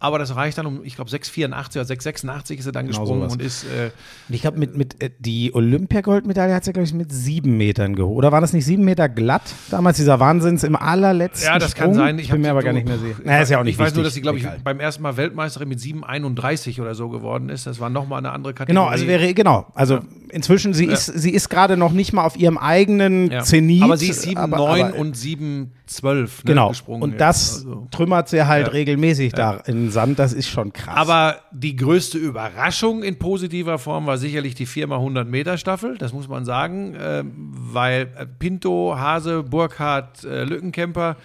[0.00, 3.32] aber das reicht dann um, ich glaube, 6,84 oder 6,86 ist sie dann gesprungen sowas.
[3.34, 3.90] und ist äh,
[4.28, 8.16] ich glaube, mit, mit äh, die Olympiagoldmedaille hat sie, glaube ich, mit sieben Metern geholt.
[8.16, 9.42] Oder waren das nicht sieben Meter glatt?
[9.70, 11.84] Damals dieser Wahnsinns im allerletzten Ja, das Sprung?
[11.86, 12.18] kann sein.
[12.18, 13.14] Ich, bin mir aber gar nicht mehr sicher.
[13.24, 14.06] Naja, ist ja auch nicht Ich weiß nur, wichtig.
[14.06, 14.58] dass sie, glaube ich, Egal.
[14.64, 17.66] beim ersten Mal Weltmeisterin mit 7,31 oder so geworden ist.
[17.66, 18.74] Das war nochmal eine andere Kategorie.
[18.74, 19.66] Genau, also wäre, genau.
[19.74, 20.00] Also
[20.34, 23.42] inzwischen, sie ist, sie ist gerade noch nicht mal auf ihrem eigenen ja.
[23.42, 23.82] Zenit.
[23.82, 24.58] Aber sie ist 7,9 aber-
[24.88, 26.68] aber- und 7,12 ne, Genau.
[26.68, 27.02] gesprungen.
[27.02, 27.86] Und das Also.
[27.90, 28.72] trümmert sie halt Ja.
[28.72, 30.18] regelmäßig da in den Sand.
[30.18, 30.96] Das ist schon krass.
[30.96, 36.28] Aber die größte Überraschung in positiver Form war sicherlich die 4x100 Meter Staffel, das muss
[36.28, 41.16] man sagen, ähm, weil äh, Pinto, Hase, Burkhardt, äh, Lückenkämper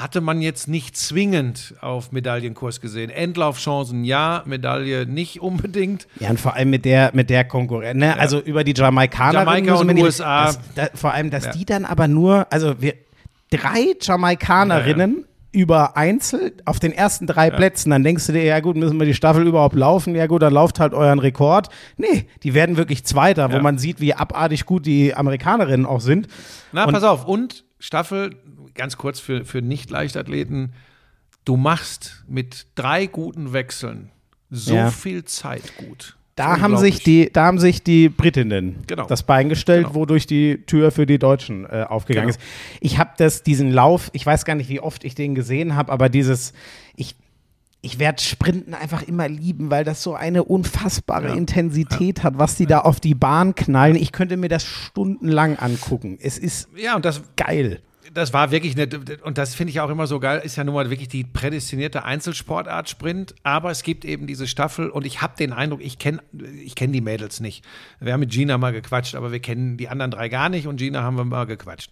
[0.00, 3.10] hatte man jetzt nicht zwingend auf Medaillenkurs gesehen.
[3.10, 6.06] Endlaufchancen ja, Medaille nicht unbedingt.
[6.18, 7.98] ja, und vor allem mit der, mit der Konkurrenz.
[8.00, 8.18] Ne?
[8.18, 9.40] Also über die Jamaikaner.
[9.40, 10.46] Jamaika und USA.
[10.46, 11.52] Das, da, vor allem, dass Ja.
[11.52, 12.94] die dann aber nur, also wir,
[13.50, 18.76] drei Jamaikanerinnen über Einzel auf den ersten drei Plätzen, dann denkst du dir, ja gut,
[18.76, 20.14] müssen wir die Staffel überhaupt laufen?
[20.14, 21.68] Ja gut, dann lauft halt euren Rekord.
[21.96, 23.62] Nee, die werden wirklich Zweiter, wo Ja.
[23.62, 26.28] man sieht, wie abartig gut die Amerikanerinnen auch sind.
[26.72, 27.26] Na, Und- pass auf.
[27.26, 28.36] Und Staffel,
[28.74, 30.72] ganz kurz für, für Nicht-Leichtathleten,
[31.44, 34.10] du machst mit drei guten Wechseln
[34.50, 34.90] so Ja.
[34.90, 36.16] viel Zeit gut.
[36.36, 39.06] Da haben, sich die, da haben sich die Britinnen Genau.
[39.06, 39.94] das Bein gestellt, Genau.
[39.94, 42.38] wodurch die Tür für die Deutschen äh, aufgegangen Genau.
[42.38, 42.80] ist.
[42.80, 45.92] Ich habe das, diesen Lauf, ich weiß gar nicht, wie oft ich den gesehen habe,
[45.92, 46.54] aber dieses,
[46.96, 47.14] ich,
[47.82, 51.34] ich werde Sprinten einfach immer lieben, weil das so eine unfassbare Ja.
[51.34, 53.96] Intensität hat, was die da auf die Bahn knallen.
[53.96, 56.16] Ich könnte mir das stundenlang angucken.
[56.22, 57.80] Es ist Ja, und das, geil.
[58.12, 58.88] Das war wirklich eine,
[59.22, 62.04] und das finde ich auch immer so geil, ist ja nun mal wirklich die prädestinierte
[62.04, 66.20] Einzelsportart Sprint, aber es gibt eben diese Staffel und ich habe den Eindruck, ich kenne
[66.62, 67.64] ich kenn die Mädels nicht.
[68.00, 70.76] Wir haben mit Gina mal gequatscht, aber wir kennen die anderen drei gar nicht und
[70.76, 71.90] Gina haben wir mal gequatscht.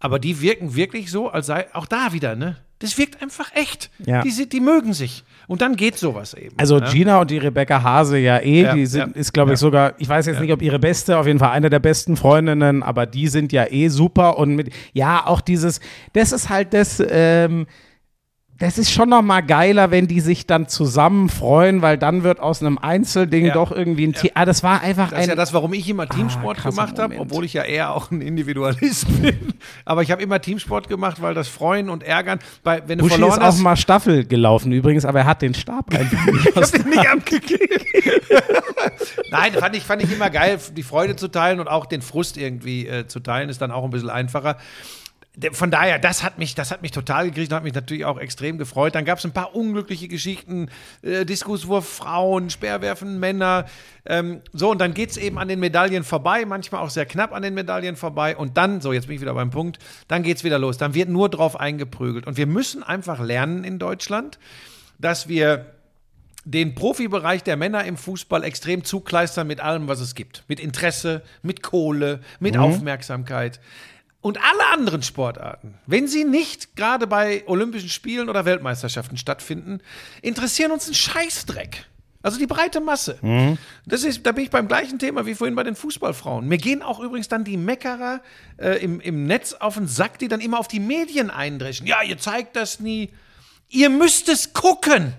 [0.00, 2.56] Aber die wirken wirklich so, als sei auch da wieder, ne?
[2.78, 3.90] Das wirkt einfach echt.
[4.06, 4.22] Ja.
[4.22, 5.22] Die, sind- die mögen sich.
[5.46, 6.54] Und dann geht sowas eben.
[6.58, 6.90] Also ja?
[6.90, 9.92] Gina und die Rebecca Hase ja eh, Ja, die sind, ja, ist glaube ich sogar,
[9.98, 13.04] ich weiß jetzt nicht, ob ihre beste, auf jeden Fall eine der besten Freundinnen, aber
[13.04, 15.80] die sind ja eh super und mit, ja, auch dieses,
[16.14, 17.66] das ist halt das, ähm,
[18.60, 22.40] das ist schon noch mal geiler, wenn die sich dann zusammen freuen, weil dann wird
[22.40, 23.54] aus einem Einzelding Ja.
[23.54, 24.30] doch irgendwie ein Team.
[24.34, 25.28] Ah, das war einfach Das ist ein.
[25.30, 28.20] ja das, warum ich immer Teamsport krasser gemacht habe, obwohl ich ja eher auch ein
[28.20, 29.54] Individualist bin.
[29.86, 33.14] Aber ich habe immer Teamsport gemacht, weil das Freuen und Ärgern, bei, wenn du Buschi
[33.14, 36.46] ist verloren auch hast, mal Staffel gelaufen übrigens, aber er hat den Stab einfach nicht
[36.50, 37.84] ich habe den nicht abgegeben.
[39.30, 42.36] Nein, fand ich, fand ich immer geil, die Freude zu teilen und auch den Frust
[42.36, 44.56] irgendwie äh, zu teilen, ist dann auch ein bisschen einfacher.
[45.52, 48.18] Von daher, das hat mich, das hat mich total gekriegt und hat mich natürlich auch
[48.18, 48.96] extrem gefreut.
[48.96, 50.68] Dann gab es ein paar unglückliche Geschichten,
[51.02, 53.66] äh, Diskuswurf Frauen, Speerwerfen Männer.
[54.04, 57.32] Ähm, so, und dann geht es eben an den Medaillen vorbei, manchmal auch sehr knapp
[57.32, 58.36] an den Medaillen vorbei.
[58.36, 59.78] Und dann, so, jetzt bin ich wieder beim Punkt,
[60.08, 60.78] dann geht es wieder los.
[60.78, 62.26] Dann wird nur drauf eingeprügelt.
[62.26, 64.40] Und wir müssen einfach lernen in Deutschland,
[64.98, 65.74] dass wir
[66.44, 70.44] den Profibereich der Männer im Fußball extrem zukleistern mit allem, was es gibt.
[70.48, 73.60] Mit Interesse, mit Kohle, mit Aufmerksamkeit.
[74.22, 79.80] Und alle anderen Sportarten, wenn sie nicht gerade bei Olympischen Spielen oder Weltmeisterschaften stattfinden,
[80.20, 81.86] interessieren uns einen Scheißdreck.
[82.22, 83.18] Also die breite Masse.
[83.86, 86.46] Das ist, da bin ich beim gleichen Thema wie vorhin bei den Fußballfrauen.
[86.46, 88.20] Mir gehen auch übrigens dann die Meckerer
[88.58, 91.86] äh, im, im Netz auf den Sack, die dann immer auf die Medien eindreschen.
[91.86, 93.08] Ja, ihr zeigt das nie.
[93.70, 95.14] Ihr müsst es gucken.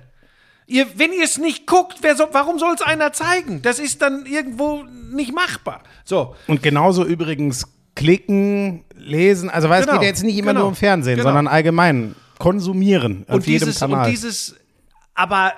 [0.67, 3.63] Ihr, wenn ihr es nicht guckt, soll, warum soll es einer zeigen?
[3.63, 5.81] Das ist dann irgendwo nicht machbar.
[6.05, 10.51] So, Und genauso übrigens klicken, lesen, also weil Genau, es geht ja jetzt nicht immer
[10.51, 11.29] genau, nur um Fernsehen, genau.
[11.29, 14.05] sondern allgemein konsumieren auf und jedem dieses, Kanal.
[14.05, 14.55] und dieses,
[15.13, 15.53] aber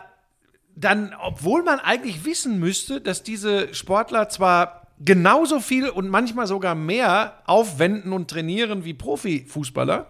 [0.76, 6.76] dann, obwohl man eigentlich wissen müsste, dass diese Sportler zwar genauso viel und manchmal sogar
[6.76, 10.08] mehr aufwenden und trainieren wie Profifußballer,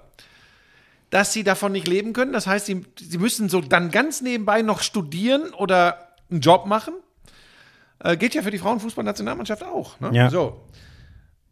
[1.10, 2.34] dass sie davon nicht leben können.
[2.34, 6.94] Das heißt, sie, sie müssen so dann ganz nebenbei noch studieren oder einen Job machen.
[8.00, 10.00] Äh, geht ja für die Frauenfußballnationalmannschaft auch.
[10.00, 10.12] Ne?
[10.14, 10.30] Ja.
[10.30, 10.62] So.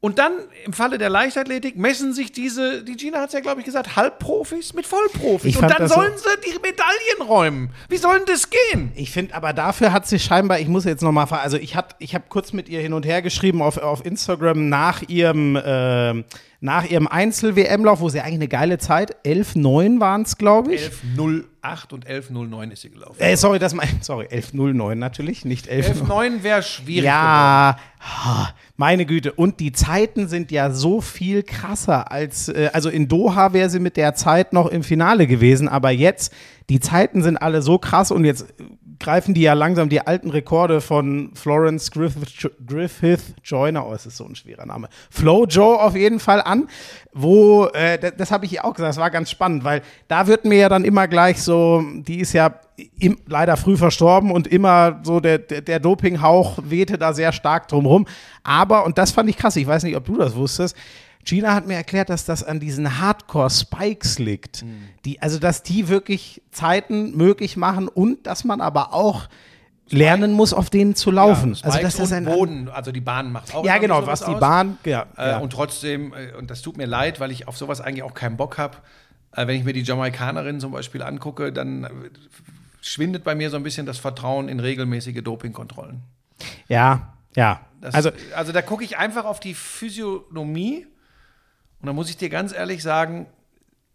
[0.03, 0.31] Und dann
[0.65, 3.95] im Falle der Leichtathletik messen sich diese, die Gina hat es ja, glaube ich, gesagt,
[3.95, 5.55] Halbprofis mit Vollprofis.
[5.55, 7.69] Und dann das so- sollen sie die Medaillen räumen.
[7.87, 8.91] Wie soll denn das gehen?
[8.95, 12.15] Ich finde, aber dafür hat sie scheinbar, ich muss jetzt nochmal, also ich, hat- ich
[12.15, 16.23] habe kurz mit ihr hin und her geschrieben auf, auf Instagram nach ihrem, äh,
[16.63, 20.91] nach ihrem Einzel-WM-Lauf, wo sie eigentlich eine geile Zeit, 11,9 waren es, glaube ich.
[21.17, 23.15] 11.08 und 11.09 ist sie gelaufen.
[23.17, 26.03] Äh, sorry, das mein, sorry, 11,09 natürlich, nicht 11.
[26.03, 27.05] 11.09 wäre schwierig.
[27.05, 29.33] Ja, ha, meine Güte.
[29.33, 33.79] Und die Zeiten sind ja so viel krasser als, äh, also in Doha wäre sie
[33.79, 36.31] mit der Zeit noch im Finale gewesen, aber jetzt,
[36.69, 38.53] die Zeiten sind alle so krass und jetzt
[39.01, 44.17] greifen die ja langsam die alten Rekorde von Florence Griffith, Griffith Joyner, oh, es ist
[44.17, 46.69] so ein schwerer Name, Flo Joe auf jeden Fall an,
[47.13, 50.27] wo, äh, das, das habe ich ihr auch gesagt, das war ganz spannend, weil da
[50.27, 52.53] wird mir ja dann immer gleich so, die ist ja
[52.99, 57.67] im, leider früh verstorben und immer so der, der, der Dopinghauch wehte da sehr stark
[57.67, 58.07] drumrum.
[58.43, 60.75] Aber, und das fand ich krass, ich weiß nicht, ob du das wusstest,
[61.25, 64.65] Gina hat mir erklärt, dass das an diesen Hardcore-Spikes liegt.
[65.05, 69.27] Die, also, dass die wirklich Zeiten möglich machen und dass man aber auch
[69.89, 71.53] lernen muss, auf denen zu laufen.
[71.53, 72.25] Ja, also, das und ein.
[72.25, 74.39] Boden, also die Bahn macht auch Ja, genau, was die aus.
[74.39, 74.77] Bahn.
[74.85, 75.37] Ja, Äh, ja.
[75.39, 78.37] Und trotzdem, äh, und das tut mir leid, weil ich auf sowas eigentlich auch keinen
[78.37, 78.77] Bock habe.
[79.33, 81.89] Äh, wenn ich mir die Jamaikanerin zum Beispiel angucke, dann äh,
[82.81, 86.01] schwindet bei mir so ein bisschen das Vertrauen in regelmäßige Dopingkontrollen.
[86.67, 87.61] ja, ja.
[87.79, 90.85] Das, also, also da gucke ich einfach auf die Physiognomie
[91.81, 93.25] und da muss ich dir ganz ehrlich sagen,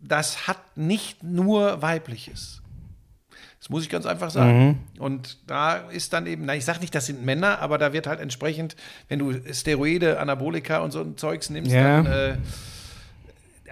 [0.01, 2.61] das hat nicht nur weibliches.
[3.61, 4.85] Das muss ich ganz einfach sagen.
[4.99, 8.07] Und da ist dann eben, na, ich sage nicht, das sind Männer, aber da wird
[8.07, 8.77] halt entsprechend,
[9.09, 12.03] wenn du Steroide, Anabolika und so ein Zeugs nimmst, Ja.
[12.03, 12.37] dann äh,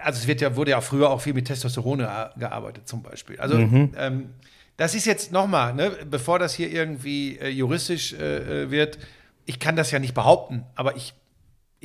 [0.03, 2.07] also es wird ja, wurde ja früher auch viel mit Testosteron ge-
[2.37, 3.39] gearbeitet zum Beispiel.
[3.39, 3.57] Also
[3.97, 4.29] ähm,
[4.77, 8.99] das ist jetzt nochmal, ne, bevor das hier irgendwie äh, juristisch äh, äh, wird,
[9.45, 11.13] ich kann das ja nicht behaupten, aber ich,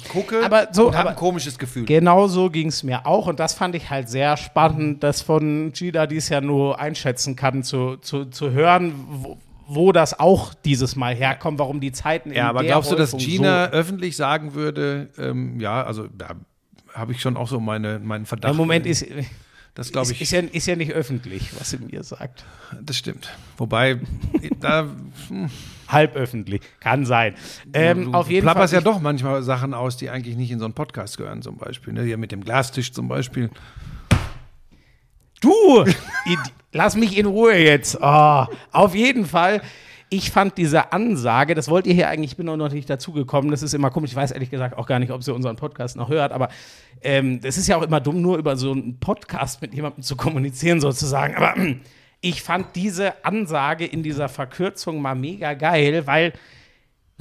[0.03, 1.85] ich gucke Aber so- und habe ein komisches Gefühl.
[1.85, 3.27] Genau so ging es mir auch.
[3.27, 7.63] Und das fand ich halt sehr spannend, dass von Gida dies ja nur einschätzen kann,
[7.63, 12.49] zu, zu, zu hören, wo, wo das auch dieses Mal herkommt, warum die Zeiten Ja,
[12.49, 16.35] aber glaubst du, dass Häufung Gina so öffentlich sagen würde, ähm, ja, also da
[16.93, 18.51] habe ich schon auch so meine, meinen Verdacht.
[18.53, 19.07] Im Moment ist,
[19.75, 22.45] das glaube ist, ich, ist, ja, ist ja nicht öffentlich, was sie mir sagt.
[22.83, 23.31] das stimmt.
[23.57, 24.01] Wobei,
[24.61, 24.89] da
[25.93, 26.61] Halb öffentlich.
[26.81, 27.35] Kann sein.
[27.73, 28.55] Ähm, du auf jeden Fall.
[28.55, 31.43] plapperst ja ich- doch manchmal Sachen aus, die eigentlich nicht in so einen Podcast gehören,
[31.43, 31.93] zum Beispiel.
[31.93, 32.03] Ne?
[32.05, 33.51] Hier mit dem Glastisch zum Beispiel.
[35.41, 35.85] Du!
[36.73, 37.99] Lass mich in Ruhe jetzt.
[38.01, 39.61] Oh, auf jeden Fall.
[40.13, 43.63] Ich fand diese Ansage, das wollt ihr hier eigentlich, ich bin noch nicht dazugekommen, das
[43.63, 44.11] ist immer komisch.
[44.11, 46.49] Ich weiß ehrlich gesagt auch gar nicht, ob sie unseren Podcast noch hört, aber
[47.01, 50.17] ähm, das ist ja auch immer dumm, nur über so einen Podcast mit jemandem zu
[50.17, 51.37] kommunizieren, sozusagen.
[51.37, 51.55] Aber
[52.21, 56.33] ich fand diese Ansage in dieser Verkürzung mal mega geil, weil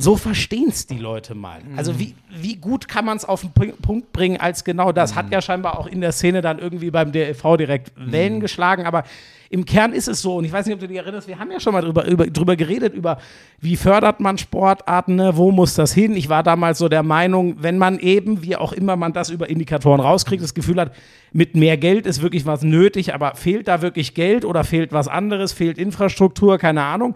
[0.01, 1.59] so verstehen es die Leute mal.
[1.75, 5.13] Also wie, wie gut kann man es auf den Pu- Punkt bringen als genau das?
[5.15, 9.03] Hat ja scheinbar auch in der Szene dann irgendwie beim DLV direkt Wellen geschlagen, aber
[9.49, 10.35] im Kern ist es so.
[10.37, 12.27] Und ich weiß nicht, ob du dich erinnerst, wir haben ja schon mal drüber, über,
[12.27, 13.17] drüber geredet, über
[13.59, 15.35] wie fördert man Sportarten, ne?
[15.35, 16.15] wo muss das hin?
[16.15, 19.49] Ich war damals so der Meinung, wenn man eben, wie auch immer man das über
[19.49, 20.93] Indikatoren rauskriegt, das Gefühl hat,
[21.33, 25.07] mit mehr Geld ist wirklich was nötig, aber fehlt da wirklich Geld oder fehlt was
[25.07, 27.15] anderes, fehlt Infrastruktur, keine Ahnung.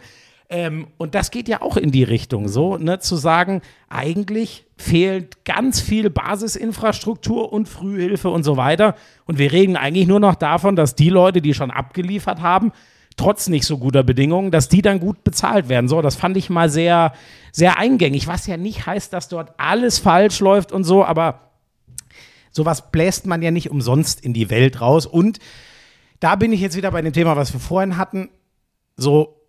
[0.53, 5.45] Ähm, und das geht ja auch in die Richtung, so, ne, zu sagen, eigentlich fehlt
[5.45, 8.93] ganz viel Basisinfrastruktur und Frühhilfe und so weiter.
[9.25, 12.71] Und wir reden eigentlich nur noch davon, dass die Leute, die schon abgeliefert haben,
[13.17, 15.87] trotz nicht so guter Bedingungen, dass die dann gut bezahlt werden.
[15.87, 17.13] So, das fand ich mal sehr,
[17.51, 21.49] sehr eingängig, was ja nicht heißt, dass dort alles falsch läuft und so, aber
[22.51, 25.07] sowas bläst man ja nicht umsonst in die Welt raus.
[25.07, 25.39] Und
[26.19, 28.29] da bin ich jetzt wieder bei dem Thema, was wir vorhin hatten.
[28.95, 29.39] So,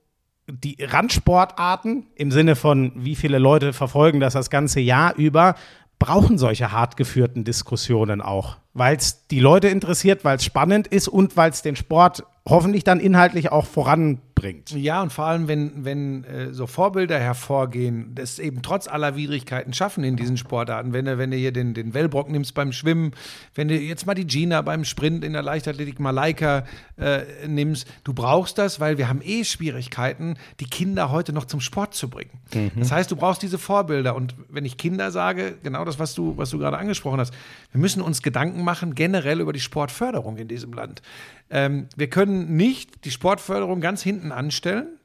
[0.46, 5.54] die Randsportarten im Sinne von, wie viele Leute verfolgen das das ganze Jahr über,
[5.98, 11.08] brauchen solche hart geführten Diskussionen auch, weil es die Leute interessiert, weil es spannend ist
[11.08, 14.33] und weil es den Sport hoffentlich dann inhaltlich auch voranbringt.
[14.72, 19.72] Ja, und vor allem, wenn, wenn äh, so Vorbilder hervorgehen, das eben trotz aller Widrigkeiten
[19.72, 20.92] schaffen in diesen Sportarten.
[20.92, 23.12] Wenn du, wenn du hier den, den Wellbrock nimmst beim Schwimmen,
[23.54, 26.64] wenn du jetzt mal die Gina beim Sprint in der Leichtathletik, Malaika
[26.96, 31.60] äh, nimmst, du brauchst das, weil wir haben eh Schwierigkeiten, die Kinder heute noch zum
[31.60, 32.40] Sport zu bringen.
[32.80, 34.14] Das heißt, du brauchst diese Vorbilder.
[34.14, 37.32] Und wenn ich Kinder sage, genau das, was du, was du gerade angesprochen hast,
[37.72, 41.02] wir müssen uns Gedanken machen generell über die Sportförderung in diesem Land.
[41.50, 44.98] Ähm, wir können nicht die Sportförderung ganz hinten anstellen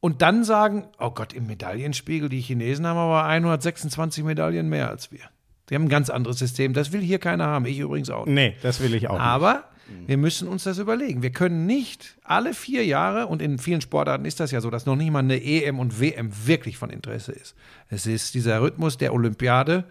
[0.00, 5.12] und dann sagen, oh Gott, im Medaillenspiegel, die Chinesen haben aber 126 Medaillen mehr als
[5.12, 5.20] wir.
[5.68, 6.72] Die haben ein ganz anderes System.
[6.72, 7.66] Das will hier keiner haben.
[7.66, 8.26] Ich übrigens auch.
[8.26, 8.34] nicht.
[8.34, 9.14] Nee, das will ich auch.
[9.14, 9.22] nicht.
[9.22, 9.64] Aber
[10.06, 11.22] wir müssen uns das überlegen.
[11.22, 14.84] Wir können nicht alle vier Jahre, und in vielen Sportarten ist das ja so, dass
[14.84, 17.54] noch nicht mal eine EM und WM wirklich von Interesse ist.
[17.88, 19.84] Es ist dieser Rhythmus der Olympiade,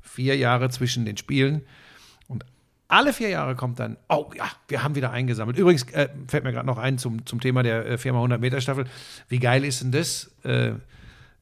[0.00, 1.62] vier Jahre zwischen den Spielen.
[2.90, 5.56] Alle vier Jahre kommt dann, oh ja, wir haben wieder eingesammelt.
[5.56, 8.84] Übrigens äh, fällt mir gerade noch ein zum, zum Thema der äh, 4x100 Meter Staffel.
[9.28, 10.30] Wie geil ist denn das?
[10.42, 10.72] Äh,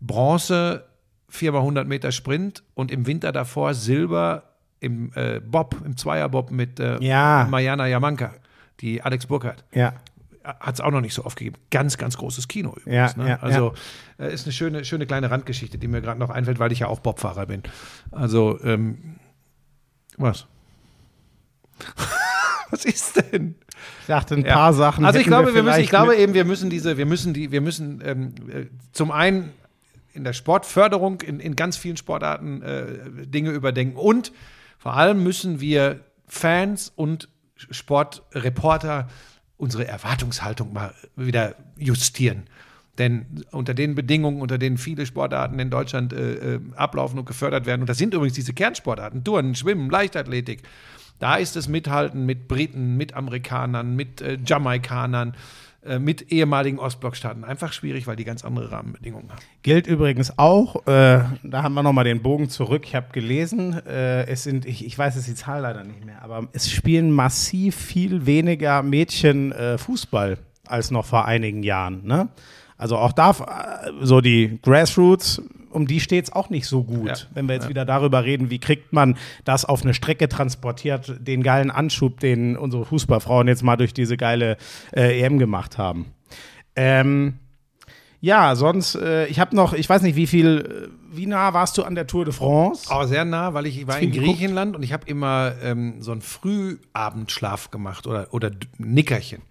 [0.01, 0.85] Bronze,
[1.33, 4.45] 4x100 Meter Sprint und im Winter davor Silber
[4.81, 7.47] im äh, Bob, im Zweierbob mit äh, Ja.
[7.51, 8.33] Mariana Jamanka,
[8.81, 9.65] die Alex Burkhardt.
[9.73, 9.95] ja.
[10.45, 11.57] Hat es auch noch nicht so oft gegeben.
[11.71, 13.17] Ganz, ganz großes Kino Ja, übrigens.
[13.19, 13.29] ne?
[13.29, 13.75] ja, also
[14.19, 16.87] äh, ist eine schöne, schöne kleine Randgeschichte, die mir gerade noch einfällt, weil ich ja
[16.87, 17.65] auch Bobfahrer bin.
[18.13, 19.17] Also, ähm,
[20.17, 20.47] was?
[22.71, 23.55] was ist denn?
[24.01, 24.55] Ich dachte, ein Ja.
[24.55, 25.05] paar Sachen.
[25.05, 27.61] Also ich glaube, wir müssen, ich glaube eben, wir müssen diese, wir müssen die, wir
[27.61, 29.51] müssen ähm, äh, zum einen
[30.13, 34.33] in der Sportförderung in, in ganz vielen Sportarten äh, Dinge überdenken und
[34.79, 39.09] vor allem müssen wir Fans und Sportreporter
[39.57, 42.45] unsere Erwartungshaltung mal wieder justieren.
[42.99, 47.65] Denn unter den Bedingungen, unter denen viele Sportarten in Deutschland äh, äh, ablaufen und gefördert
[47.67, 50.63] werden, und das sind übrigens diese Kernsportarten, Turnen, Schwimmen, Leichtathletik,
[51.19, 55.35] da ist es Mithalten mit Briten, mit Amerikanern, mit äh, Jamaikanern,
[55.85, 59.41] äh, mit ehemaligen Ostblockstaaten einfach schwierig, weil die ganz andere Rahmenbedingungen haben.
[59.63, 62.83] Gilt übrigens auch, äh, da haben wir nochmal den Bogen zurück.
[62.85, 66.23] Ich habe gelesen, äh, es sind, ich, ich weiß jetzt die Zahl leider nicht mehr,
[66.23, 72.05] aber es spielen massiv viel weniger Mädchen äh, Fußball als noch vor einigen Jahren.
[72.05, 72.29] Ne?
[72.77, 77.09] Also auch da, äh, so die Grassroots, um die steht es auch nicht so gut.
[77.09, 77.15] Ja.
[77.35, 81.43] Wenn wir jetzt wieder darüber reden, wie kriegt man das auf eine Strecke transportiert, den
[81.43, 84.57] geilen Anschub, den unsere Fußballfrauen jetzt mal durch diese geile
[84.95, 86.07] äh, EM gemacht haben.
[86.77, 87.35] Ähm,
[88.21, 91.79] ja, sonst, äh, ich habe noch, ich weiß nicht, wie viel, äh, wie nah warst
[91.79, 92.91] du an der Tour de France?
[92.91, 94.23] Aber sehr nah, weil ich war viel in?
[94.23, 99.43] Griechenland und ich habe immer ähm, so einen Frühabendschlaf gemacht oder, oder Nickerchen.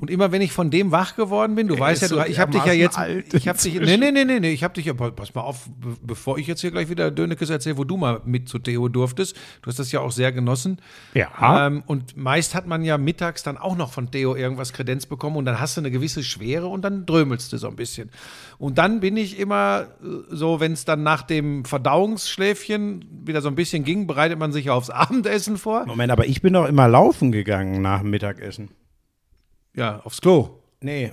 [0.00, 2.52] Und immer wenn ich von dem wach geworden bin, du weißt ja, du, ich habe
[2.52, 2.98] dich ja jetzt,
[3.32, 5.68] ich habe dich, nee, nee, nee, nee, nee, ich habe dich ja, pass mal auf,
[5.68, 8.88] be- bevor ich jetzt hier gleich wieder Dönekes erzähle, wo du mal mit zu Theo
[8.88, 10.78] durftest, du hast das ja auch sehr genossen.
[11.14, 11.66] Ja.
[11.66, 15.36] Ähm, und meist hat man ja mittags dann auch noch von Theo irgendwas Kredenz bekommen
[15.36, 18.10] und dann hast du eine gewisse Schwere und dann drömelst du so ein bisschen.
[18.58, 23.48] Und dann bin ich immer äh, so, wenn es dann nach dem Verdauungsschläfchen wieder so
[23.48, 25.86] ein bisschen ging, bereitet man sich ja aufs Abendessen vor.
[25.86, 28.68] Moment, aber ich bin doch immer laufen gegangen nach dem Mittagessen.
[29.78, 30.50] Ja, aufs Klo.
[30.80, 31.12] Nee,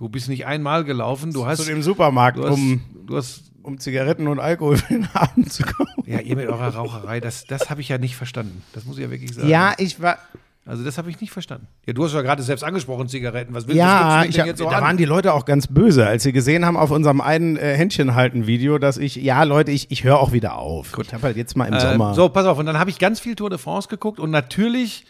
[0.00, 3.52] Du bist nicht einmal gelaufen, du hast, zu dem Supermarkt, du hast, um, du hast
[3.62, 6.04] um Zigaretten und Alkohol für den Abend zu kaufen.
[6.06, 8.62] ja, ihr mit eurer Raucherei, das, das habe ich ja nicht verstanden.
[8.72, 9.46] Das muss ich ja wirklich sagen.
[9.46, 10.16] Ja, ich war.
[10.64, 11.66] Also das habe ich nicht verstanden.
[11.84, 13.52] Ja, du hast ja gerade selbst angesprochen, Zigaretten.
[13.52, 14.84] Was willst Ja, gibt's ich hab, jetzt so da an?
[14.84, 18.78] waren die Leute auch ganz böse, als sie gesehen haben auf unserem einen äh, Händchenhalten-Video,
[18.78, 20.96] dass ich, ja, Leute, ich, ich höre auch wieder auf.
[20.98, 22.10] Ich habe halt jetzt mal im Sommer.
[22.10, 22.58] Ähm, so, pass auf.
[22.58, 25.04] Und dann habe ich ganz viel Tour de France geguckt und natürlich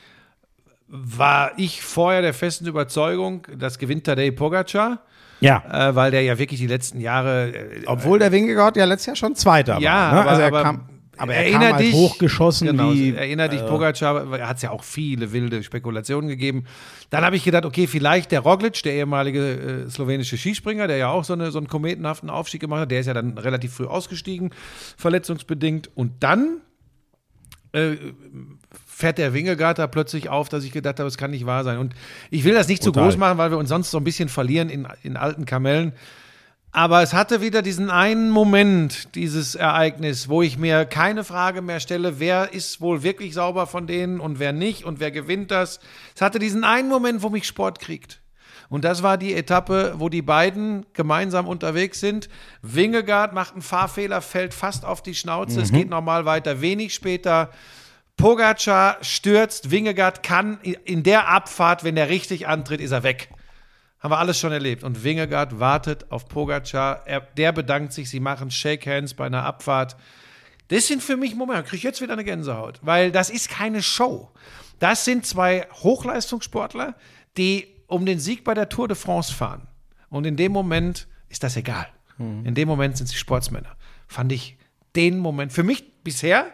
[0.91, 4.99] war ich vorher der festen Überzeugung, das gewinnt Tadej Pogacar,
[5.39, 5.63] ja.
[5.71, 9.17] äh, weil der ja wirklich die letzten Jahre äh, Obwohl der Wingegaard ja letztes Jahr
[9.17, 10.15] schon Zweiter Ja, war.
[10.15, 10.21] Ne?
[10.21, 13.15] aber, also er aber, kam, aber er kam halt dich, hochgeschossen genau, wie.
[13.15, 16.65] Erinner dich, Pogacar, hat es ja auch viele wilde Spekulationen gegeben.
[17.11, 21.09] Dann habe ich gedacht, okay, vielleicht der Roglic, der ehemalige äh, slowenische Skispringer, der ja
[21.09, 23.87] auch so, eine, so einen kometenhaften Aufstieg gemacht hat, der ist ja dann relativ früh
[23.87, 24.51] ausgestiegen,
[24.97, 25.89] verletzungsbedingt.
[25.95, 26.63] Und dann
[27.73, 27.97] äh,
[29.01, 31.79] fährt der Wingegaard da plötzlich auf, dass ich gedacht habe, es kann nicht wahr sein.
[31.79, 31.95] Und
[32.31, 33.09] ich will das nicht zu Total.
[33.09, 35.93] groß machen, weil wir uns sonst so ein bisschen verlieren in, in alten Kamellen.
[36.73, 41.81] Aber es hatte wieder diesen einen Moment, dieses Ereignis, wo ich mir keine Frage mehr
[41.81, 45.81] stelle, wer ist wohl wirklich sauber von denen und wer nicht und wer gewinnt das.
[46.15, 48.21] Es hatte diesen einen Moment, wo mich Sport kriegt.
[48.69, 52.29] Und das war die Etappe, wo die beiden gemeinsam unterwegs sind.
[52.63, 55.61] Wingegaard macht einen Fahrfehler, fällt fast auf die Schnauze.
[55.61, 56.61] Es geht normal weiter.
[56.61, 57.51] Wenig später
[58.21, 59.71] Pogacar stürzt.
[59.71, 63.31] Wingegaard kann in der Abfahrt, wenn er richtig antritt, ist er weg.
[63.99, 64.85] Haben wir alles schon erlebt.
[64.85, 67.07] Und Wingegaard wartet auf Pogacar.
[67.07, 69.97] Er, der bedankt sich, sie machen Shake Hands bei einer Abfahrt.
[70.69, 72.79] Das sind für mich Momente, kriege ich jetzt wieder eine Gänsehaut.
[72.83, 74.31] Weil das ist keine Show.
[74.79, 76.95] Das sind zwei Hochleistungssportler,
[77.37, 79.67] die um den Sieg bei der Tour de France fahren.
[80.11, 81.87] Und in dem Moment ist das egal.
[82.45, 83.77] In dem Moment sind sie Sportsmänner.
[84.07, 84.59] Fand ich
[84.95, 86.53] den Moment, für mich bisher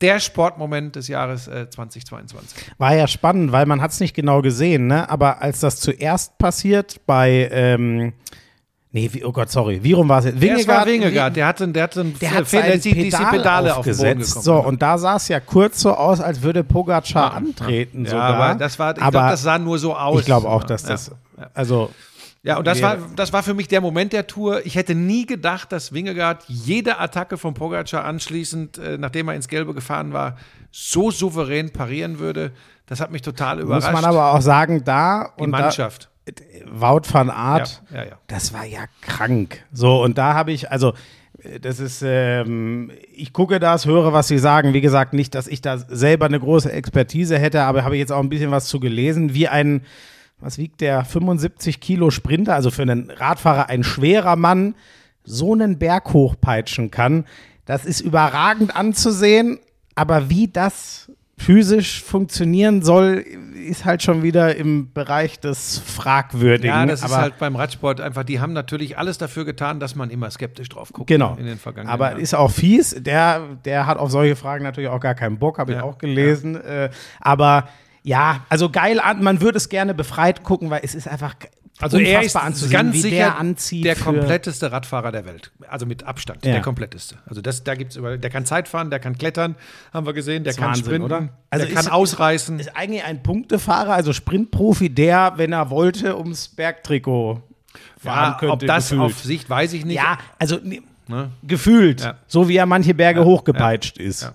[0.00, 2.58] der Sportmoment des Jahres äh, 2022.
[2.78, 5.08] War ja spannend, weil man hat es nicht genau gesehen, ne?
[5.08, 8.12] Aber als das zuerst passiert bei, ähm,
[8.92, 10.68] nee, oh Gott, sorry, wie rum war es jetzt?
[10.68, 13.24] War Wingegaard, der hatte, der hatte einen Der hat Fehler, sein ist die, ist die
[13.24, 14.28] Pedal Pedale auf den Boden aufgesetzt.
[14.44, 14.44] gekommen.
[14.62, 18.34] So, und da sah es ja kurz so aus, als würde Pogacar antreten ja, sogar.
[18.34, 20.20] aber das war, ich Aber glaube, das sah nur so aus.
[20.20, 20.88] ich glaube auch, dass Ja.
[20.90, 21.10] das,
[21.54, 21.90] also
[22.46, 24.64] Ja, und das war, das war für mich der Moment der Tour.
[24.64, 29.48] Ich hätte nie gedacht, dass Wingegaard jede Attacke von Pogacar anschließend, äh, nachdem er ins
[29.48, 30.36] Gelbe gefahren war,
[30.70, 32.52] so souverän parieren würde.
[32.86, 33.92] Das hat mich total muss überrascht.
[33.92, 36.08] man aber auch sagen, da die und da, Mannschaft.
[36.70, 38.18] Wout van Aert, Ja, ja, ja.
[38.28, 39.64] das war ja krank.
[39.72, 40.92] So, und da habe ich, also,
[41.42, 44.72] äh, das ist, ähm, ich gucke das, höre, was sie sagen.
[44.72, 48.20] Wie gesagt, nicht, dass ich da selber eine große Expertise hätte, aber habe jetzt auch
[48.20, 49.82] ein bisschen was zu gelesen, wie ein,
[50.40, 54.74] was wiegt der, 75 Kilo Sprinter, also für einen Radfahrer ein schwerer Mann,
[55.24, 57.24] so einen Berg hochpeitschen kann.
[57.64, 59.58] Das ist überragend anzusehen,
[59.94, 63.22] aber wie das physisch funktionieren soll,
[63.68, 66.68] ist halt schon wieder im Bereich des Fragwürdigen.
[66.74, 69.94] Ja, das ist aber halt beim Radsport einfach, die haben natürlich alles dafür getan, dass
[69.96, 71.08] man immer skeptisch drauf guckt.
[71.08, 71.34] Genau.
[71.38, 72.20] In den vergangenen Aber Jahren.
[72.20, 72.96] ist auch fies.
[72.98, 75.84] Der, der hat auf solche Fragen natürlich auch gar keinen Bock, habe ich Ja.
[75.84, 76.56] auch gelesen.
[76.56, 76.88] Äh,
[77.20, 77.68] aber
[78.06, 79.22] ja, also geil an.
[79.22, 81.34] Man würde es gerne befreit gucken, weil es ist einfach
[81.80, 85.50] Also er ist anzusehen, ganz sicher der der kompletteste Radfahrer der Welt.
[85.68, 86.52] Also mit Abstand, Ja.
[86.52, 87.16] der kompletteste.
[87.26, 89.56] Also das, da gibt's über, der kann Zeit fahren, der kann klettern,
[89.92, 91.28] haben wir gesehen, der kann Wahnsinn, sprinten, oder?
[91.50, 92.60] Also der kann ist- ausreißen.
[92.60, 97.42] Ist eigentlich ein Punktefahrer, also Sprintprofi, der, wenn er wollte, ums Bergtrikot
[98.02, 98.52] fahren ja, könnte.
[98.52, 99.00] ob das gefühlt.
[99.02, 99.96] auf Sicht, weiß ich nicht.
[99.96, 101.30] Ja, also ne, Ne?
[101.44, 102.14] gefühlt, Ja.
[102.26, 104.32] so wie er manche Berge hochgepeitscht ist.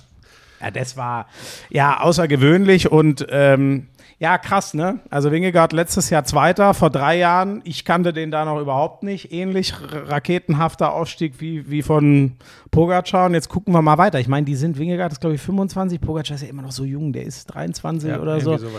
[0.62, 0.72] Ja.
[0.72, 1.28] Das war
[1.70, 3.88] ja außergewöhnlich und ähm,
[4.20, 5.00] ja, krass, ne?
[5.10, 7.62] Also Wingegaard letztes Jahr Zweiter, vor drei Jahren.
[7.64, 9.32] Ich kannte den da noch überhaupt nicht.
[9.32, 12.34] Ähnlich raketenhafter Aufstieg wie, wie von
[12.70, 13.26] Pogacar.
[13.26, 14.20] Und jetzt gucken wir mal weiter.
[14.20, 16.84] Ich meine, die sind, Wingegaard ist glaube ich 25, Pogacar ist ja immer noch so
[16.86, 18.56] jung, der ist 23 Ja, oder so.
[18.58, 18.70] doch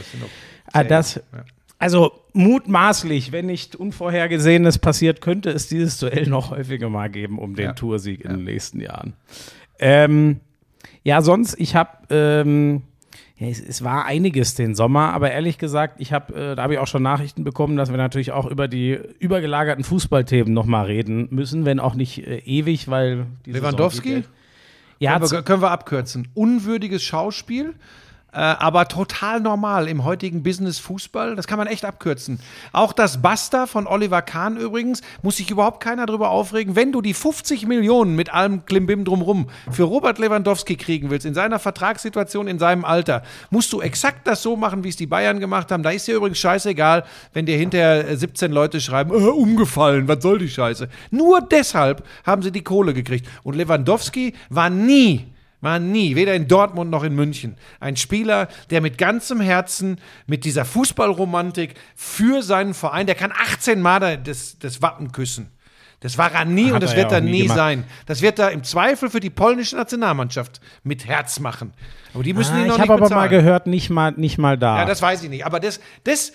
[0.73, 1.21] Ah, das,
[1.81, 7.57] also mutmaßlich, wenn nicht Unvorhergesehenes passiert, könnte es dieses Duell noch häufiger mal geben um
[7.57, 7.73] den Ja.
[7.73, 9.15] Toursieg in den nächsten Jahren.
[9.81, 10.39] Ähm,
[11.03, 12.83] ja, sonst, ich habe, ähm,
[13.37, 16.75] ja, es, es war einiges den Sommer, aber ehrlich gesagt, ich habe, äh, da habe
[16.75, 21.29] ich auch schon Nachrichten bekommen, dass wir natürlich auch über die übergelagerten Fußballthemen nochmal reden
[21.31, 24.15] müssen, wenn auch nicht äh, ewig, weil Lewandowski?
[24.15, 24.29] geht
[25.03, 26.29] Ja, können, wir, können wir abkürzen.
[26.35, 27.75] Unwürdiges Schauspiel,
[28.33, 31.37] äh, aber total normal im heutigen Business Fußball.
[31.37, 32.41] Das kann man echt abkürzen.
[32.73, 36.75] Auch das Basta von Oliver Kahn übrigens, muss sich überhaupt keiner drüber aufregen.
[36.75, 41.35] Wenn du die 50 Millionen mit allem Klimbim drumrum für Robert Lewandowski kriegen willst, in
[41.35, 45.39] seiner Vertragssituation, in seinem Alter, musst du exakt das so machen, wie es die Bayern
[45.39, 45.83] gemacht haben.
[45.83, 47.05] Da ist dir übrigens scheißegal,
[47.35, 50.89] wenn dir hinterher äh, 17 Leute schreiben, äh, umgefallen, was soll die Scheiße.
[51.11, 53.29] Nur deshalb haben sie die Kohle gekriegt.
[53.43, 55.27] Und Lewandowski war nie
[55.63, 60.45] war nie, weder in Dortmund noch in München, ein Spieler, der mit ganzem Herzen, mit
[60.45, 65.51] dieser Fußballromantik für seinen Verein, der kann 18 Mal da das, das Wappen küssen.
[66.01, 67.85] Das war er nie Hat und das er wird ja er nie nie sein.
[68.07, 71.73] Das wird er im Zweifel für die polnische Nationalmannschaft mit Herz machen.
[72.13, 73.31] Aber die müssen Ah, ihn noch ich nicht habe aber mal bezahlen.
[73.31, 74.79] gehört, nicht mal, nicht mal da.
[74.79, 75.47] Ja, das weiß ich nicht.
[75.47, 76.33] Aber das, das,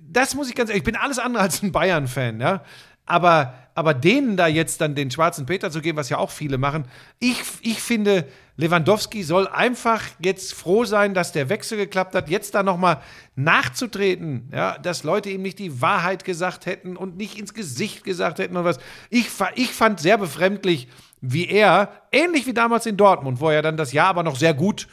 [0.00, 2.62] das muss ich ganz ehrlich, ich bin alles andere als ein Bayern-Fan, ja.
[3.06, 6.58] Aber, aber denen da jetzt dann den schwarzen Peter zu geben, was ja auch viele
[6.58, 6.86] machen,
[7.20, 8.26] ich, ich finde,
[8.56, 13.00] Lewandowski soll einfach jetzt froh sein, dass der Wechsel geklappt hat, jetzt da nochmal
[13.36, 18.40] nachzutreten, ja, dass Leute ihm nicht die Wahrheit gesagt hätten und nicht ins Gesicht gesagt
[18.40, 18.80] hätten und was.
[19.10, 20.88] Ich, ich fand sehr befremdlich,
[21.20, 24.54] wie er, ähnlich wie damals in Dortmund, wo er dann das Jahr aber noch sehr
[24.54, 24.88] gut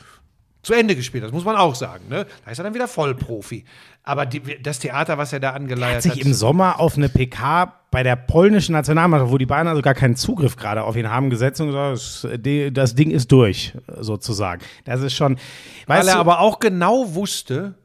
[0.65, 1.23] zu Ende gespielt.
[1.23, 2.05] Das muss man auch sagen.
[2.09, 2.25] Ne?
[2.43, 3.65] Da ist er dann wieder Vollprofi.
[4.01, 7.71] Aber die, das Theater, was er da angeleiert hat sich im Sommer auf eine PK
[7.91, 11.29] bei der polnischen Nationalmannschaft, wo die Bayern also gar keinen Zugriff gerade auf ihn haben,
[11.29, 14.61] gesetzt und gesagt, das, Ding ist durch, sozusagen.
[14.85, 15.37] Das ist schon,
[15.85, 17.75] weil er du, aber auch genau wusste,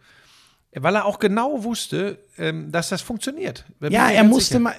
[0.74, 3.64] weil er auch genau wusste, ähm, dass das funktioniert.
[3.88, 4.60] Ja, er musste sicher.
[4.60, 4.74] mal,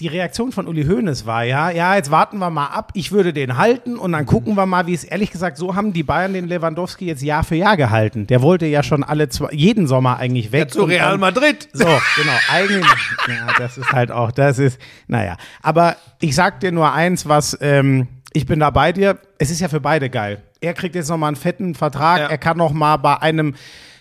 [0.00, 3.32] die Reaktion von Uli Hoeneß war ja, ja, jetzt warten wir mal ab, ich würde
[3.32, 4.14] den halten und Mhm.
[4.14, 7.22] dann gucken wir mal, wie es, ehrlich gesagt, so haben die Bayern den Lewandowski jetzt
[7.22, 8.26] Jahr für Jahr gehalten.
[8.26, 10.60] Der wollte ja schon alle zwei, jeden Sommer eigentlich weg.
[10.62, 11.68] Ja, zu Real dann- Madrid.
[11.72, 12.84] So, genau, eigentlich.
[13.28, 15.36] Ja, das ist halt auch, das ist, naja.
[15.62, 19.18] Aber ich sag dir nur eins, was, ähm, ich bin da bei dir.
[19.38, 20.42] Es ist ja für beide geil.
[20.60, 22.18] Er kriegt jetzt nochmal einen fetten Vertrag.
[22.18, 22.26] Ja.
[22.26, 23.54] Er kann noch mal bei einem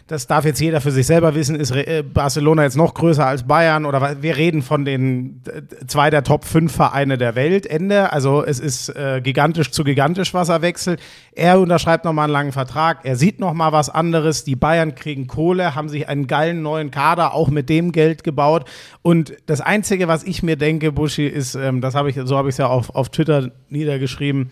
[0.08, 3.44] das darf jetzt jeder für sich selber wissen, ist äh, Barcelona jetzt noch größer als
[3.44, 8.12] Bayern oder wir reden von den äh, zwei der Top 5 Vereine der Welt, Ende.
[8.12, 11.02] Also es ist äh, gigantisch zu gigantisch, was er wechselt.
[11.32, 14.44] Er unterschreibt nochmal einen langen Vertrag, er sieht nochmal was anderes.
[14.44, 18.70] Die Bayern kriegen Kohle, haben sich einen geilen neuen Kader auch mit dem Geld gebaut.
[19.04, 22.50] Und das Einzige, was ich mir denke, Buschi, ist, ähm, das habe ich, so habe
[22.50, 24.52] ich es ja auf, auf Twitter niedergeschrieben,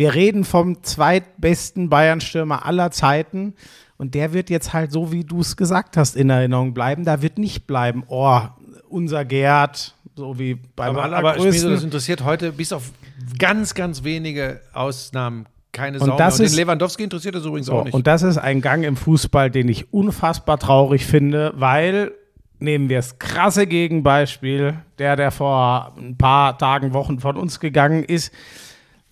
[0.00, 3.52] wir reden vom zweitbesten Bayern-Stürmer aller Zeiten.
[4.00, 7.04] Und der wird jetzt halt so, wie du es gesagt hast, in Erinnerung bleiben.
[7.04, 8.40] Da wird nicht bleiben, oh,
[8.88, 11.70] unser Gerd, so wie beim Aber, aber Schmieso, allergrößten.
[11.72, 12.90] das interessiert heute bis auf
[13.38, 16.40] ganz, ganz wenige Ausnahmen keine Und Sau das mehr.
[16.40, 17.92] Und ist- den Lewandowski interessiert das übrigens So, auch nicht.
[17.94, 22.12] und das ist ein Gang im Fußball, den ich unfassbar traurig finde, weil,
[22.58, 28.02] nehmen wir das krasse Gegenbeispiel, der, der vor ein paar Tagen, Wochen von uns gegangen
[28.02, 28.32] ist,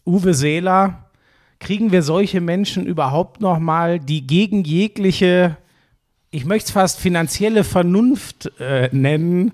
[0.07, 1.05] Uwe Seeler,
[1.61, 5.57] kriegen wir solche Menschen überhaupt noch mal, die gegen jegliche,
[6.31, 9.53] ich möchte es fast finanzielle Vernunft äh, nennen,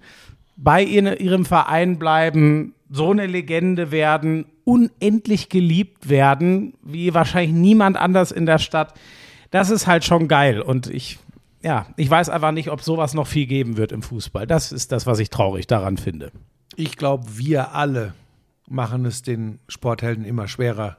[0.56, 7.96] bei ihr, ihrem Verein bleiben, so eine Legende werden, unendlich geliebt werden, wie wahrscheinlich niemand
[7.96, 8.94] anders in der Stadt.
[9.50, 10.60] Das ist halt schon geil.
[10.60, 11.18] Und ich,
[11.62, 14.46] ja, ich weiß einfach nicht, ob sowas noch viel geben wird im Fußball.
[14.46, 16.30] Das ist das, was ich traurig daran finde.
[16.76, 18.14] Ich glaube, wir alle
[18.68, 20.96] machen es den Sporthelden immer schwerer,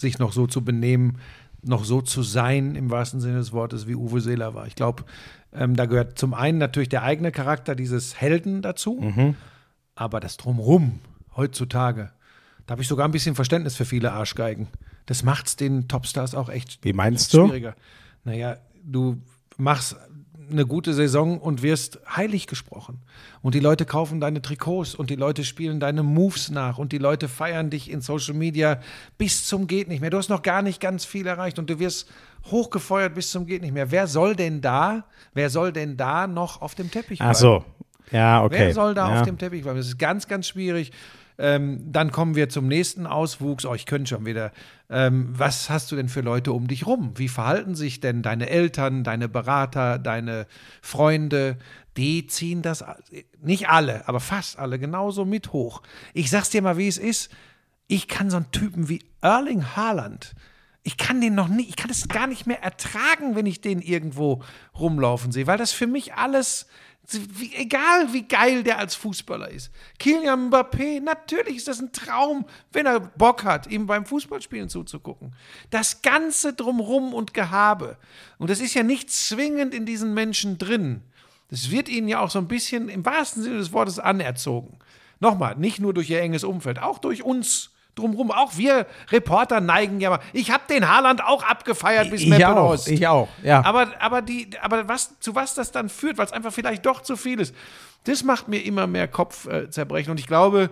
[0.00, 1.18] sich noch so zu benehmen,
[1.62, 4.66] noch so zu sein, im wahrsten Sinne des Wortes, wie Uwe Seeler war.
[4.66, 5.04] Ich glaube,
[5.52, 9.34] ähm, da gehört zum einen natürlich der eigene Charakter dieses Helden dazu,
[9.94, 11.00] aber das Drumrum
[11.36, 12.12] heutzutage,
[12.66, 14.68] da habe ich sogar ein bisschen Verständnis für viele Arschgeigen.
[15.06, 17.46] Das macht's den Topstars auch echt Wie meinst du?
[17.46, 17.74] schwieriger.
[18.24, 19.16] Naja, du
[19.56, 19.96] machst
[20.50, 23.00] eine gute Saison und wirst heilig gesprochen.
[23.42, 26.98] Und die Leute kaufen deine Trikots und die Leute spielen deine Moves nach und die
[26.98, 28.80] Leute feiern dich in Social Media
[29.16, 30.10] bis zum geht nicht mehr.
[30.10, 32.10] Du hast noch gar nicht ganz viel erreicht und du wirst
[32.50, 33.90] hochgefeuert bis zum geht nicht mehr.
[33.90, 37.64] Wer soll denn da, wer soll denn da noch auf dem Teppich Ach so.
[38.10, 38.56] Ja, okay.
[38.58, 39.20] Wer soll da ja.
[39.20, 39.78] auf dem Teppich bleiben?
[39.78, 40.92] Das ist ganz, ganz schwierig.
[41.38, 43.64] Ähm, dann kommen wir zum nächsten Auswuchs.
[43.64, 44.52] Oh, ich könnte schon wieder.
[44.90, 47.12] Ähm, was hast du denn für Leute um dich rum?
[47.16, 50.46] Wie verhalten sich denn deine Eltern, deine Berater, deine
[50.82, 51.56] Freunde?
[51.96, 52.84] Die ziehen das,
[53.40, 55.82] nicht alle, aber fast alle genauso mit hoch.
[56.14, 57.30] Ich sag's dir mal, wie es ist.
[57.86, 60.34] Ich kann so einen Typen wie Erling Haaland,
[60.88, 63.82] ich kann den noch nicht, ich kann es gar nicht mehr ertragen, wenn ich den
[63.82, 64.42] irgendwo
[64.78, 66.66] rumlaufen sehe, weil das für mich alles,
[67.10, 69.70] wie, egal wie geil der als Fußballer ist.
[69.98, 75.34] Kylian Mbappé, natürlich ist das ein Traum, wenn er Bock hat, ihm beim Fußballspielen zuzugucken.
[75.70, 77.96] Das Ganze drumrum und Gehabe.
[78.36, 81.02] Und das ist ja nicht zwingend in diesen Menschen drin.
[81.50, 84.78] Das wird ihnen ja auch so ein bisschen im wahrsten Sinne des Wortes anerzogen.
[85.20, 88.30] Nochmal, nicht nur durch ihr enges Umfeld, auch durch uns drumrum.
[88.30, 90.20] Auch wir Reporter neigen ja mal.
[90.32, 93.64] Ich habe den Haaland auch abgefeiert bis Ich auch, ich auch, ja.
[93.64, 97.02] Aber, aber, die, aber was, zu was das dann führt, weil es einfach vielleicht doch
[97.02, 97.54] zu viel ist,
[98.04, 100.10] das macht mir immer mehr Kopfzerbrechen.
[100.10, 100.70] Und ich glaube,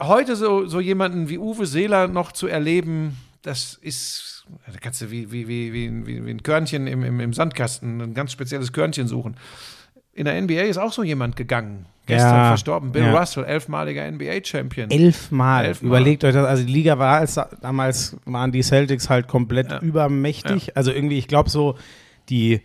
[0.00, 5.10] heute so, so jemanden wie Uwe Seeler noch zu erleben, das ist, da kannst du
[5.10, 8.72] wie, wie, wie, wie, wie, wie ein Körnchen im, im, im Sandkasten, ein ganz spezielles
[8.72, 9.36] Körnchen suchen.
[10.12, 11.86] In der NBA ist auch so jemand gegangen.
[12.06, 12.92] Gestern Ja, verstorben.
[12.92, 13.18] Bill ja.
[13.18, 14.90] Russell, elfmaliger NBA-Champion.
[14.90, 15.66] Elfmal.
[15.66, 15.88] Elfmal.
[15.88, 16.46] Überlegt euch das.
[16.46, 20.76] Also die Liga war als damals waren die Celtics halt komplett übermächtig.
[20.76, 21.76] Also irgendwie, ich glaube so
[22.28, 22.62] die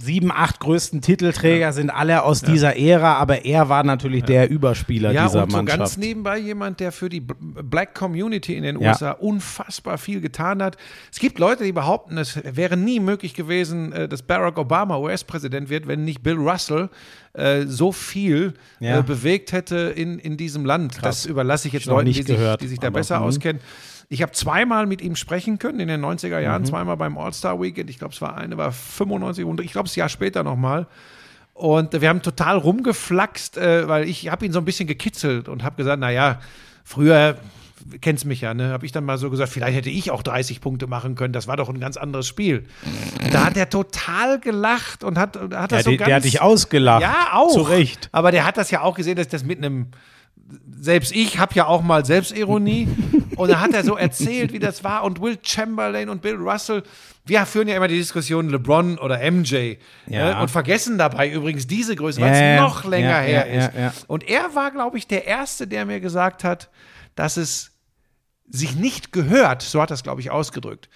[0.00, 5.10] sieben, acht größten Titelträger sind alle aus dieser Ära, aber er war natürlich der Überspieler
[5.10, 5.78] Ja, dieser und so Mannschaft.
[5.78, 8.90] ganz nebenbei jemand, der für die Black Community in den Ja.
[8.92, 10.76] USA unfassbar viel getan hat.
[11.12, 15.68] Es gibt Leute, die behaupten, es wäre nie möglich gewesen, äh, dass Barack Obama US-Präsident
[15.68, 16.90] wird, wenn nicht Bill Russell
[17.32, 19.00] äh, so viel Ja.
[19.00, 20.98] äh, bewegt hätte in, in diesem Land.
[21.02, 23.24] Das überlasse ich jetzt noch Leuten, die sich, die sich da besser mhm.
[23.26, 23.60] auskennen.
[24.10, 26.42] Ich habe zweimal mit ihm sprechen können in den 90er Mhm.
[26.44, 27.90] Jahren, zweimal beim All-Star Weekend.
[27.90, 30.86] Ich glaube, es war eine, war 95 und ich glaube, das Jahr später nochmal.
[31.52, 35.62] Und wir haben total rumgeflaxt, äh, weil ich habe ihn so ein bisschen gekitzelt und
[35.64, 36.40] habe gesagt, naja,
[36.84, 37.36] früher
[38.00, 38.70] kennst mich ja, ne?
[38.70, 41.32] Habe ich dann mal so gesagt, vielleicht hätte ich auch 30 Punkte machen können.
[41.32, 42.64] Das war doch ein ganz anderes Spiel.
[43.32, 46.24] Da hat er total gelacht und hat, hat ja, das so der, ganz der hat
[46.24, 47.02] dich ausgelacht.
[47.02, 47.52] ja, auch.
[47.52, 48.08] Zu Recht.
[48.12, 49.88] Aber der hat das ja auch gesehen, dass ich das mit einem.
[50.80, 52.88] Selbst ich habe ja auch mal Selbstironie.
[53.36, 55.04] und da hat er so erzählt, wie das war.
[55.04, 56.82] Und Will Chamberlain und Bill Russell,
[57.24, 59.76] wir führen ja immer die Diskussion LeBron oder MJ.
[60.06, 60.34] Ja.
[60.34, 60.40] Ne?
[60.40, 64.08] Und vergessen dabei übrigens diese Größe, weil es Ja, noch länger ja, her ist.
[64.08, 66.70] Und er war, glaube ich, der Erste, der mir gesagt hat,
[67.14, 67.72] dass es
[68.48, 70.88] sich nicht gehört, so hat es, glaube ich, ausgedrückt,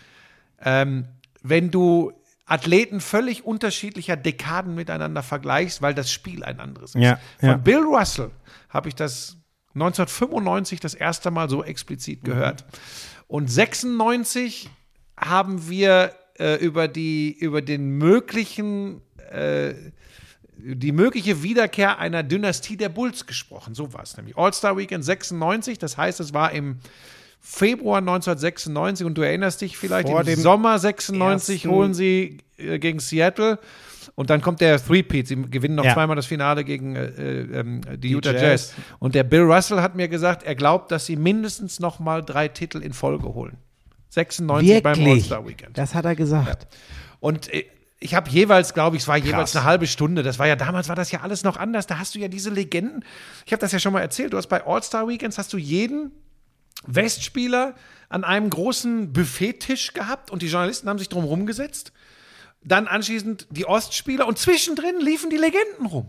[0.65, 1.07] ähm,
[1.43, 2.13] wenn du
[2.47, 7.03] Athleten völlig unterschiedlicher Dekaden miteinander vergleichst, weil das Spiel ein anderes ist.
[7.03, 7.57] Ja, Von ja.
[7.57, 8.31] Bill Russell
[8.69, 9.37] habe ich das
[9.75, 12.65] 1995 das erste Mal so explizit gehört.
[13.29, 14.69] Und 96
[15.17, 19.01] haben wir äh, über, die, über den möglichen,
[19.31, 19.75] äh,
[20.57, 23.75] die mögliche Wiederkehr einer Dynastie der Bulls gesprochen.
[23.75, 24.37] So war es nämlich.
[24.37, 26.79] All-Star Weekend 96, das heißt, es war im
[27.41, 32.39] Februar 1996 und du erinnerst dich vielleicht, Vor im dem Sommer 96 ersten- holen sie
[32.57, 33.59] äh, gegen Seattle
[34.15, 35.27] und dann kommt der Three-Peat.
[35.27, 35.95] Sie gewinnen noch Ja.
[35.95, 38.43] zweimal das Finale gegen äh, äh, ähm, die, Utah Jazz.
[38.43, 38.75] Jazz.
[38.99, 42.49] Und der Bill Russell hat mir gesagt, er glaubt, dass sie mindestens noch mal drei
[42.49, 43.57] Titel in Folge holen.
[44.11, 45.15] 96 beim Wirklich?
[45.15, 45.79] All-Star Weekend.
[45.79, 46.67] Das hat er gesagt.
[47.21, 47.65] Und äh,
[48.01, 49.57] ich habe jeweils, glaube ich, es war jeweils Krass.
[49.57, 50.23] eine halbe Stunde.
[50.23, 51.87] Das war ja damals war das ja alles noch anders.
[51.87, 53.05] Da hast du ja diese Legenden.
[53.47, 54.33] Ich habe das ja schon mal erzählt.
[54.33, 56.11] Du hast bei All-Star Weekends hast du jeden
[56.87, 57.75] Westspieler
[58.09, 61.93] an einem großen Buffettisch gehabt und die Journalisten haben sich drum rumgesetzt.
[62.65, 66.09] Dann anschließend die Ostspieler und zwischendrin liefen die Legenden rum.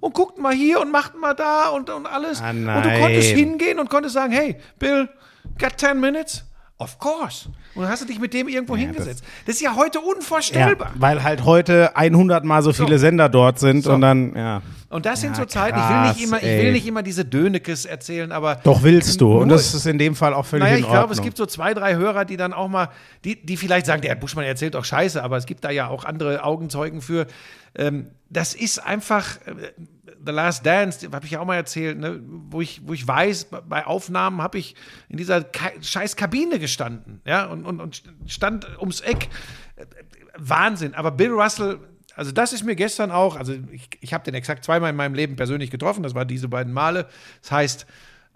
[0.00, 2.40] Und guckten mal hier und machten mal da und, und alles.
[2.40, 5.10] Ah, und du konntest hingehen und konntest sagen, hey, Bill,
[5.58, 6.44] got 10 minutes?
[6.80, 7.50] Of course.
[7.74, 9.22] Und dann hast du dich mit dem irgendwo hingesetzt.
[9.44, 10.92] Das, ist ja heute Ja, unvorstellbar.
[10.94, 14.62] weil halt heute 100 mal so viele Sender dort sind und dann, ja.
[14.88, 17.26] Und das sind Ja, so Zeiten, ich will nicht immer, ich will nicht immer diese
[17.26, 19.38] Dönekes erzählen, aber Doch willst du.
[19.40, 21.00] Und das ist in dem Fall auch völlig Naja, in ich Ordnung.
[21.02, 22.88] glaube, es gibt so zwei, drei Hörer, die dann auch mal,
[23.24, 26.06] die, die vielleicht sagen, der Buschmann erzählt doch Scheiße, aber es gibt da ja auch
[26.06, 27.26] andere Augenzeugen für.
[27.76, 29.52] Ähm, das ist einfach äh,
[30.24, 33.48] The Last Dance, habe ich ja auch mal erzählt, ne, wo, ich, wo ich weiß,
[33.68, 34.74] bei Aufnahmen habe ich
[35.08, 39.28] in dieser Ka scheiß Kabine gestanden, ja, und, und, und stand ums Eck.
[40.36, 40.94] Wahnsinn.
[40.94, 41.78] Aber Bill Russell,
[42.14, 45.14] also das ist mir gestern auch, also ich, ich habe den exakt zweimal in meinem
[45.14, 47.08] Leben persönlich getroffen, das waren diese beiden Male.
[47.42, 47.86] Das heißt,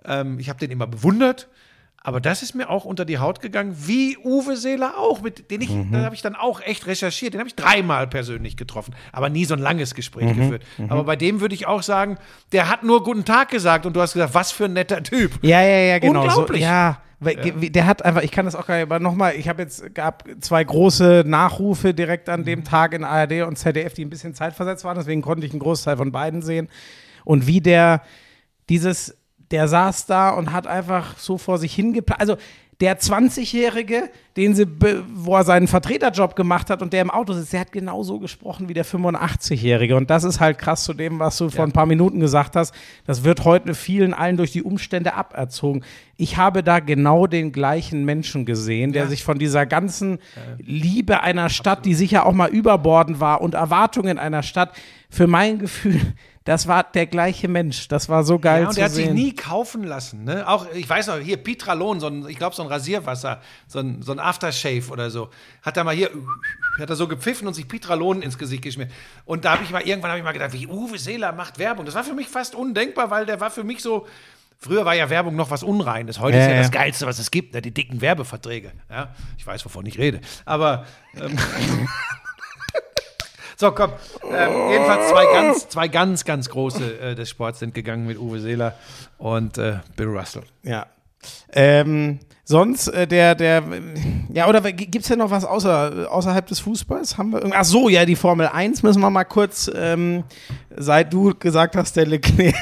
[0.04, 1.48] ähm, ich habe den immer bewundert.
[2.06, 5.62] Aber das ist mir auch unter die Haut gegangen, wie Uwe Seeler auch, mit den
[5.62, 7.32] ich, da habe ich dann auch echt recherchiert.
[7.32, 10.62] Den habe ich dreimal persönlich getroffen, aber nie so ein langes Gespräch geführt.
[10.90, 12.18] Aber bei dem würde ich auch sagen,
[12.52, 15.38] der hat nur guten Tag gesagt und du hast gesagt, was für ein netter Typ.
[15.40, 16.24] Ja, ja, ja, genau.
[16.24, 16.60] Unglaublich.
[16.60, 19.48] So, ja, weil, der hat einfach, ich kann das auch gar nicht, aber nochmal, ich
[19.48, 24.04] habe jetzt, gab zwei große Nachrufe direkt an dem Tag in ARD und ZDF, die
[24.04, 26.68] ein bisschen zeitversetzt waren, deswegen konnte ich einen Großteil von beiden sehen.
[27.24, 28.02] Und wie der
[28.68, 29.16] dieses,
[29.50, 32.36] der saß da und hat einfach so vor sich hingeplant, also
[32.80, 34.66] der 20-Jährige, den sie,
[35.14, 38.68] wo er seinen Vertreterjob gemacht hat und der im Auto sitzt, der hat genauso gesprochen
[38.68, 39.96] wie der 85-Jährige.
[39.96, 42.74] Und das ist halt krass zu dem, was du vor ein paar Minuten gesagt hast.
[43.06, 45.84] Das wird heute vielen allen durch die Umstände aberzogen.
[46.16, 50.18] Ich habe da genau den gleichen Menschen gesehen, der sich von dieser ganzen
[50.58, 54.72] Liebe einer Stadt, die sicher auch mal überbordend war und Erwartungen einer Stadt,
[55.10, 56.00] für mein Gefühl,
[56.44, 57.88] das war der gleiche Mensch.
[57.88, 59.04] Das war so geil Ja, und zu der hat sehen.
[59.06, 60.24] sich nie kaufen lassen.
[60.24, 60.46] Ne?
[60.46, 64.02] Auch, ich weiß noch, hier Pitralon, so ein, ich glaube, so ein Rasierwasser, so ein,
[64.02, 65.30] so ein Aftershave oder so.
[65.62, 66.10] Hat er mal hier,
[66.78, 68.90] hat er so gepfiffen und sich Pitralon ins Gesicht geschmiert.
[69.24, 71.86] Und da habe ich mal, irgendwann habe ich mal gedacht, wie Uwe Seeler macht Werbung.
[71.86, 74.06] Das war für mich fast undenkbar, weil der war für mich so,
[74.58, 76.20] früher war ja Werbung noch was Unreines.
[76.20, 76.62] Heute Ja, ist ja, ja.
[76.62, 77.62] das Geilste, was es gibt, ne?
[77.62, 78.72] die dicken Werbeverträge.
[78.90, 79.14] Ja?
[79.38, 80.20] Ich weiß, wovon ich rede.
[80.44, 80.84] Aber,
[81.16, 81.38] ähm,
[83.56, 83.90] So, komm.
[84.32, 88.40] Ähm, jedenfalls zwei ganz, zwei ganz, ganz große äh, des Sports sind gegangen mit Uwe
[88.40, 88.74] Seeler
[89.18, 90.42] und äh, Bill Russell.
[90.62, 90.86] Ja.
[91.52, 93.62] Ähm, sonst äh, der, der,
[94.32, 97.16] ja, oder gibt es denn noch was außer, außerhalb des Fußballs?
[97.16, 100.24] Haben wir irgend- Ach so, ja, die Formel 1 müssen wir mal kurz, ähm,
[100.76, 102.54] seit du gesagt hast, der Leclerc.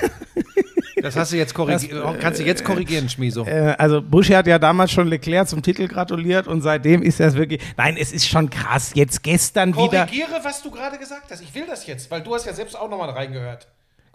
[1.01, 2.21] Das hast du jetzt korrigiert.
[2.21, 3.47] Kannst du jetzt korrigieren, Schmieso.
[3.47, 7.35] Äh, also Buschi hat ja damals schon Leclerc zum Titel gratuliert und seitdem ist es
[7.35, 7.61] wirklich.
[7.77, 8.93] Nein, es ist schon krass.
[8.95, 10.07] Jetzt gestern wieder.
[10.07, 11.41] Korrigiere, was du gerade gesagt hast.
[11.43, 13.69] Ich will das jetzt, weil du hast ja selbst auch nochmal reingehört.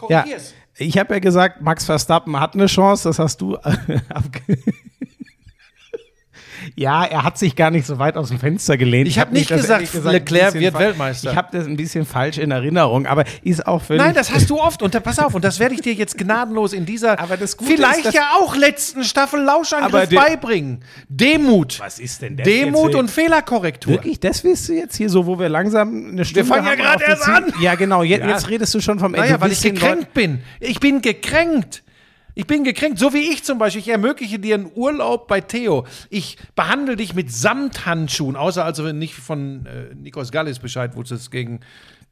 [0.09, 0.53] Ja, Korrigier's.
[0.77, 3.57] ich habe ja gesagt, Max Verstappen hat eine Chance, das hast du
[6.79, 9.07] Ja, er hat sich gar nicht so weit aus dem Fenster gelehnt.
[9.07, 11.31] Ich hab nicht gesagt, ein Leclerc wird Weltmeister.
[11.31, 14.03] Ich habe das ein bisschen falsch in Erinnerung, aber ist auch völlig.
[14.03, 14.83] Nein, das hast du oft.
[14.83, 18.13] Und da, pass auf, und das werde ich dir jetzt gnadenlos in dieser vielleicht ist,
[18.13, 20.83] ja auch letzten Staffel Lauschangriff beibringen.
[21.09, 21.79] Demut.
[21.79, 23.93] Was ist denn das Demut und Fehlerkorrektur.
[23.93, 27.03] Wirklich, das willst du jetzt hier so, wo wir langsam eine Stunde fangen ja gerade
[27.05, 27.53] erst an.
[27.59, 28.03] Ja, genau.
[28.03, 29.25] Jetzt, jetzt redest du schon vom Ende.
[29.25, 30.41] Naja, weil ich gekränkt bin.
[30.59, 31.83] Ich bin gekränkt.
[32.37, 33.81] Ich bin gekränkt, so wie ich zum Beispiel.
[33.81, 35.85] Ich ermögliche dir einen Urlaub bei Theo.
[36.11, 41.31] Ich behandle dich mit Samthandschuhen, außer also wenn nicht von äh, Nikos Gallis Bescheid wusstest
[41.31, 41.61] gegen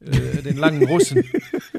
[0.00, 1.22] äh, den langen Russen.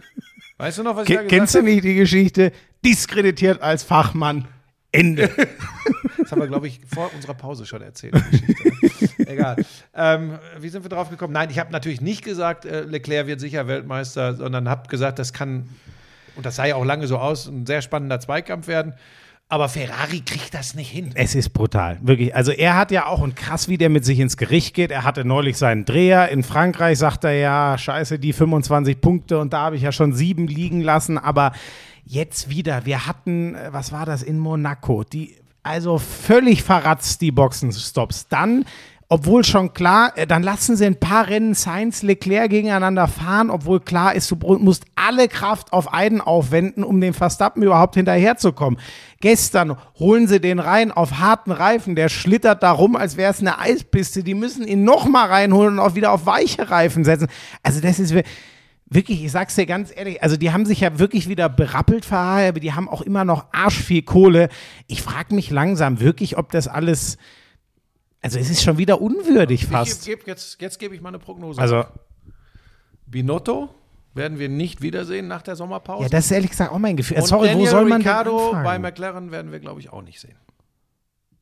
[0.58, 2.52] Weißt du noch, was ich da Ke- gesagt Kennst du nicht die Geschichte?
[2.86, 4.48] Diskreditiert als Fachmann.
[4.92, 5.30] Ende.
[6.20, 8.14] Das haben wir, glaube ich, vor unserer Pause schon erzählt.
[8.14, 8.24] ne?
[9.28, 9.56] Egal.
[9.94, 11.32] Ähm, wie sind wir drauf gekommen?
[11.32, 15.32] Nein, ich habe natürlich nicht gesagt, äh, Leclerc wird sicher Weltmeister, sondern habe gesagt, das
[15.32, 15.70] kann,
[16.38, 18.94] und das sah ja auch lange so aus, ein sehr spannender Zweikampf werden.
[19.50, 21.12] Aber Ferrari kriegt das nicht hin.
[21.16, 22.36] Es ist brutal, wirklich.
[22.36, 24.92] Also er hat ja auch, und krass, wie der mit sich ins Gericht geht.
[24.92, 26.28] Er hatte neulich seinen Dreher.
[26.30, 30.12] In Frankreich sagt er ja, scheiße, die 25 Punkte und da habe ich ja schon
[30.12, 31.18] sieben liegen lassen.
[31.18, 31.54] Aber
[32.04, 37.32] jetzt wieder, wir hatten, äh, was war das, in Monaco, die, also völlig verratzt, die
[37.32, 38.28] Boxenstops.
[38.28, 38.66] Dann
[39.10, 43.80] obwohl schon klar, äh, dann lassen sie ein paar Rennen Sainz, Leclerc gegeneinander fahren, obwohl
[43.80, 48.80] klar ist, du musst alle Kraft auf einen aufwenden, um dem Verstappen überhaupt hinterherzukommen.
[49.22, 53.40] Gestern holen sie den rein auf harten Reifen, der schlittert da rum, als wäre es
[53.40, 54.24] eine Eispiste.
[54.24, 57.28] Die müssen ihn nochmal reinholen und auch wieder auf weiche Reifen setzen.
[57.64, 58.24] Also das ist wir-
[58.90, 62.48] wirklich, ich sag's dir ganz ehrlich, also die haben sich ja wirklich wieder berappelt Ferrari,
[62.48, 64.50] aber die haben auch immer noch arsch viel Kohle.
[64.88, 67.18] Ich frage mich langsam wirklich, ob das alles,
[68.22, 70.06] also es ist schon wieder unwürdig Ich fast.
[70.06, 71.62] geb, geb, jetzt jetzt gebe ich mal eine Prognose.
[71.62, 71.86] Also,
[73.06, 73.70] Binotto
[74.14, 76.04] werden wir nicht wiedersehen nach der Sommerpause.
[76.04, 77.18] ja, das ist ehrlich gesagt auch mein Gefühl.
[77.18, 78.64] Und Sorry, wo Daniel soll man anfangen?
[78.64, 80.36] bei McLaren werden wir, glaube ich, auch nicht sehen.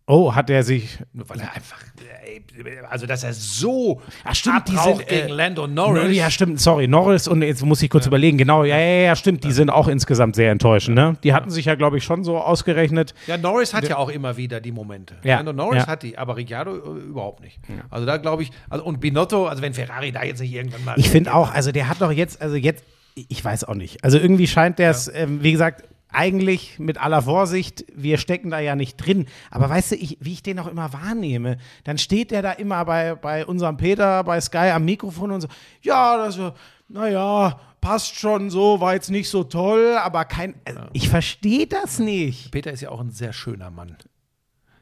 [0.07, 1.81] Oh, hat er sich, weil er einfach,
[2.25, 2.43] ey,
[2.87, 6.15] also dass er so Ach, stimmt, die sind, äh, gegen Lando Norris.
[6.15, 9.43] Ja, stimmt, sorry, Norris und jetzt muss ich kurz überlegen, genau, ja, ja, ja, stimmt,
[9.43, 11.17] die sind auch insgesamt sehr enttäuschend, ne?
[11.23, 13.15] Die hatten sich ja, glaube ich, schon so ausgerechnet.
[13.25, 15.15] Ja, Norris hat ja auch immer wieder die Momente.
[15.23, 15.87] Ja, Lando Norris ja.
[15.87, 17.59] hat die, aber Ricciardo äh, überhaupt nicht.
[17.89, 20.99] Also da glaube ich, also und Binotto, also wenn Ferrari da jetzt nicht irgendwann mal.
[20.99, 22.83] Ich finde auch, also der hat doch jetzt, also jetzt,
[23.15, 24.03] ich weiß auch nicht.
[24.03, 25.83] Also irgendwie scheint der es, ähm, wie gesagt,
[26.15, 29.25] eigentlich mit aller Vorsicht, wir stecken da ja nicht drin.
[29.51, 32.85] Aber weißt du, ich, wie ich den auch immer wahrnehme, dann steht der da immer
[32.85, 35.47] bei, bei unserem Peter, bei Sky am Mikrofon und so,
[35.81, 36.39] ja, das,
[36.87, 41.99] naja, passt schon so, war jetzt nicht so toll, aber kein, also ich verstehe das
[41.99, 42.51] nicht.
[42.51, 43.95] Peter ist ja auch ein sehr schöner Mann.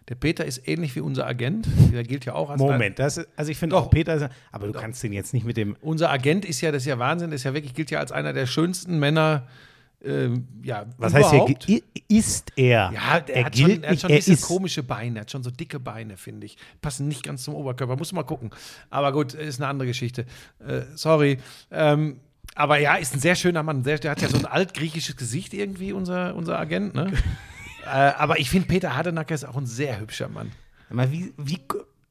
[0.10, 1.66] Der Peter ist ähnlich wie unser Agent.
[1.94, 3.86] Der gilt ja auch als Moment, das ist, also ich finde Doch.
[3.86, 6.72] auch Peter, ist- aber du kannst den jetzt nicht mit dem, Unser Agent ist ja,
[6.74, 9.48] das ist ja Wahnsinn, ist ja wirklich, gilt ja als einer der schönsten Männer,
[10.04, 11.34] ähm, ja, was heißt
[11.66, 12.92] hier, ist er?
[12.94, 14.42] Ja, der er hat schon, er hat nicht, schon er diese ist.
[14.42, 16.58] komische Beine, er hat schon so dicke Beine, finde ich.
[16.82, 18.52] Passen nicht ganz zum Oberkörper, muss mal gucken.
[18.90, 20.26] Aber gut, ist eine andere Geschichte.
[20.66, 21.40] Äh, sorry.
[21.72, 22.20] Ähm,
[22.56, 23.84] aber ja, ist ein sehr schöner Mann.
[23.84, 26.94] Sehr, der hat ja so ein altgriechisches Gesicht irgendwie, unser, unser Agent.
[26.96, 27.14] Ne?
[27.86, 30.52] äh, aber ich finde, Peter Hardenacker ist auch ein sehr hübscher Mann.
[30.90, 31.60] Aber wie, wie,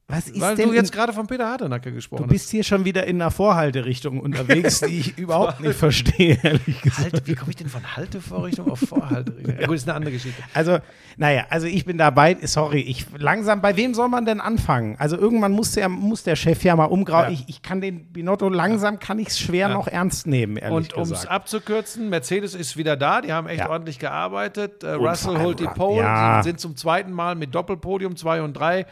[0.05, 2.83] was ist Weil denn du jetzt gerade von Peter Hardenacker gesprochen Du bist hier schon
[2.83, 6.81] wieder in einer Vorhalterichtung unterwegs, die ich überhaupt nicht verstehe, ehrlich hast.
[6.83, 7.13] gesagt.
[7.13, 9.55] Halte, wie komme ich denn von Haltevorrichtung auf Vorhalterichtung?
[9.59, 10.43] Ja, gut, ist eine andere Geschichte.
[10.53, 10.79] Also,
[11.15, 14.97] naja, also ich bin dabei, sorry, ich langsam, bei wem soll man denn anfangen?
[14.99, 17.25] Also irgendwann muss der, muss der Chef ja mal umgrauen.
[17.25, 17.31] Ja.
[17.31, 20.93] Ich, ich kann den Binotto langsam, kann ich es schwer noch ernst nehmen, ehrlich Und
[20.95, 23.69] um es abzukürzen, Mercedes ist wieder da, die haben echt Ja.
[23.69, 24.83] ordentlich gearbeitet.
[24.83, 26.39] Äh, Russell holt die Pole, ja.
[26.41, 28.85] die sind zum zweiten Mal mit Doppelpodium 2 und 3.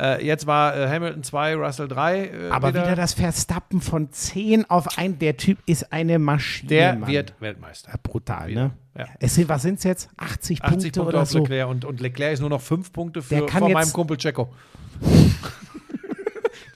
[0.00, 2.18] Äh, jetzt war äh, Hamilton 2, Russell 3.
[2.26, 2.94] Äh, Aber wieder.
[2.94, 6.68] das Verstappen von 10 auf 1, der Typ ist eine Maschine.
[6.68, 7.10] Der Mann.
[7.10, 7.92] wird Weltmeister.
[8.02, 8.70] brutal, ne?
[8.96, 9.06] Ja.
[9.20, 10.08] Es sind, was sind es jetzt?
[10.16, 11.38] 80, 80 Punkte, Punkte oder auf so?
[11.40, 14.48] Leclerc und, und Leclerc ist nur noch 5 Punkte für, von meinem Kumpel Checo.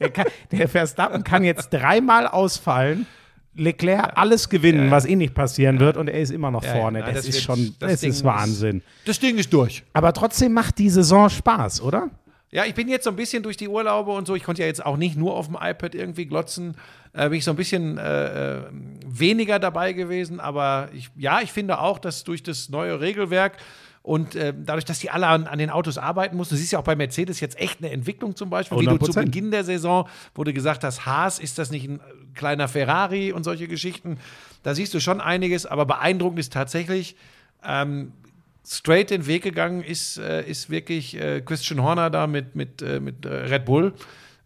[0.00, 3.06] Der, kann, der Verstappen kann jetzt dreimal ausfallen.
[3.54, 6.80] Leclerc alles gewinnen, was eh nicht passieren wird, und er ist immer noch Ja, ja,
[6.80, 7.00] vorne.
[7.00, 8.82] nein, das, das ist wird- schon, das das, ist ist- Wahnsinn.
[9.04, 9.84] Das Ding ist durch.
[9.92, 12.08] Aber trotzdem macht die Saison Spaß, oder?
[12.52, 14.34] Ja, ich bin jetzt so ein bisschen durch die Urlaube und so.
[14.34, 16.76] Ich konnte ja jetzt auch nicht nur auf dem iPad irgendwie glotzen.
[17.14, 18.62] Äh, bin ich so ein bisschen äh, äh,
[19.06, 20.38] weniger dabei gewesen.
[20.38, 23.56] Aber ich, ja, ich finde auch, dass durch das neue Regelwerk
[24.02, 26.80] und äh, dadurch, dass die alle an, an den Autos arbeiten mussten, du siehst ja
[26.80, 29.24] auch bei Mercedes jetzt echt eine Entwicklung zum Beispiel, wie du zu 100%.
[29.24, 32.02] Beginn der Saison, du gesagt hast, Haas, ist das nicht ein äh,
[32.34, 34.18] kleiner Ferrari und solche Geschichten.
[34.62, 37.16] Da siehst du schon einiges, aber beeindruckend ist tatsächlich,
[37.64, 38.12] ähm,
[38.66, 43.00] straight den Weg gegangen ist, äh, ist wirklich äh, Christian Horner da mit, mit, äh,
[43.00, 43.92] mit Red Bull.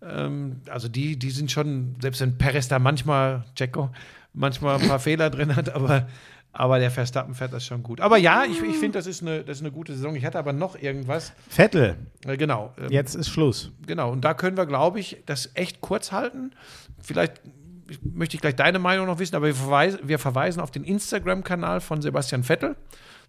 [0.03, 3.91] Ähm, also die, die sind schon, selbst wenn Perez da manchmal, Checo,
[4.33, 6.07] manchmal ein paar Fehler drin hat, aber,
[6.53, 8.01] aber der Verstappen fährt das schon gut.
[8.01, 10.15] Aber ja, ich, ich finde, das, ist eine- das ist eine gute Saison.
[10.17, 11.33] Ich hatte aber noch irgendwas.
[11.49, 12.73] Vettel, genau.
[12.79, 13.71] ähm, jetzt ist Schluss.
[13.87, 16.53] Genau, und da können wir, glaube ich, das echt kurz halten.
[17.03, 17.41] Vielleicht
[17.89, 20.85] ich- möchte ich gleich deine Meinung noch wissen, aber wir verweisen, wir verweisen auf den
[20.85, 22.77] Instagram-Kanal von Sebastian Vettel.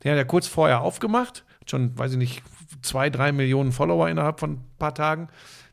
[0.04, 1.44] Den hat er kurz vorher aufgemacht.
[1.66, 2.44] Schon, weiß ich nicht,
[2.82, 5.28] zwei, drei Millionen Follower innerhalb von ein paar Tagen.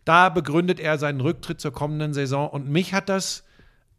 [0.04, 3.44] Da begründet er seinen Rücktritt zur kommenden Saison und mich hat das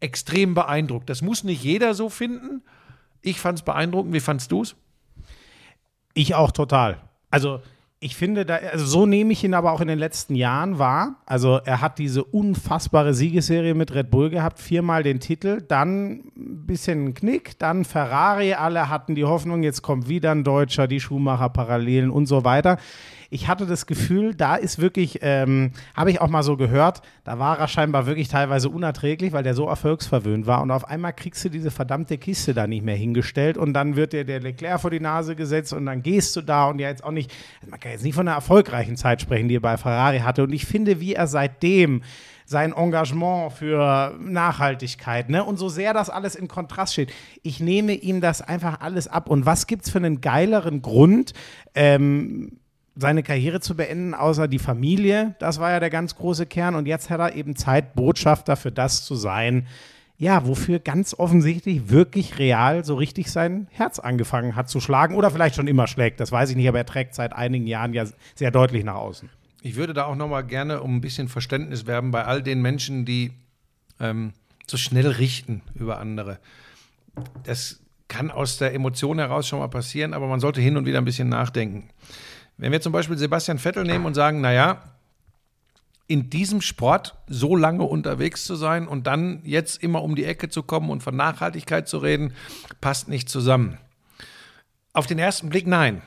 [0.00, 1.08] extrem beeindruckt.
[1.08, 2.62] Das muss nicht jeder so finden.
[3.22, 4.12] Ich fand es beeindruckend.
[4.12, 4.76] Wie fandst du es?
[6.14, 7.00] Ich auch total.
[7.30, 7.60] Also
[7.98, 11.16] ich finde, da, also so nehme ich ihn aber auch in den letzten Jahren wahr.
[11.24, 16.66] Also er hat diese unfassbare Siegesserie mit Red Bull gehabt, viermal den Titel, dann ein
[16.66, 21.48] bisschen Knick, dann Ferrari, alle hatten die Hoffnung, jetzt kommt wieder ein Deutscher, die Schumacher
[21.48, 22.76] Parallelen und so weiter.
[23.30, 27.38] Ich hatte das Gefühl, da ist wirklich, ähm, habe ich auch mal so gehört, da
[27.38, 30.62] war er scheinbar wirklich teilweise unerträglich, weil der so erfolgsverwöhnt war.
[30.62, 34.12] Und auf einmal kriegst du diese verdammte Kiste da nicht mehr hingestellt und dann wird
[34.12, 37.04] dir der Leclerc vor die Nase gesetzt und dann gehst du da und ja jetzt
[37.04, 39.76] auch nicht, also man kann jetzt nicht von einer erfolgreichen Zeit sprechen, die er bei
[39.76, 40.44] Ferrari hatte.
[40.44, 42.02] Und ich finde, wie er seitdem
[42.46, 45.44] sein Engagement für Nachhaltigkeit, ne?
[45.44, 47.12] Und so sehr das alles in Kontrast steht.
[47.42, 49.28] Ich nehme ihm das einfach alles ab.
[49.28, 51.32] Und was gibt's für einen geileren Grund,
[51.74, 52.60] ähm,
[52.96, 55.34] seine Karriere zu beenden, außer die Familie.
[55.38, 56.74] Das war ja der ganz große Kern.
[56.74, 59.66] Und jetzt hat er eben Zeit, Botschafter für das zu sein,
[60.18, 65.30] ja, wofür ganz offensichtlich wirklich real so richtig sein Herz angefangen hat zu schlagen oder
[65.30, 66.20] vielleicht schon immer schlägt.
[66.20, 69.28] Das weiß ich nicht, aber er trägt seit einigen Jahren ja sehr deutlich nach außen.
[69.60, 72.62] Ich würde da auch noch mal gerne um ein bisschen Verständnis werben bei all den
[72.62, 73.32] Menschen, die
[74.00, 74.32] ähm,
[74.66, 76.38] so schnell richten über andere.
[77.44, 80.98] Das kann aus der Emotion heraus schon mal passieren, aber man sollte hin und wieder
[80.98, 81.90] ein bisschen nachdenken.
[82.58, 84.82] Wenn wir zum Beispiel Sebastian Vettel nehmen und sagen, naja,
[86.08, 90.48] in diesem Sport so lange unterwegs zu sein und dann jetzt immer um die Ecke
[90.48, 92.32] zu kommen und von Nachhaltigkeit zu reden,
[92.80, 93.78] passt nicht zusammen.
[94.92, 96.02] Auf den ersten Blick nein.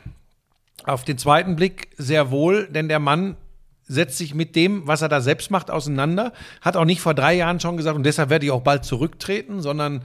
[0.85, 3.35] Auf den zweiten Blick sehr wohl, denn der Mann
[3.83, 6.31] setzt sich mit dem, was er da selbst macht, auseinander.
[6.61, 9.61] Hat auch nicht vor drei Jahren schon gesagt, und deshalb werde ich auch bald zurücktreten,
[9.61, 10.03] sondern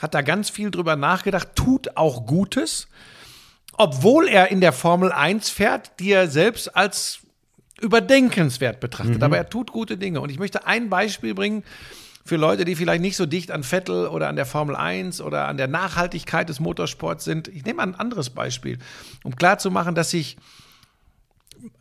[0.00, 2.88] hat da ganz viel drüber nachgedacht, tut auch Gutes,
[3.80, 7.20] obwohl er in der Formel 1 fährt, die er selbst als
[7.80, 9.22] überdenkenswert betrachtet.
[9.22, 10.20] Aber er tut gute Dinge.
[10.20, 11.64] Und ich möchte ein Beispiel bringen
[12.22, 15.48] für Leute, die vielleicht nicht so dicht an Vettel oder an der Formel 1 oder
[15.48, 17.48] an der Nachhaltigkeit des Motorsports sind.
[17.48, 18.78] Ich nehme ein anderes Beispiel,
[19.24, 20.36] um klarzumachen, dass sich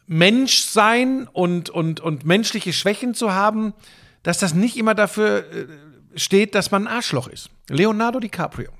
[0.07, 3.73] Menschsein und, und, und menschliche Schwächen zu haben,
[4.23, 5.67] dass das nicht immer dafür äh,
[6.15, 7.49] steht, dass man ein Arschloch ist.
[7.67, 8.71] Leonardo DiCaprio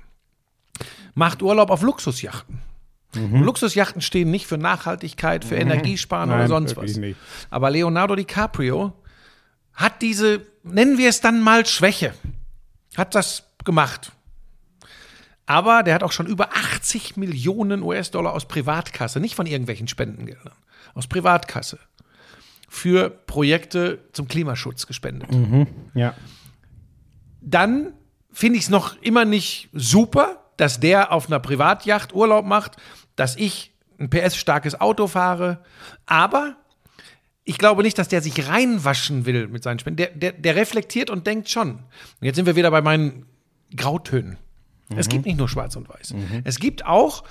[1.12, 2.69] macht Urlaub auf Luxusjachten.
[3.14, 6.98] Und Luxusjachten stehen nicht für Nachhaltigkeit, für Energiesparen oder Nein, sonst wirklich was.
[6.98, 7.18] nicht.
[7.50, 8.92] Aber Leonardo DiCaprio
[9.74, 12.14] hat diese, nennen wir es dann mal Schwäche,
[12.96, 14.12] hat das gemacht.
[15.46, 20.52] Aber der hat auch schon über 80 Millionen US-Dollar aus Privatkasse, nicht von irgendwelchen Spendengeldern,
[20.94, 21.80] aus Privatkasse
[22.68, 25.28] für Projekte zum Klimaschutz gespendet.
[25.94, 26.14] Ja.
[27.40, 27.94] Dann
[28.30, 32.76] finde ich es noch immer nicht super, dass der auf einer Privatjacht Urlaub macht,
[33.20, 35.62] dass ich ein PS-starkes Auto fahre.
[36.06, 36.56] Aber
[37.44, 39.98] ich glaube nicht, dass der sich reinwaschen will mit seinen Spenden.
[39.98, 41.72] Der, der, der reflektiert und denkt schon.
[41.72, 41.82] Und
[42.22, 43.26] jetzt sind wir wieder bei meinen
[43.76, 44.38] Grautönen.
[44.96, 46.14] Es gibt nicht nur schwarz und weiß.
[46.42, 47.22] Es gibt auch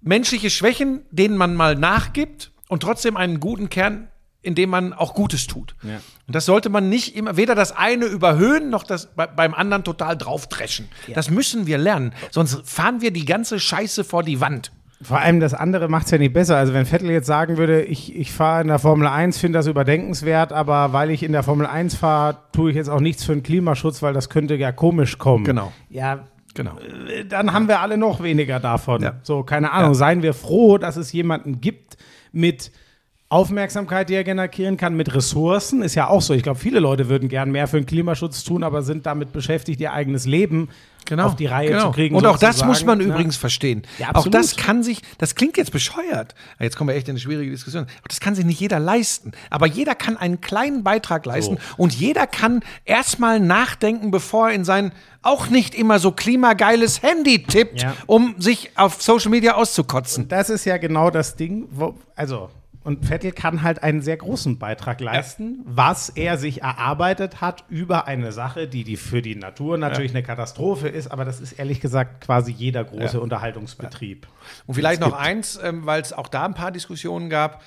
[0.00, 4.08] menschliche Schwächen, denen man mal nachgibt und trotzdem einen guten Kern,
[4.40, 5.74] in dem man auch Gutes tut.
[5.82, 6.00] Ja.
[6.26, 9.84] Und das sollte man nicht immer, weder das eine überhöhen, noch das bei, beim anderen
[9.84, 10.88] total draufdreschen.
[11.14, 12.14] Das müssen wir lernen.
[12.30, 14.72] Sonst fahren wir die ganze Scheiße vor die Wand.
[15.02, 16.56] Vor allem das andere macht es ja nicht besser.
[16.56, 19.66] Also wenn Vettel jetzt sagen würde, ich, ich fahre in der Formel 1, finde das
[19.66, 23.32] überdenkenswert, aber weil ich in der Formel 1 fahre, tue ich jetzt auch nichts für
[23.32, 25.44] den Klimaschutz, weil das könnte ja komisch kommen.
[25.44, 25.72] Genau.
[25.90, 26.20] Ja,
[26.54, 26.72] Genau.
[27.08, 29.02] äh, dann haben wir alle noch weniger davon.
[29.02, 29.14] Ja.
[29.22, 29.92] So, keine Ahnung.
[29.92, 29.94] Ja.
[29.94, 31.96] Seien wir froh, dass es jemanden gibt
[32.30, 32.70] mit
[33.32, 35.82] Aufmerksamkeit, die er generieren kann, mit Ressourcen.
[35.82, 36.34] Ist ja auch so.
[36.34, 39.80] Ich glaube, viele Leute würden gern mehr für den Klimaschutz tun, aber sind damit beschäftigt,
[39.80, 40.68] ihr eigenes Leben
[41.16, 41.86] auf die Reihe genau.
[41.86, 42.14] zu kriegen.
[42.14, 43.04] Und auch das muss man ne?
[43.04, 43.82] übrigens verstehen.
[43.98, 46.34] Ja, auch das kann sich, das klingt jetzt bescheuert.
[46.60, 47.84] Jetzt kommen wir echt in eine schwierige Diskussion.
[47.84, 49.32] Auch das kann sich nicht jeder leisten.
[49.50, 54.64] Aber jeder kann einen kleinen Beitrag leisten und jeder kann erstmal nachdenken, bevor er in
[54.64, 54.92] sein
[55.22, 57.94] auch nicht immer so klimageiles Handy tippt, Ja.
[58.06, 60.28] um sich auf Social Media auszukotzen.
[60.28, 62.50] Das ist ja genau das Ding, wo, also,
[62.84, 68.06] und Vettel kann halt einen sehr großen Beitrag leisten, was er sich erarbeitet hat über
[68.06, 71.80] eine Sache, die, die für die Natur natürlich eine Katastrophe ist, aber das ist ehrlich
[71.80, 74.26] gesagt quasi jeder große Unterhaltungsbetrieb.
[74.66, 77.62] Und vielleicht noch eins, ähm, weil es auch da ein paar Diskussionen gab,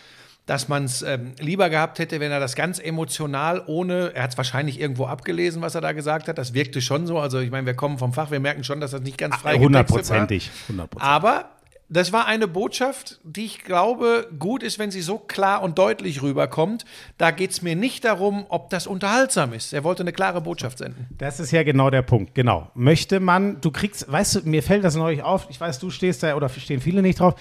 [0.45, 4.31] dass man es ähm, lieber gehabt hätte, wenn er das ganz emotional ohne, er hat
[4.31, 6.37] es wahrscheinlich irgendwo abgelesen, was er da gesagt hat.
[6.37, 7.17] Das wirkte schon so.
[7.17, 9.53] Also ich meine, wir kommen vom Fach, wir merken schon, dass das nicht ganz frei
[9.53, 9.65] getextet war.
[9.65, 10.51] Hundertprozentig.
[10.67, 11.09] Hundertprozentig.
[11.09, 11.49] Aber
[11.87, 16.21] das war eine Botschaft, die ich glaube, gut ist, wenn sie so klar und deutlich
[16.23, 16.83] rüberkommt.
[17.17, 19.71] Da geht es mir nicht darum, ob das unterhaltsam ist.
[19.71, 21.07] Er wollte eine klare Botschaft senden.
[21.17, 22.71] Das ist ja genau der Punkt, genau.
[22.73, 26.23] Möchte man, du kriegst, weißt du, mir fällt das neulich auf, ich weiß, du stehst
[26.23, 27.35] da oder stehen viele nicht drauf,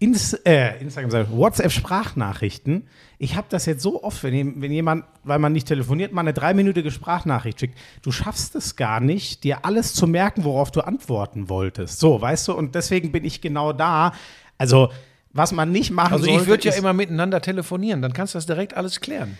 [0.00, 2.86] Ins, äh, Instagram, WhatsApp-Sprachnachrichten.
[3.20, 6.32] Ich habe das jetzt so oft, wenn, wenn jemand, weil man nicht telefoniert, mal eine
[6.32, 7.78] dreiminütige Sprachnachricht schickt.
[8.02, 11.98] Du schaffst es gar nicht, dir alles zu merken, worauf du antworten wolltest.
[11.98, 14.12] So, weißt du, und deswegen bin ich genau da.
[14.56, 14.92] Also,
[15.32, 18.38] was man nicht machen Also sollte, ich würde ja immer miteinander telefonieren, dann kannst du
[18.38, 19.36] das direkt alles klären.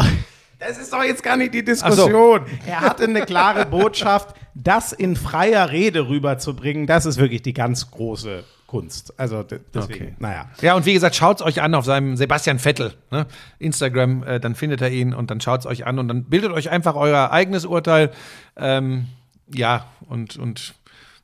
[0.60, 2.42] Das ist doch jetzt gar nicht die Diskussion.
[2.66, 7.90] Er hatte eine klare Botschaft, das in freier Rede rüberzubringen, das ist wirklich die ganz
[7.90, 9.18] große Kunst.
[9.18, 10.14] Also de- deswegen, Okay.
[10.20, 10.48] naja.
[10.60, 13.26] Ja, und wie gesagt, schaut es euch an auf seinem Sebastian Vettel, ne?
[13.58, 16.52] Instagram, äh, dann findet er ihn und dann schaut es euch an und dann bildet
[16.52, 18.12] euch einfach euer eigenes Urteil.
[18.56, 19.06] Ähm,
[19.52, 20.74] ja, und, und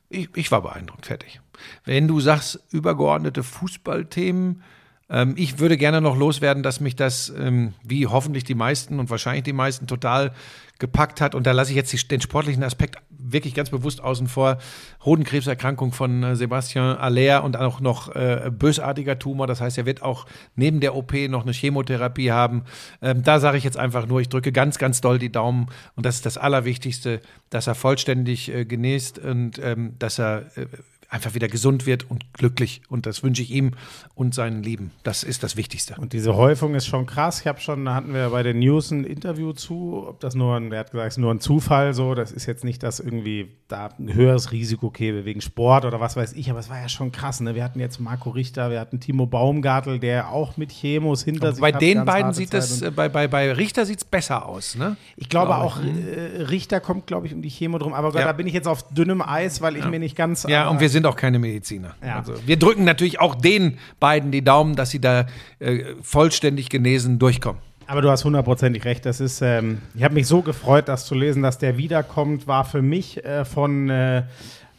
[0.09, 1.39] ich, ich war beeindruckt, fertig.
[1.85, 4.61] Wenn du sagst, übergeordnete Fußballthemen,
[5.09, 9.09] Ähm, ich würde gerne noch loswerden, dass mich das, ähm, wie hoffentlich die meisten und
[9.09, 10.33] wahrscheinlich die meisten, total
[10.79, 11.33] gepackt hat.
[11.33, 12.97] Und da lasse ich jetzt die, den sportlichen Aspekt
[13.31, 14.57] wirklich ganz bewusst außen vor.
[15.03, 19.47] Hodenkrebserkrankung von äh, Sebastian Aller und auch noch äh, bösartiger Tumor.
[19.47, 20.25] Das heißt, er wird auch
[20.55, 22.63] neben der OP noch eine Chemotherapie haben.
[23.01, 25.67] Ähm, da sage ich jetzt einfach nur, ich drücke ganz, ganz doll die Daumen.
[25.95, 30.65] Und das ist das Allerwichtigste, dass er vollständig äh, genäst und ähm, dass er äh,
[31.09, 32.81] einfach wieder gesund wird und glücklich.
[32.89, 33.71] Und das wünsche ich ihm
[34.13, 34.91] und seinen Lieben.
[35.03, 35.95] Das ist das Wichtigste.
[35.97, 37.41] Und diese Häufung ist schon krass.
[37.41, 40.55] Ich habe schon, da hatten wir bei den News ein Interview zu, ob das nur
[40.55, 42.13] ein, er hat gesagt, es ist nur ein Zufall so.
[42.13, 46.15] Das ist jetzt nicht, dass irgendwie da ein höheres Risiko käme wegen Sport oder was
[46.15, 47.39] weiß ich, aber es war ja schon krass.
[47.39, 47.55] Ne?
[47.55, 51.61] Wir hatten jetzt Marco Richter, wir hatten Timo Baumgartel, der auch mit Chemos hinter sich
[51.61, 54.05] bei hat, den ganz beiden sieht das, Und äh, bei, bei, bei Richter sieht es
[54.05, 54.75] besser aus.
[54.75, 54.97] Ne?
[55.15, 57.93] ich glaube glaube auch, äh, Richter kommt, glaube ich, um die Chemo drum.
[57.93, 58.25] Aber Ja.
[58.25, 60.43] da bin ich jetzt auf dünnem Eis, weil ich mir nicht ganz.
[60.43, 61.95] Ja, und wir sind auch keine Mediziner.
[62.05, 62.17] Ja.
[62.17, 65.27] Also, wir drücken natürlich auch den beiden die Daumen, dass sie da
[65.59, 67.61] äh, vollständig genesen durchkommen.
[67.87, 69.05] Aber du hast hundertprozentig recht.
[69.05, 72.65] Das ist, ähm, ich habe mich so gefreut, das zu lesen, dass der wiederkommt, war
[72.65, 74.23] für mich äh, von, äh,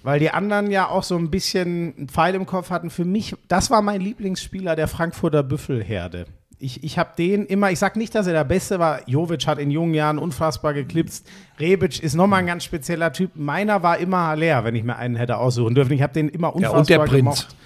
[0.03, 2.91] weil die anderen ja auch so ein bisschen einen Pfeil im Kopf hatten.
[2.91, 6.27] Für mich, das war mein Lieblingsspieler der Frankfurter Büffelherde.
[6.61, 9.09] Ich, ich habe den immer, ich sag nicht, dass er der Beste war.
[9.09, 11.25] Jovic hat in jungen Jahren unfassbar geklipst.
[11.61, 13.31] Rebic ist nochmal ein ganz spezieller Typ.
[13.37, 15.93] Meiner war immer leer, wenn ich mir einen hätte aussuchen dürfen.
[15.93, 17.13] Ich habe den immer Ja, unfassbar und der Prinz.
[17.17, 17.57] gemocht.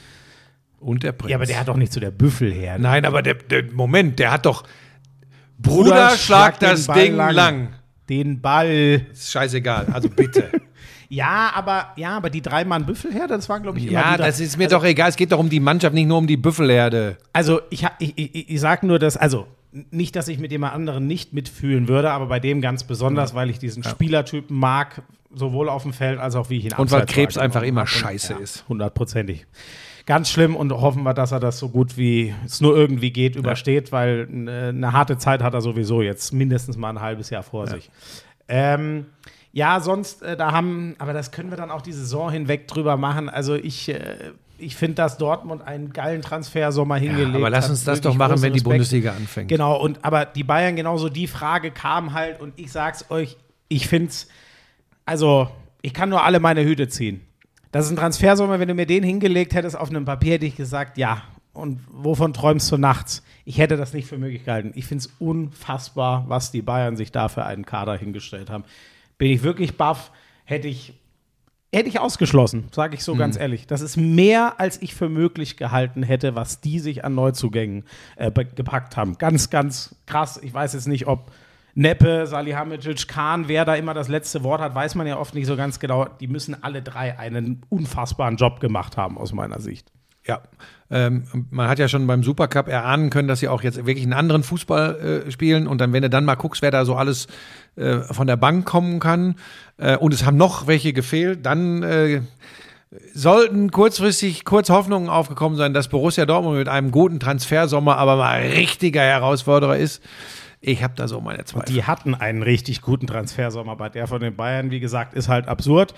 [0.81, 1.31] Und der Prinz.
[1.31, 2.83] Ja, aber der hat doch nicht zu der Büffelherde.
[2.83, 4.65] Nein, aber der, der Moment, der hat doch.
[5.59, 7.69] Bruder, schlag den das Ding lang.
[8.11, 9.07] Den Ball.
[9.13, 10.51] Ist scheißegal, also bitte.
[11.13, 14.25] Ja, aber ja, aber die drei Mann Büffelherde, das waren glaube ich immer ja, wieder.
[14.25, 15.11] das ist mir doch egal.
[15.11, 17.19] Es geht doch um die Mannschaft, nicht nur um die Büffelherde.
[17.35, 19.47] also ich, ich, ich, ich sag nur, dass also
[19.91, 23.51] nicht, dass ich mit jemand anderen nicht mitfühlen würde, aber bei dem ganz besonders, weil
[23.51, 25.03] ich diesen Spielertypen mag,
[25.35, 27.83] sowohl auf dem Feld als auch wie ich ihn Und weil Krebs einfach immer.
[27.83, 28.65] Und, scheiße ja, ist.
[28.71, 29.47] Hundertprozentig.
[30.07, 33.37] Ganz schlimm und hoffen wir, dass er das so gut wie es nur irgendwie geht
[33.37, 37.43] übersteht, weil äh, eine harte Zeit hat er sowieso jetzt mindestens mal ein halbes Jahr
[37.43, 37.91] vor sich.
[38.49, 39.07] Ähm,
[39.53, 42.97] ja, sonst, äh, da haben, aber das können wir dann auch die Saison hinweg drüber
[42.97, 43.29] machen.
[43.29, 47.73] Also ich, äh, ich finde, dass Dortmund einen geilen Transfersommer hingelegt aber lass hat.
[47.73, 48.65] uns das doch machen, wenn die Respekt.
[48.65, 49.49] Bundesliga anfängt.
[49.49, 53.37] Genau, und aber die Bayern genauso die Frage kam halt und ich sag's euch,
[53.69, 54.29] ich find's,
[55.05, 55.49] also
[55.83, 57.21] ich kann nur alle meine Hüte ziehen.
[57.73, 60.57] Das ist ein Transfersommer, wenn du mir den hingelegt hättest auf einem Papier, hätte ich
[60.57, 61.23] gesagt, ja.
[61.55, 63.23] Und wovon träumst du nachts?
[63.45, 64.73] Ich hätte das nicht für möglich gehalten.
[64.75, 68.65] Ich finde es unfassbar, was die Bayern sich da für einen Kader hingestellt haben.
[69.23, 70.11] Bin ich wirklich baff,
[70.43, 70.95] hätte ich,
[71.73, 73.69] hätte ich ausgeschlossen, sage ich so ganz ehrlich.
[73.69, 77.85] Das ist mehr, als ich für möglich gehalten hätte, was die sich an Neuzugängen
[78.17, 79.17] äh, gepackt haben.
[79.19, 80.41] Ganz, ganz krass.
[80.43, 81.31] Ich weiß jetzt nicht, ob
[81.77, 85.47] Neppe, Salihamidzic, Kahn, wer da immer das letzte Wort hat, weiß man ja oft nicht
[85.47, 86.07] so ganz genau.
[86.19, 89.93] Die müssen alle drei einen unfassbaren Job gemacht haben, aus meiner Sicht.
[90.27, 90.41] Ja,
[90.91, 94.13] ähm, man hat ja schon beim Supercup erahnen können, dass sie auch jetzt wirklich einen
[94.13, 95.67] anderen Fußball äh, spielen.
[95.67, 97.27] Und dann, wenn du dann mal guckst, wer da so alles
[97.77, 99.37] äh, von der Bank kommen kann,
[99.79, 102.23] äh, und es haben noch welche gefehlt, dann äh,
[103.15, 108.41] sollten kurzfristig kurz Hoffnungen aufgekommen sein, dass Borussia Dortmund mit einem guten Transfersommer aber mal
[108.41, 110.03] richtiger Herausforderer ist.
[110.61, 111.73] Ich habe da so meine Zweifel.
[111.75, 115.49] Die hatten einen richtig guten Transfersommer, aber der von den Bayern, wie gesagt, ist halt
[115.49, 115.95] absurd.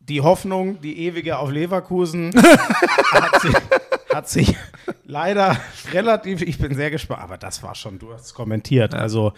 [0.00, 2.32] Die Hoffnung, die ewige auf Leverkusen,
[3.12, 3.54] hat, sich,
[4.12, 4.56] hat sich
[5.04, 5.56] leider
[5.92, 9.32] relativ, ich bin sehr gespannt, aber das war schon, du hast es kommentiert, also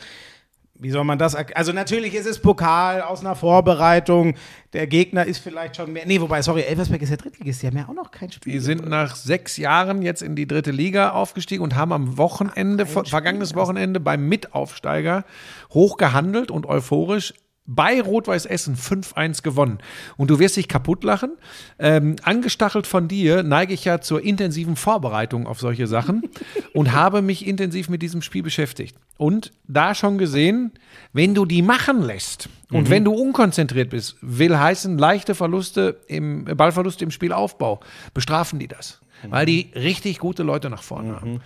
[0.76, 4.34] wie soll man das, also natürlich ist es Pokal aus einer Vorbereitung,
[4.72, 7.76] der Gegner ist vielleicht schon mehr, nee, wobei, sorry, Elversberg ist ja Drittligist, die haben
[7.76, 8.52] ja auch noch kein Spiel.
[8.52, 12.86] Die sind nach sechs Jahren jetzt in die dritte Liga aufgestiegen und haben am Wochenende,
[12.86, 15.24] ver vergangenes Wochenende beim Mitaufsteiger
[15.72, 17.34] hochgehandelt und euphorisch
[17.66, 19.78] bei Rot-Weiß Essen 5-1 gewonnen.
[20.16, 21.32] Und du wirst dich kaputt lachen.
[21.78, 26.22] Ähm, angestachelt von dir neige ich ja zur intensiven Vorbereitung auf solche Sachen
[26.74, 28.96] und habe mich intensiv mit diesem Spiel beschäftigt.
[29.16, 30.72] Und da schon gesehen,
[31.12, 36.44] wenn du die machen lässt und wenn du unkonzentriert bist, will heißen leichte Verluste im
[36.44, 37.80] Ballverluste im Spielaufbau,
[38.12, 41.40] bestrafen die das, weil die richtig gute Leute nach vorne haben.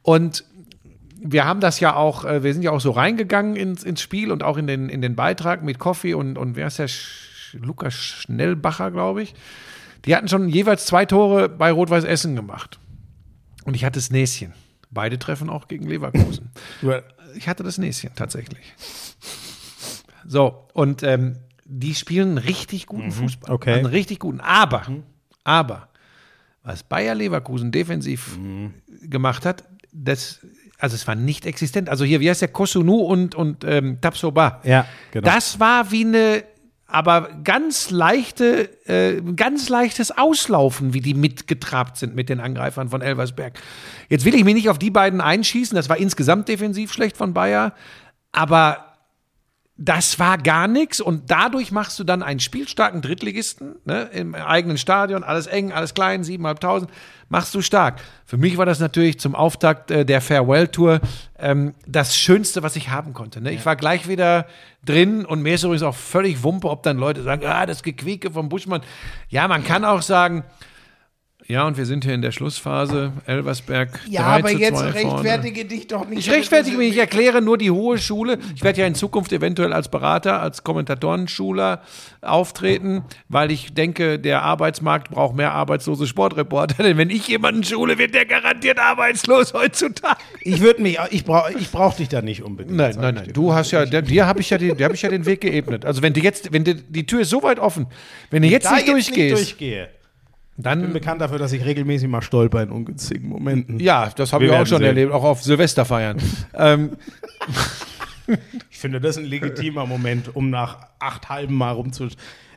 [0.00, 0.44] Und
[1.26, 4.30] wir haben das ja auch, äh, wir sind ja auch so reingegangen ins, ins Spiel
[4.30, 6.88] und auch in den, in den Beitrag mit Koffi und, und wer ist der?
[6.88, 9.34] Sch Lukas Schnellbacher, glaube ich.
[10.04, 12.80] Die hatten schon jeweils zwei Tore bei Rot-Weiß Essen gemacht.
[13.64, 14.52] Und ich hatte das Näschen.
[14.90, 16.50] Beide treffen auch gegen Leverkusen.
[17.36, 18.74] ich hatte das Näschen tatsächlich.
[20.26, 23.54] So, und ähm, die spielen richtig guten Fußball.
[23.54, 23.74] okay.
[23.74, 24.40] Einen richtig guten.
[24.40, 24.82] Aber,
[25.44, 25.88] aber,
[26.64, 28.36] was Bayer Leverkusen defensiv
[29.02, 30.40] gemacht hat, das,
[30.84, 31.88] also es war nicht existent.
[31.88, 34.60] Also hier, wie heißt der, Kosunu und, und ähm, Tapsoba.
[34.64, 35.24] Ja, genau.
[35.24, 36.44] Das war wie eine
[36.86, 43.00] aber ganz leichte, äh, ganz leichtes Auslaufen, wie die mitgetrabt sind mit den Angreifern von
[43.00, 43.58] Elversberg.
[44.10, 47.32] Jetzt will ich mich nicht auf die beiden einschießen, das war insgesamt defensiv schlecht von
[47.32, 47.72] Bayer,
[48.30, 48.93] aber
[49.76, 54.78] das war gar nichts und dadurch machst du dann einen spielstarken Drittligisten ne, im eigenen
[54.78, 56.86] Stadion, alles eng, alles klein, 7.500,
[57.28, 58.00] machst du stark.
[58.24, 61.00] Für mich war das natürlich zum Auftakt äh, der Farewell-Tour
[61.40, 63.40] ähm, das Schönste, was ich haben konnte.
[63.40, 63.50] Ne?
[63.50, 64.46] Ich war gleich wieder
[64.84, 68.30] drin und mir ist übrigens auch völlig Wumpe, ob dann Leute sagen, ah, das Gequieke
[68.30, 68.82] vom Buschmann.
[69.28, 70.44] Ja, man kann auch sagen,
[71.46, 73.12] ja, und wir sind hier in der Schlussphase.
[73.26, 74.00] Elversberg.
[74.08, 74.94] Ja, 3 aber zu jetzt 2 vorne.
[74.94, 76.20] rechtfertige dich doch nicht.
[76.20, 78.38] Ich rechtfertige mich, ich erkläre nur die hohe Schule.
[78.54, 81.82] Ich werde ja in Zukunft eventuell als Berater, als Kommentatorenschüler
[82.22, 86.82] auftreten, weil ich denke, der Arbeitsmarkt braucht mehr arbeitslose Sportreporter.
[86.82, 90.16] Denn wenn ich jemanden schule, wird der garantiert arbeitslos heutzutage.
[90.40, 92.76] Ich würde mich, ich brauche ich brauch dich da nicht unbedingt.
[92.76, 93.24] Nein, nein, nein.
[93.26, 93.32] dir.
[93.34, 95.42] Du hast ja, der, dir habe ich ja, den, dir hab ich ja den Weg
[95.42, 95.84] geebnet.
[95.84, 97.86] Also wenn du jetzt, wenn du, die Tür ist so weit offen,
[98.30, 99.88] wenn du jetzt Da nicht jetzt durchgehst, nicht durchgehe.
[100.56, 103.80] Ich bin dann bekannt dafür, dass ich regelmäßig mal stolper in ungünstigen Momenten.
[103.80, 104.86] ja, das habe Wir ich auch schon sehen.
[104.86, 106.18] erlebt, auch auf Silvesterfeiern.
[106.54, 106.92] ähm,
[108.70, 112.08] Ich finde, das ist ein legitimer Moment, um nach acht halben Mal rumzu.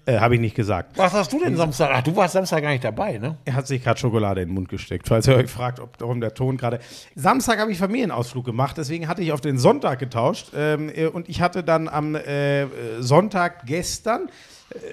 [0.06, 0.98] Äh, Habe ich nicht gesagt.
[0.98, 1.90] was hast du denn Samstag?
[1.94, 3.38] Ach, du warst Samstag gar nicht dabei, ne?
[3.44, 6.22] Er hat sich gerade Schokolade in den Mund gesteckt, falls ihr euch fragt, ob darum
[6.22, 6.80] der Ton gerade.
[7.16, 10.52] Samstag habe ich Familienausflug gemacht, deswegen hatte ich auf den Sonntag getauscht.
[10.56, 12.68] Ähm, äh, und ich hatte dann am äh, äh,
[13.00, 14.30] Sonntag gestern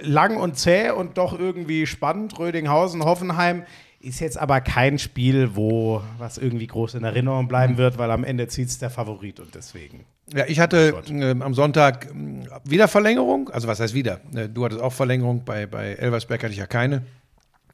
[0.02, 2.38] lang und zäh und doch irgendwie spannend.
[2.38, 3.64] Rödinghausen, Hoffenheim.
[4.00, 8.22] Ist jetzt aber kein Spiel, wo was irgendwie groß in Erinnerung bleiben wird, weil am
[8.22, 10.04] Ende zieht es der Favorit und deswegen.
[10.34, 13.48] Ja, ich hatte ähm, am Sonntag ähm, wieder Verlängerung.
[13.48, 14.20] Also was heißt wieder?
[14.34, 15.44] Äh, Du hattest auch Verlängerung.
[15.44, 17.02] Bei, bei Elversberg hatte ich ja keine.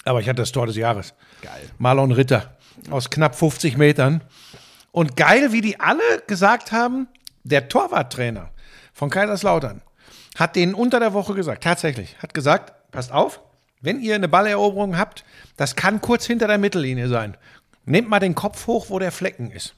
[0.04, 1.14] Aber ich hatte das Tor des Jahres.
[1.42, 1.62] Geil.
[1.78, 2.56] Marlon Ritter
[2.90, 4.22] aus knapp 50 Metern.
[4.92, 7.08] Und geil, wie die alle gesagt haben,
[7.44, 8.50] der Torwarttrainer
[8.92, 9.82] von Kaiserslautern
[10.40, 13.40] hat denen unter der Woche gesagt, tatsächlich, hat gesagt, passt auf,
[13.80, 15.24] wenn ihr eine Balleroberung habt,
[15.56, 17.36] das kann kurz hinter der Mittellinie sein.
[17.84, 19.74] Nehmt mal den Kopf hoch, wo der Flecken ist.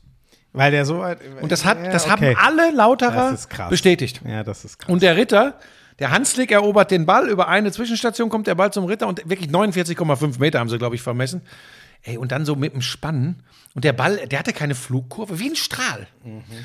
[0.53, 1.19] Weil der so weit.
[1.41, 2.35] Und das, hat, Ja, das okay.
[2.35, 3.37] haben alle Lauterer
[3.71, 4.21] bestätigt.
[4.27, 4.91] Ja, das ist krass.
[4.91, 5.59] Und der Ritter,
[5.99, 9.51] der Hanslik erobert den Ball, über eine Zwischenstation kommt der Ball zum Ritter und wirklich
[9.51, 11.43] 49,5 Meter haben sie, glaube ich, vermessen.
[12.05, 13.43] Ey, und dann so mit dem Spannen.
[13.75, 16.07] Und der Ball, der hatte keine Flugkurve, wie ein Strahl.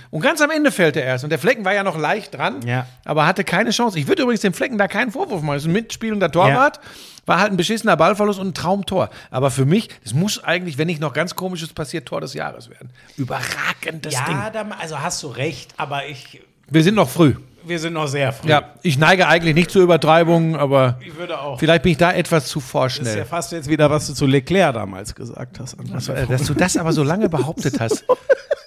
[0.09, 1.23] Und ganz am Ende fällt er erst.
[1.23, 2.85] Und der Flecken war ja noch leicht dran, Ja.
[3.05, 3.97] aber hatte keine Chance.
[3.97, 5.53] Ich würde übrigens dem Flecken da keinen Vorwurf machen.
[5.55, 6.81] Das ist ein mitspielender Torwart.
[7.25, 9.09] War halt ein beschissener Ballverlust und ein Traumtor.
[9.31, 12.69] Aber für mich, das muss eigentlich, wenn nicht noch ganz komisches passiert, Tor des Jahres
[12.69, 12.89] werden.
[13.15, 14.35] Überragendes Ding.
[14.35, 16.41] Ja, also hast du recht, aber ich.
[16.69, 17.35] Wir sind noch früh.
[17.67, 18.49] Wir sind noch sehr früh.
[18.49, 21.59] Ja, ich neige eigentlich nicht zu Übertreibungen, aber Ich würde auch.
[21.59, 23.17] vielleicht bin ich da etwas zu Das ist vorschnell.
[23.17, 25.75] ja fast jetzt wieder, was du zu Leclerc damals gesagt hast.
[25.93, 28.05] Also, äh, dass du das aber so lange behauptet hast.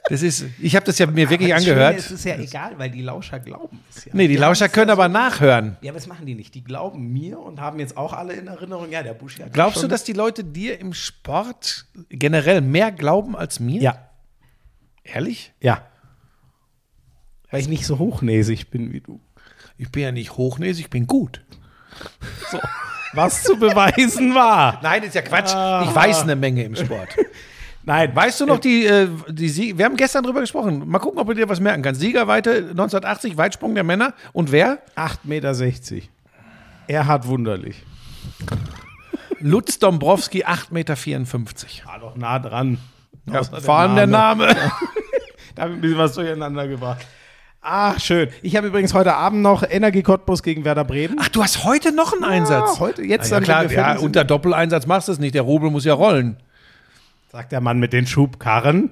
[0.09, 1.97] Das ist, ich habe das ja mir wirklich angehört.
[1.99, 4.11] Es ist ja egal, weil die Lauscher glauben es ja.
[4.13, 5.77] Nee, die Lauscher können aber nachhören.
[5.83, 6.53] Ja, was machen die nicht?
[6.57, 9.47] Die glauben mir und haben jetzt auch alle in Erinnerung, ja, der Busch ja.
[9.47, 13.81] Glaubst du, dass die Leute dir im Sport generell mehr glauben als mir?
[13.81, 13.99] Ja.
[15.05, 15.53] Ehrlich?
[15.61, 15.83] Ja.
[17.51, 19.21] Weil ich nicht so hochnäsig bin wie du.
[19.77, 21.43] Ich bin ja nicht hochnäsig, ich bin gut.
[23.13, 24.79] Was zu beweisen war.
[24.83, 25.51] Nein, ist ja Quatsch.
[25.51, 27.09] Ich weiß eine Menge im Sport.
[27.83, 30.87] Nein, Weißt du noch die, äh, die Sie wir haben gestern drüber gesprochen.
[30.87, 32.01] Mal gucken, ob du dir was merken kannst.
[32.01, 34.15] Siegerweite 1980, Weitsprung der Männer.
[34.33, 34.83] Und wer?
[34.97, 36.07] 8,60 Meter.
[36.87, 37.83] Erhard Wunderlich.
[39.41, 40.97] Lutz Dombrowski, 8,54 Meter.
[41.87, 42.79] War doch nah dran.
[43.27, 44.55] Ja, vor allem der Name.
[45.57, 47.05] Da habe ich ein bisschen was durcheinander gebracht.
[47.63, 48.29] Ah, schön.
[48.43, 51.19] Ich habe übrigens heute Abend noch Energie Cottbus gegen Werder Bremen.
[51.21, 52.81] Ach, du hast heute noch einen Einsatz.
[52.81, 55.35] heute, jetzt ja, dann, klar, ja, unter Doppeleinsatz machst du es nicht.
[55.35, 56.39] Der Rubel muss ja rollen.
[57.31, 58.91] Sagt der Mann mit den Schubkarren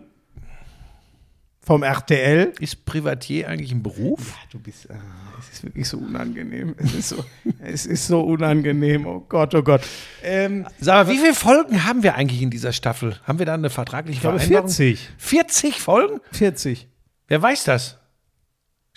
[1.63, 2.53] vom RTL.
[2.61, 4.35] Ist Privatier eigentlich ein Beruf?
[4.53, 4.95] Du bist, ah,
[5.39, 6.75] es ist wirklich so unangenehm.
[6.77, 7.25] Es ist so,
[7.61, 9.07] es ist so unangenehm.
[9.07, 9.81] Oh Gott, oh Gott.
[10.23, 13.17] Ähm, Sag mal, wie viele Folgen haben wir eigentlich in dieser Staffel?
[13.25, 14.69] Haben wir da eine vertragliche ich glaube Vereinbarung?
[14.69, 15.09] 40.
[15.17, 16.21] 40 Folgen?
[16.33, 16.87] 40.
[17.29, 17.98] Wer weiß das?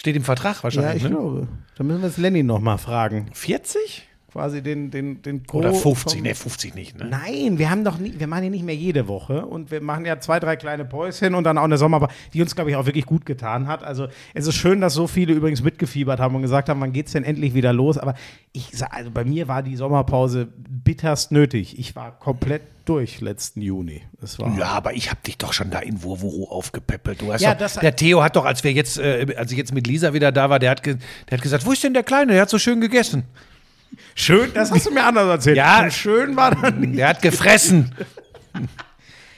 [0.01, 1.09] Steht im Vertrag Ja, wahrscheinlich, ich ne?
[1.09, 1.47] glaube.
[1.77, 3.27] Da müssen wir jetzt Lenny noch mal fragen.
[3.33, 4.07] 40?
[4.31, 6.13] Quasi den, den, den Oder Gro 50?
[6.13, 7.05] vom- Ne, 50 nicht, ne?
[7.05, 10.03] Nein, wir haben doch nie, wir machen ja nicht mehr jede Woche und wir machen
[10.05, 12.87] ja zwei, drei kleine Päuschen und dann auch eine Sommerpause, die uns, glaube ich, auch
[12.87, 13.83] wirklich gut getan hat.
[13.83, 17.11] Also es ist schön, dass so viele übrigens mitgefiebert haben und gesagt haben, wann geht's
[17.11, 17.99] denn endlich wieder los?
[17.99, 18.15] Aber
[18.53, 21.77] ich also bei mir war die Sommerpause bitterst nötig.
[21.77, 24.01] Ich war komplett durch letzten Juni.
[24.19, 27.21] Das war Ja, aber ich habe dich doch schon da in Wurwuru aufgepäppelt.
[27.21, 29.57] Du hast Ja, doch, das- der Theo hat doch, als wir jetzt, äh, als ich
[29.57, 30.97] jetzt mit Lisa wieder da war, der hat, der
[31.31, 32.33] hat gesagt, wo ist denn der Kleine?
[32.33, 33.23] Der hat so schön gegessen.
[34.15, 35.57] schön, das hast du mir anders erzählt.
[35.57, 35.83] Ja.
[35.83, 36.97] Und schön war dann nicht.
[36.97, 37.93] Der hat gefressen.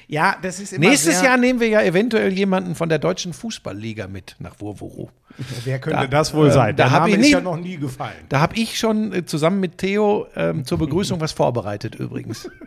[0.07, 4.07] Ja, das ist immer Nächstes Jahr nehmen wir ja eventuell jemanden von der deutschen Fußballliga
[4.07, 5.09] mit nach Wurwuru.
[5.63, 6.75] Wer könnte Da- das wohl äh, sein?
[6.75, 8.13] da Der hab Name ich nicht- ja noch nie gefallen.
[8.29, 12.47] Da habe ich schon äh, zusammen mit Theo ähm, zur Begrüßung was vorbereitet übrigens.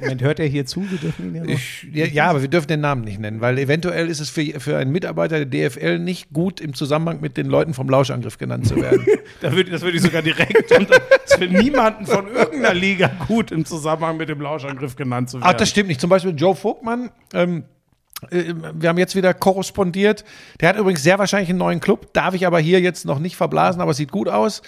[0.00, 0.88] Moment, hört er hier zu?
[0.90, 1.50] Wir dürfen ihn ja noch.
[1.50, 4.60] Ich, ja, ja, aber wir dürfen den Namen nicht nennen, weil eventuell ist es für,
[4.60, 8.66] für einen Mitarbeiter der DFL nicht gut, im Zusammenhang mit den Leuten vom Lauschangriff genannt
[8.66, 9.06] zu werden.
[9.40, 10.98] Da würde, das würde ich sogar direkt unter.
[10.98, 15.38] Das ist für niemanden von irgendeiner Liga gut im Zusammenhang mit dem Lauschangriff genannt zu
[15.38, 15.48] werden.
[15.48, 16.00] Ach, das stimmt nicht.
[16.00, 17.10] Zum Beispiel Joe Vogtmann.
[17.32, 17.64] Ähm,
[18.30, 20.24] äh, wir haben jetzt wieder korrespondiert.
[20.60, 22.12] Der hat übrigens sehr wahrscheinlich einen neuen Club.
[22.12, 24.62] Darf ich aber hier jetzt noch nicht verblasen, aber es sieht gut aus.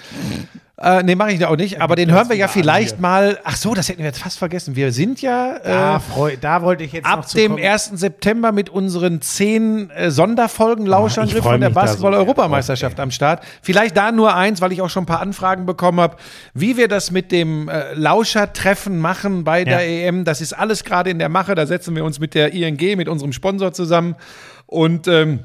[0.81, 1.81] Äh, nee, mache ich auch nicht.
[1.83, 3.39] Aber den hören wir ja vielleicht mal.
[3.45, 4.75] Ach so, das hätten wir jetzt fast vergessen.
[4.75, 5.57] Wir sind ja.
[5.59, 7.63] Äh, Da, freu, da wollte ich jetzt Ab dem kommen.
[7.65, 7.91] 1.
[7.95, 13.45] September mit unseren zehn äh, Sonderfolgen Lauschangriff von der da so Basketball-Europameisterschaft drauf, am Start.
[13.61, 16.17] Vielleicht da nur eins, weil ich auch schon ein paar Anfragen bekommen habe,
[16.55, 20.09] wie wir das mit dem äh, Lauschertreffen machen bei der Ja.
[20.09, 20.25] EM.
[20.25, 21.55] Das ist alles gerade in der Mache.
[21.55, 24.17] Da setzen wir uns mit der ING, mit unserem Sponsor zusammen.
[24.67, 25.41] Und ähm,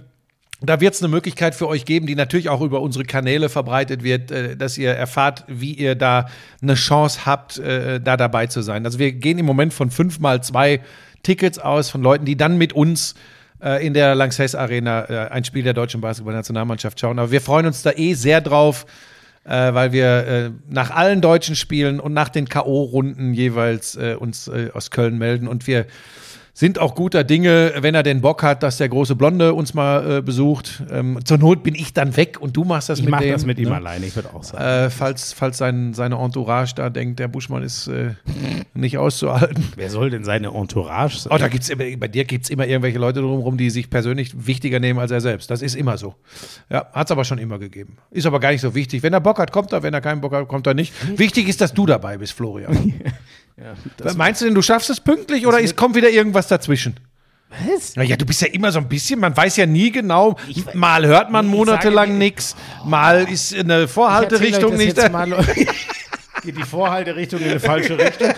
[0.61, 4.03] da wird es eine Möglichkeit für euch geben, die natürlich auch über unsere Kanäle verbreitet
[4.03, 6.27] wird, äh, dass ihr erfahrt, wie ihr da
[6.61, 8.85] eine Chance habt, äh, da dabei zu sein.
[8.85, 10.81] Also wir gehen im Moment von fünf mal zwei
[11.21, 13.13] Tickets aus von Leuten, die dann mit uns
[13.61, 17.19] äh, in der Lanxess Arena ein Spiel der deutschen Basketballnationalmannschaft schauen.
[17.19, 18.85] Aber wir freuen uns da eh sehr drauf,
[19.43, 25.47] weil wir nach allen deutschen Spielen und nach den K.O.-Runden jeweils uns aus Köln melden
[25.47, 25.85] und wir
[26.57, 30.17] sind auch guter Dinge, wenn er denn Bock hat, dass der große Blonde uns mal
[30.17, 30.81] äh, besucht.
[30.89, 33.33] Ähm, zur Not bin ich dann weg und du machst das Ich mit mache dem.
[33.33, 33.75] das mit ihm ne?
[33.75, 34.63] alleine, ich würde auch sagen.
[34.63, 38.15] Äh, falls falls sein, seine Entourage da denkt, der Buschmann ist äh,
[38.73, 39.65] nicht auszuhalten.
[39.75, 41.31] Wer soll denn seine Entourage sein?
[41.31, 44.47] Oh, da gibt's immer, bei dir gibt es immer irgendwelche Leute drumherum, die sich persönlich
[44.47, 45.51] wichtiger nehmen als er selbst.
[45.51, 46.15] Das ist immer so.
[46.71, 47.97] Ja, hat es aber schon immer gegeben.
[48.09, 49.03] Ist aber gar nicht so wichtig.
[49.03, 49.83] Wenn er Bock hat, kommt er.
[49.83, 50.91] Wenn er keinen Bock hat, kommt er nicht.
[51.19, 52.95] Wichtig ist, dass du dabei bist, Florian.
[54.15, 56.99] Meinst du denn, du schaffst es pünktlich oder ist, kommt wieder irgendwas dazwischen?
[57.49, 57.95] Was?
[57.95, 60.37] Naja, du bist ja immer so ein bisschen, man weiß ja nie genau.
[60.73, 62.55] Mal hört man Ich monatelang nichts,
[62.85, 65.29] mal ist eine Ich Vorhalterichtung nicht mal.
[66.43, 68.31] Geht die Vorhalterichtung in eine falsche Richtung.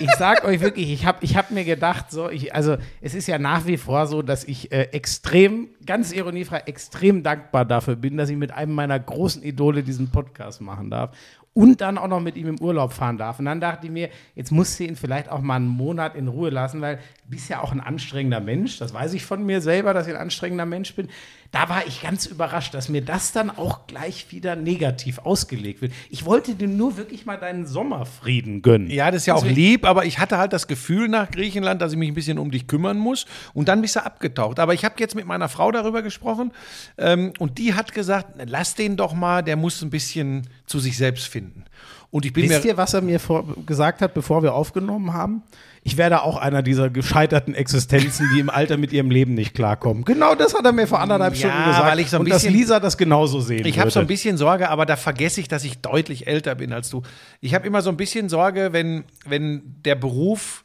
[0.00, 3.26] Ich sag euch wirklich, ich habe ich hab mir gedacht, so, ich, also es ist
[3.26, 8.16] ja nach wie vor so, dass ich äh, extrem, ganz ironiefrei, extrem dankbar dafür bin,
[8.16, 11.10] dass ich mit einem meiner großen Idole diesen Podcast machen darf
[11.58, 13.40] und dann auch noch mit ihm im Urlaub fahren darf.
[13.40, 16.28] Und dann dachte ich mir, jetzt musst du ihn vielleicht auch mal einen Monat in
[16.28, 18.78] Ruhe lassen, weil du bist ja auch ein anstrengender Mensch.
[18.78, 21.08] Das weiß ich von mir selber, dass ich ein anstrengender Mensch bin.
[21.50, 25.94] Da war ich ganz überrascht, dass mir das dann auch gleich wieder negativ ausgelegt wird.
[26.10, 28.90] Ich wollte dir nur wirklich mal deinen Sommerfrieden gönnen.
[28.90, 31.80] Ja, das ist ja auch Deswegen- lieb, aber ich hatte halt das Gefühl nach Griechenland,
[31.80, 34.58] dass ich mich ein bisschen um dich kümmern muss und dann bist du abgetaucht.
[34.58, 36.52] Aber ich habe jetzt mit meiner Frau darüber gesprochen
[36.98, 40.98] ähm, und die hat gesagt, lass den doch mal, der muss ein bisschen zu sich
[40.98, 41.64] selbst finden.
[42.10, 45.12] Und ich bin Wisst mir ihr, was er mir vor, gesagt hat, bevor wir aufgenommen
[45.12, 45.42] haben?
[45.82, 50.04] Ich werde auch einer dieser gescheiterten Existenzen, die im Alter mit ihrem Leben nicht klarkommen.
[50.04, 51.86] Genau das hat er mir vor anderthalb Ja, Stunden gesagt.
[51.86, 54.06] weil ich so ein und dass bisschen- Lisa das genauso sehen Ich habe so ein
[54.06, 57.02] bisschen Sorge, aber da vergesse ich, dass ich deutlich älter bin als du.
[57.40, 60.64] Ich habe immer so ein bisschen Sorge, wenn, wenn der Beruf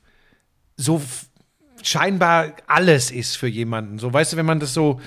[0.77, 1.01] so
[1.81, 3.99] scheinbar alles ist für jemanden.
[3.99, 5.01] So, weißt du, wenn man das so.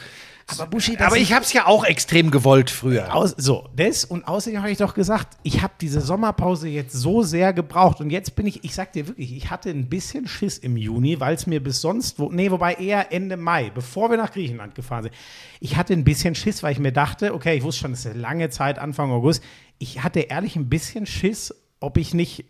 [0.48, 3.14] Aber Buschi, aber ich habe es ja auch extrem gewollt früher.
[3.14, 7.22] Aus, so, das und außerdem habe ich doch gesagt, ich habe diese Sommerpause jetzt so
[7.22, 10.58] sehr gebraucht und jetzt bin ich, ich sag dir wirklich, ich hatte ein bisschen Schiss
[10.58, 14.16] im Juni, weil es mir bis sonst, wo, nee, wobei eher Ende Mai, bevor wir
[14.16, 15.14] nach Griechenland gefahren sind,
[15.58, 18.12] ich hatte ein bisschen Schiss, weil ich mir dachte, okay, ich wusste schon, es ist
[18.12, 19.42] eine lange Zeit, Anfang August,
[19.78, 22.44] ich hatte ehrlich ein bisschen Schiss, ob ich nicht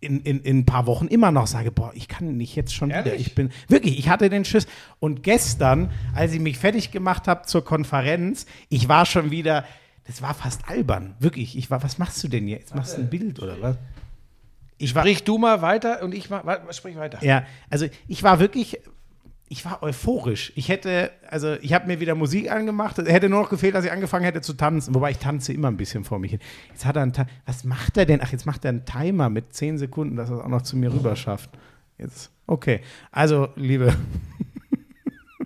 [0.00, 2.90] in, in, in ein paar Wochen immer noch sage, boah, ich kann nicht jetzt schon
[2.90, 3.06] wieder.
[3.06, 3.26] Ehrlich?
[3.28, 4.66] Ich bin wirklich, ich hatte den Schiss.
[5.00, 9.64] Und gestern, als ich mich fertig gemacht habe zur Konferenz, ich war schon wieder,
[10.06, 11.16] das war fast albern.
[11.18, 12.74] Wirklich, ich war, was machst du denn jetzt?
[12.74, 13.76] Machst du ein Bild oder was?
[14.80, 17.18] Ich war, Sprich du mal weiter und ich mach, sprich weiter.
[17.24, 18.78] ja, also ich war wirklich,
[19.50, 20.52] ich war euphorisch.
[20.56, 22.98] Ich hätte, also ich habe mir wieder Musik angemacht.
[22.98, 24.94] Es hätte nur noch gefehlt, dass ich angefangen hätte zu tanzen.
[24.94, 26.40] Wobei ich tanze immer ein bisschen vor mich hin.
[26.70, 27.12] Jetzt hat er einen,
[27.46, 28.20] was macht er denn?
[28.22, 30.76] Ach, jetzt macht er einen Timer mit 10 Sekunden, dass er es auch noch zu
[30.76, 31.50] mir rüber schafft.
[31.96, 32.80] Jetzt, okay.
[33.10, 33.94] Also, liebe,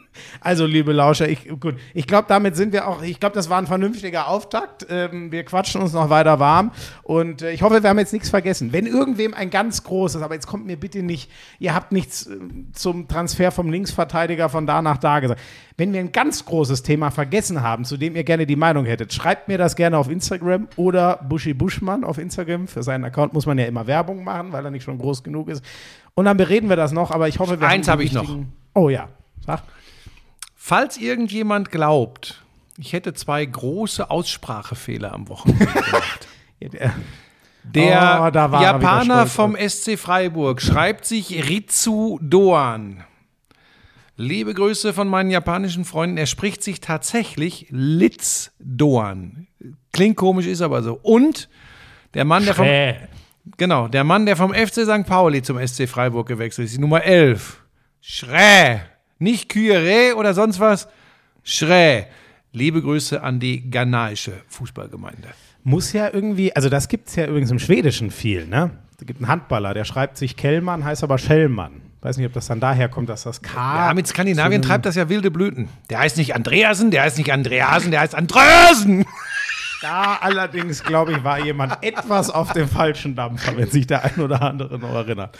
[0.41, 3.59] also, liebe Lauscher, ich, gut, ich glaube, damit sind wir auch, ich glaube, das war
[3.59, 4.87] ein vernünftiger Auftakt.
[4.89, 8.31] Ähm, wir quatschen uns noch weiter warm und äh, ich hoffe, wir haben jetzt nichts
[8.31, 8.73] vergessen.
[8.73, 12.39] Wenn irgendwem ein ganz großes, aber jetzt kommt mir bitte nicht, ihr habt nichts äh,
[12.73, 15.41] zum Transfer vom Linksverteidiger von da nach da gesagt.
[15.77, 19.13] Wenn wir ein ganz großes Thema vergessen haben, zu dem ihr gerne die Meinung hättet,
[19.13, 22.69] schreibt mir das gerne auf Instagram oder Buschi Buschmann auf Instagram.
[22.69, 25.49] Für seinen Account muss man ja immer Werbung machen, weil er nicht schon groß genug
[25.49, 25.65] ist.
[26.15, 28.13] Und dann bereden wir das noch, aber ich hoffe, wir Eins haben hab die ich
[28.13, 28.37] noch.
[28.75, 29.09] Oh ja,
[29.47, 29.63] sag.
[30.65, 32.45] Falls irgendjemand glaubt,
[32.79, 36.29] ich hätte zwei große Aussprachefehler am Wochenende gemacht.
[36.63, 36.93] Der-
[37.75, 38.33] Oh, er
[38.63, 43.03] Japaner vom SC Freiburg schreibt sich Ritsu Doan.
[44.17, 46.17] Liebe Grüße von meinen japanischen Freunden.
[46.17, 49.49] Er spricht sich tatsächlich Litz Doan.
[49.93, 50.95] Klingt komisch, ist aber so.
[51.03, 51.49] Und
[52.15, 52.67] der Mann, der vom,
[53.57, 55.07] genau, der Mann, der vom FC St.
[55.07, 57.61] Pauli zum SC Freiburg gewechselt ist, die Nummer 11.
[58.01, 58.83] Schrä.
[59.23, 60.89] Nicht Kyre oder sonst was.
[61.45, 62.07] Schrä.
[62.53, 65.29] Liebe Grüße an die ghanaische Fußballgemeinde.
[65.63, 68.71] muss ja irgendwie, also das gibt es ja übrigens im Schwedischen viel, ne?
[68.99, 71.83] Es gibt einen Handballer, der schreibt sich Kellmann, heißt aber Schellmann.
[72.01, 73.87] Weiß nicht, ob das dann daher kommt, dass das K.
[73.87, 75.69] Ja, mit Skandinavien treibt das ja wilde Blüten.
[75.89, 79.05] Der heißt nicht Andreasen, der heißt nicht Andreasen, der heißt Andreasen.
[79.83, 84.21] Da allerdings, glaube ich, war jemand etwas auf dem falschen Dampfer, wenn sich der ein
[84.21, 85.37] oder andere noch erinnert.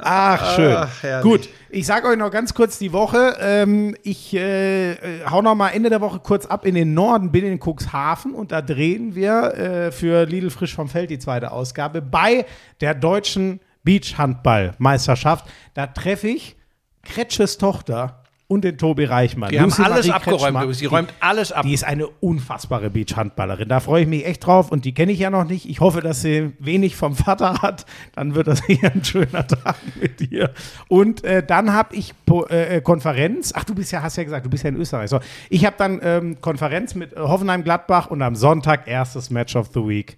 [0.00, 0.76] Ach, schön.
[0.76, 1.22] Ach.
[1.22, 3.36] Gut, ich sage euch noch ganz kurz die Woche.
[3.40, 4.96] Ähm, ich äh, äh,
[5.28, 8.52] hau noch mal Ende der Woche kurz ab in den Norden, bin in Cuxhaven und
[8.52, 12.46] da drehen wir äh, für Lidl Frisch vom Feld die zweite Ausgabe bei
[12.80, 15.46] der deutschen Beachhandball-Meisterschaft.
[15.74, 16.56] Da treffe ich
[17.02, 18.19] Kretsches Tochter
[18.50, 19.50] und den Tobi Reichmann.
[19.50, 20.74] Die haben Lucy alles Marie abgeräumt, Kretschmer.
[20.74, 21.62] Die räumt alles ab.
[21.62, 23.68] Die ist eine unfassbare Beachhandballerin.
[23.68, 25.70] Da freue ich mich echt drauf und die kenne ich ja noch nicht.
[25.70, 27.86] Ich hoffe, dass sie wenig vom Vater hat.
[28.16, 30.50] Dann wird das hier ein schöner Tag mit dir.
[30.88, 33.52] Und äh, dann habe ich po, äh, Konferenz.
[33.54, 35.10] Ach, du bist ja, hast ja gesagt, du bist ja in Österreich.
[35.10, 39.54] So, ich habe dann ähm, Konferenz mit äh, Hoffenheim Gladbach und am Sonntag erstes Match
[39.54, 40.16] of the Week.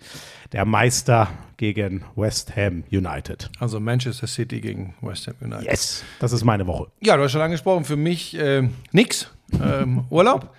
[0.53, 3.49] Der Meister gegen West Ham United.
[3.59, 5.65] Also Manchester City gegen West Ham United.
[5.65, 6.89] Yes, das ist meine Woche.
[7.01, 9.31] Ja, du hast schon angesprochen, für mich äh, nix.
[9.62, 10.55] Ähm, Urlaub.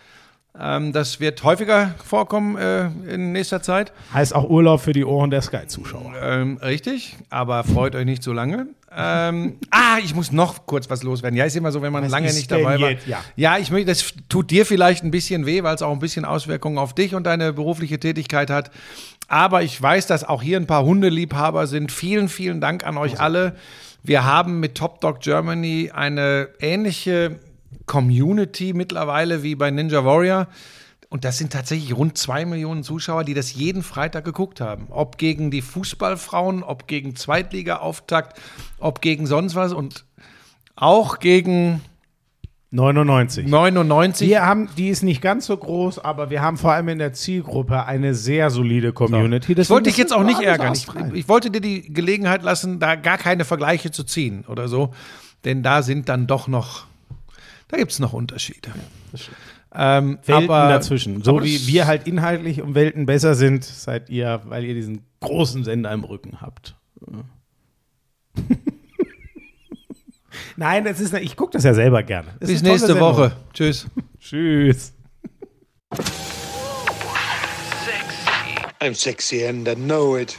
[0.60, 3.91] Ähm, das wird häufiger vorkommen äh, in nächster Zeit.
[4.14, 6.14] Heißt auch Urlaub für die Ohren der Sky-Zuschauer.
[6.22, 8.68] Ähm, richtig, aber freut euch nicht so lange.
[8.95, 11.38] Ähm, ah, ich muss noch kurz was loswerden.
[11.38, 12.91] Ja, ist immer so, wenn man Was lange nicht dabei war.
[13.07, 13.24] Ja.
[13.36, 16.26] ja, ich möchte, das tut dir vielleicht ein bisschen weh, weil es auch ein bisschen
[16.26, 18.70] Auswirkungen auf dich und deine berufliche Tätigkeit hat.
[19.28, 21.91] Aber ich weiß, dass auch hier ein paar Hundeliebhaber sind.
[21.91, 23.56] Vielen, vielen Dank an euch alle.
[24.04, 27.40] Wir haben mit Top Dog Germany eine ähnliche
[27.86, 30.48] Community mittlerweile wie bei Ninja Warrior.
[31.10, 34.88] Und das sind tatsächlich rund zwei Millionen Zuschauer, die das jeden Freitag geguckt haben.
[34.90, 38.40] Ob gegen die Fußballfrauen, ob gegen Zweitliga-Auftakt,
[38.80, 40.06] ob gegen sonst was und
[40.76, 41.82] auch gegen
[42.74, 43.48] 99.
[43.48, 44.28] 99.
[44.28, 47.14] Wir haben, die ist nicht ganz so groß, aber wir haben vor allem in der
[47.14, 49.54] Zielgruppe eine sehr solide Community.
[49.54, 50.74] Ich wollte dich jetzt auch nicht ärgern.
[50.74, 54.91] Ich, ich wollte dir die Gelegenheit lassen, da gar keine Vergleiche zu ziehen oder so.
[55.45, 56.86] Denn da sind dann doch noch,
[57.68, 58.72] da gibt es noch Unterschiede.
[59.76, 61.22] Ähm, Welten aber, dazwischen.
[61.22, 64.74] So aber wie das- wir halt inhaltlich um Welten besser sind, seid ihr, weil ihr
[64.74, 66.76] diesen großen Sender im Rücken habt.
[70.57, 72.30] Nein, das ist, ich gucke das ja selber gerne.
[72.39, 73.15] Das ist Bis nächste Sendung.
[73.15, 73.31] Woche.
[73.53, 73.88] Tschüss.
[74.19, 74.93] Tschüss.
[78.81, 80.38] I'm sexy and I know it.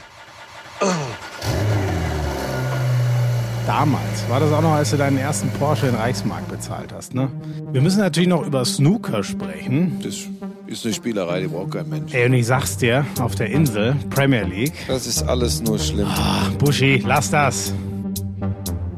[3.65, 7.31] Damals war das auch noch, als du deinen ersten Porsche in Reichsmark bezahlt hast, ne?
[7.71, 9.99] Wir müssen natürlich noch über Snooker sprechen.
[10.03, 10.17] Das
[10.67, 12.13] ist eine Spielerei, die braucht kein Mensch.
[12.13, 14.73] Ey, und ich sag's dir, auf der Insel, Premier League.
[14.87, 16.07] Das ist alles nur schlimm.
[16.59, 17.73] Buschi, lass das.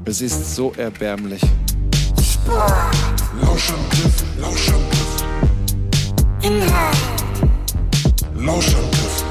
[0.10, 1.42] Es ist so erbärmlich.
[3.42, 5.24] Lauschangriff, Lauschangriff.
[6.42, 6.98] Inhalt.
[8.34, 9.26] Lauschangriff.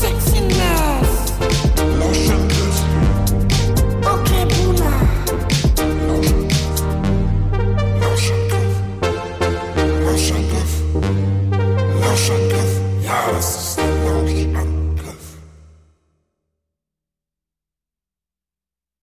[0.00, 1.32] Sexiness.
[1.98, 2.55] Lauschangriff.